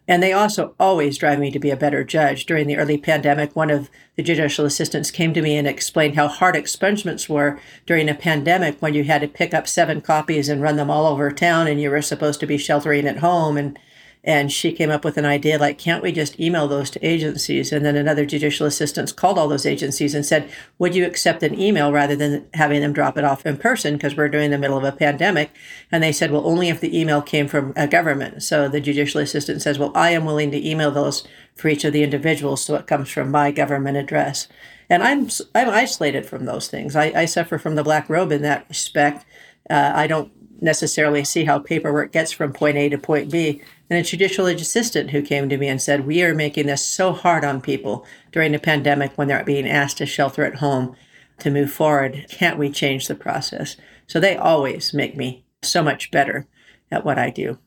and 0.08 0.22
they 0.22 0.32
also 0.32 0.74
always 0.80 1.18
drive 1.18 1.38
me 1.38 1.50
to 1.50 1.58
be 1.58 1.70
a 1.70 1.76
better 1.76 2.02
judge. 2.02 2.46
During 2.46 2.66
the 2.66 2.78
early 2.78 2.96
pandemic, 2.96 3.54
one 3.54 3.70
of 3.70 3.90
the 4.16 4.22
judicial 4.22 4.64
assistants 4.64 5.10
came 5.10 5.34
to 5.34 5.42
me 5.42 5.56
and 5.56 5.68
explained 5.68 6.16
how 6.16 6.26
hard 6.26 6.54
expungements 6.54 7.28
were 7.28 7.60
during 7.84 8.08
a 8.08 8.14
pandemic 8.14 8.80
when 8.80 8.94
you 8.94 9.04
had 9.04 9.20
to 9.20 9.28
pick 9.28 9.52
up 9.52 9.68
seven 9.68 10.00
copies 10.00 10.48
and 10.48 10.62
run 10.62 10.76
them 10.76 10.90
all 10.90 11.06
over 11.06 11.30
town 11.30 11.68
and 11.68 11.80
you 11.80 11.90
were 11.90 12.00
supposed 12.00 12.40
to 12.40 12.46
be 12.46 12.56
sheltering 12.56 13.06
at 13.06 13.18
home 13.18 13.58
and 13.58 13.78
and 14.24 14.50
she 14.50 14.72
came 14.72 14.90
up 14.90 15.04
with 15.04 15.16
an 15.16 15.24
idea 15.24 15.58
like, 15.58 15.78
can't 15.78 16.02
we 16.02 16.12
just 16.12 16.38
email 16.40 16.66
those 16.66 16.90
to 16.90 17.06
agencies? 17.06 17.72
And 17.72 17.84
then 17.84 17.96
another 17.96 18.26
judicial 18.26 18.66
assistant 18.66 19.14
called 19.14 19.38
all 19.38 19.48
those 19.48 19.64
agencies 19.64 20.14
and 20.14 20.26
said, 20.26 20.50
would 20.78 20.94
you 20.94 21.06
accept 21.06 21.42
an 21.42 21.58
email 21.58 21.92
rather 21.92 22.16
than 22.16 22.46
having 22.54 22.80
them 22.80 22.92
drop 22.92 23.16
it 23.16 23.24
off 23.24 23.46
in 23.46 23.56
person? 23.56 23.94
Because 23.94 24.16
we're 24.16 24.28
doing 24.28 24.50
the 24.50 24.58
middle 24.58 24.76
of 24.76 24.84
a 24.84 24.92
pandemic. 24.92 25.50
And 25.92 26.02
they 26.02 26.12
said, 26.12 26.30
well, 26.30 26.46
only 26.46 26.68
if 26.68 26.80
the 26.80 26.98
email 26.98 27.22
came 27.22 27.46
from 27.46 27.72
a 27.76 27.86
government. 27.86 28.42
So 28.42 28.68
the 28.68 28.80
judicial 28.80 29.20
assistant 29.20 29.62
says, 29.62 29.78
well, 29.78 29.92
I 29.94 30.10
am 30.10 30.24
willing 30.24 30.50
to 30.50 30.68
email 30.68 30.90
those 30.90 31.26
for 31.54 31.68
each 31.68 31.84
of 31.84 31.92
the 31.92 32.02
individuals. 32.02 32.64
So 32.64 32.74
it 32.74 32.86
comes 32.86 33.08
from 33.08 33.30
my 33.30 33.52
government 33.52 33.96
address. 33.96 34.48
And 34.90 35.02
I'm, 35.02 35.28
I'm 35.54 35.68
isolated 35.68 36.26
from 36.26 36.44
those 36.44 36.68
things. 36.68 36.96
I, 36.96 37.12
I 37.14 37.24
suffer 37.26 37.56
from 37.56 37.76
the 37.76 37.84
black 37.84 38.08
robe 38.08 38.32
in 38.32 38.42
that 38.42 38.66
respect. 38.68 39.24
Uh, 39.70 39.92
I 39.94 40.06
don't 40.06 40.32
necessarily 40.60 41.24
see 41.24 41.44
how 41.44 41.58
paperwork 41.58 42.10
gets 42.10 42.32
from 42.32 42.52
point 42.52 42.76
A 42.76 42.88
to 42.88 42.98
point 42.98 43.30
B 43.30 43.62
and 43.90 43.98
a 43.98 44.02
judicial 44.02 44.46
assistant 44.46 45.10
who 45.10 45.22
came 45.22 45.48
to 45.48 45.56
me 45.56 45.68
and 45.68 45.80
said, 45.80 46.06
We 46.06 46.22
are 46.22 46.34
making 46.34 46.66
this 46.66 46.84
so 46.84 47.12
hard 47.12 47.44
on 47.44 47.60
people 47.60 48.06
during 48.32 48.52
the 48.52 48.58
pandemic 48.58 49.16
when 49.16 49.28
they're 49.28 49.44
being 49.44 49.68
asked 49.68 49.98
to 49.98 50.06
shelter 50.06 50.44
at 50.44 50.56
home 50.56 50.94
to 51.38 51.50
move 51.50 51.72
forward. 51.72 52.26
Can't 52.28 52.58
we 52.58 52.70
change 52.70 53.08
the 53.08 53.14
process? 53.14 53.76
So 54.06 54.20
they 54.20 54.36
always 54.36 54.92
make 54.92 55.16
me 55.16 55.44
so 55.62 55.82
much 55.82 56.10
better 56.10 56.46
at 56.90 57.04
what 57.04 57.18
I 57.18 57.30
do. 57.30 57.58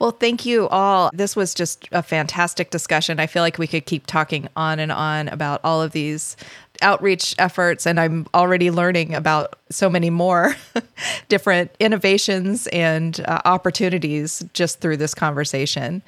Well, 0.00 0.12
thank 0.12 0.46
you 0.46 0.66
all. 0.68 1.10
This 1.12 1.36
was 1.36 1.52
just 1.52 1.86
a 1.92 2.02
fantastic 2.02 2.70
discussion. 2.70 3.20
I 3.20 3.26
feel 3.26 3.42
like 3.42 3.58
we 3.58 3.66
could 3.66 3.84
keep 3.84 4.06
talking 4.06 4.48
on 4.56 4.78
and 4.78 4.90
on 4.90 5.28
about 5.28 5.60
all 5.62 5.82
of 5.82 5.92
these 5.92 6.38
outreach 6.82 7.34
efforts, 7.38 7.86
and 7.86 7.98
I'm 8.00 8.26
already 8.34 8.70
learning 8.70 9.14
about 9.14 9.56
so 9.70 9.88
many 9.90 10.10
more 10.10 10.54
different 11.28 11.70
innovations 11.80 12.66
and 12.68 13.20
uh, 13.20 13.40
opportunities 13.44 14.44
just 14.52 14.80
through 14.80 14.96
this 14.96 15.14
conversation. 15.14 16.02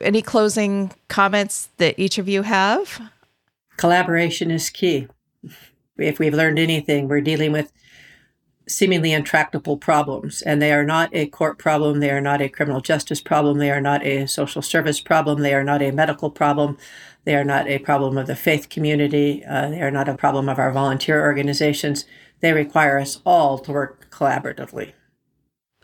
Any 0.00 0.22
closing 0.22 0.92
comments 1.08 1.68
that 1.78 1.98
each 1.98 2.18
of 2.18 2.28
you 2.28 2.42
have? 2.42 3.00
Collaboration 3.76 4.50
is 4.50 4.70
key. 4.70 5.08
If 5.96 6.18
we've 6.18 6.34
learned 6.34 6.58
anything, 6.58 7.08
we're 7.08 7.20
dealing 7.20 7.52
with 7.52 7.72
seemingly 8.68 9.12
intractable 9.12 9.76
problems. 9.76 10.42
And 10.42 10.60
they 10.60 10.72
are 10.72 10.84
not 10.84 11.10
a 11.12 11.26
court 11.26 11.58
problem. 11.58 12.00
They 12.00 12.10
are 12.10 12.20
not 12.20 12.42
a 12.42 12.48
criminal 12.48 12.80
justice 12.80 13.20
problem. 13.20 13.58
They 13.58 13.70
are 13.70 13.80
not 13.80 14.04
a 14.04 14.26
social 14.26 14.62
service 14.62 15.00
problem. 15.00 15.40
They 15.40 15.54
are 15.54 15.64
not 15.64 15.82
a 15.82 15.92
medical 15.92 16.30
problem. 16.30 16.76
They 17.26 17.34
are 17.34 17.44
not 17.44 17.66
a 17.66 17.78
problem 17.80 18.16
of 18.16 18.28
the 18.28 18.36
faith 18.36 18.68
community. 18.68 19.44
Uh, 19.44 19.68
they 19.68 19.82
are 19.82 19.90
not 19.90 20.08
a 20.08 20.14
problem 20.14 20.48
of 20.48 20.60
our 20.60 20.70
volunteer 20.70 21.20
organizations. 21.20 22.06
They 22.40 22.52
require 22.52 22.98
us 22.98 23.20
all 23.26 23.58
to 23.58 23.72
work 23.72 24.08
collaboratively. 24.10 24.92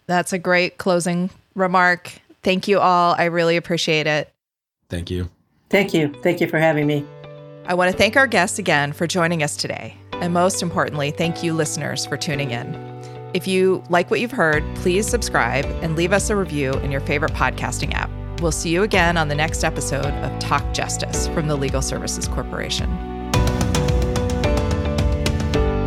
That's 0.07 0.33
a 0.33 0.39
great 0.39 0.79
closing 0.79 1.31
remark. 1.57 2.13
Thank 2.45 2.69
you 2.69 2.79
all. 2.79 3.17
I 3.19 3.25
really 3.25 3.57
appreciate 3.57 4.07
it. 4.07 4.33
Thank 4.89 5.11
you. 5.11 5.29
Thank 5.69 5.93
you. 5.93 6.15
Thank 6.23 6.41
you 6.41 6.47
for 6.47 6.59
having 6.59 6.87
me. 6.87 7.05
I 7.67 7.75
want 7.75 7.91
to 7.91 7.97
thank 7.97 8.17
our 8.17 8.29
guests 8.29 8.61
again 8.61 8.93
for 8.93 9.09
joining 9.09 9.43
us 9.43 9.57
today. 9.57 9.97
And 10.13 10.33
most 10.33 10.63
importantly, 10.63 11.11
thank 11.11 11.43
you, 11.43 11.55
listeners, 11.55 12.07
for 12.07 12.17
tuning 12.17 12.53
in. 12.53 12.75
If 13.35 13.49
you 13.49 13.83
like 13.89 14.11
what 14.13 14.21
you've 14.21 14.31
heard, 14.31 14.63
please 14.77 15.09
subscribe 15.09 15.65
and 15.83 15.97
leave 15.97 16.13
us 16.13 16.31
a 16.31 16.37
review 16.37 16.73
in 16.75 16.93
your 16.93 17.01
favorite 17.01 17.33
podcasting 17.33 17.95
app. 17.95 18.11
We'll 18.43 18.51
see 18.51 18.71
you 18.71 18.83
again 18.83 19.17
on 19.17 19.29
the 19.29 19.37
next 19.37 19.63
episode 19.63 20.05
of 20.05 20.39
Talk 20.41 20.75
Justice 20.75 21.29
from 21.29 21.47
the 21.47 21.55
Legal 21.55 21.81
Services 21.81 22.27
Corporation. 22.27 22.91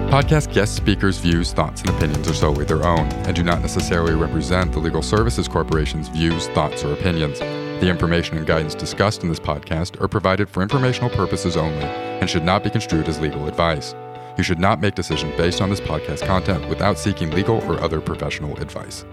Podcast 0.10 0.54
guest 0.54 0.74
speakers' 0.74 1.18
views, 1.18 1.52
thoughts, 1.52 1.82
and 1.82 1.90
opinions 1.90 2.30
are 2.30 2.34
solely 2.34 2.64
their 2.64 2.86
own 2.86 3.12
and 3.26 3.36
do 3.36 3.44
not 3.44 3.60
necessarily 3.60 4.16
represent 4.16 4.72
the 4.72 4.80
Legal 4.80 5.02
Services 5.02 5.50
Corporation's 5.50 6.08
views, 6.08 6.48
thoughts, 6.50 6.86
or 6.86 6.94
opinions. 6.94 7.40
The 7.40 7.90
information 7.90 8.38
and 8.38 8.48
guidance 8.48 8.74
discussed 8.74 9.24
in 9.24 9.28
this 9.28 9.40
podcast 9.40 10.02
are 10.02 10.08
provided 10.08 10.48
for 10.48 10.64
informational 10.64 11.10
purposes 11.10 11.58
only 11.58 11.84
and 11.84 12.30
should 12.30 12.46
not 12.46 12.64
be 12.64 12.70
construed 12.70 13.10
as 13.10 13.20
legal 13.20 13.50
advice. 13.50 13.94
You 14.38 14.46
should 14.46 14.60
not 14.60 14.80
make 14.80 14.96
decisions 14.96 15.36
based 15.36 15.60
on 15.60 15.70
this 15.70 15.82
podcast 15.82 16.26
content 16.26 16.70
without 16.70 16.98
seeking 16.98 17.32
legal 17.32 17.58
or 17.70 17.82
other 17.82 18.00
professional 18.00 18.56
advice. 18.62 19.04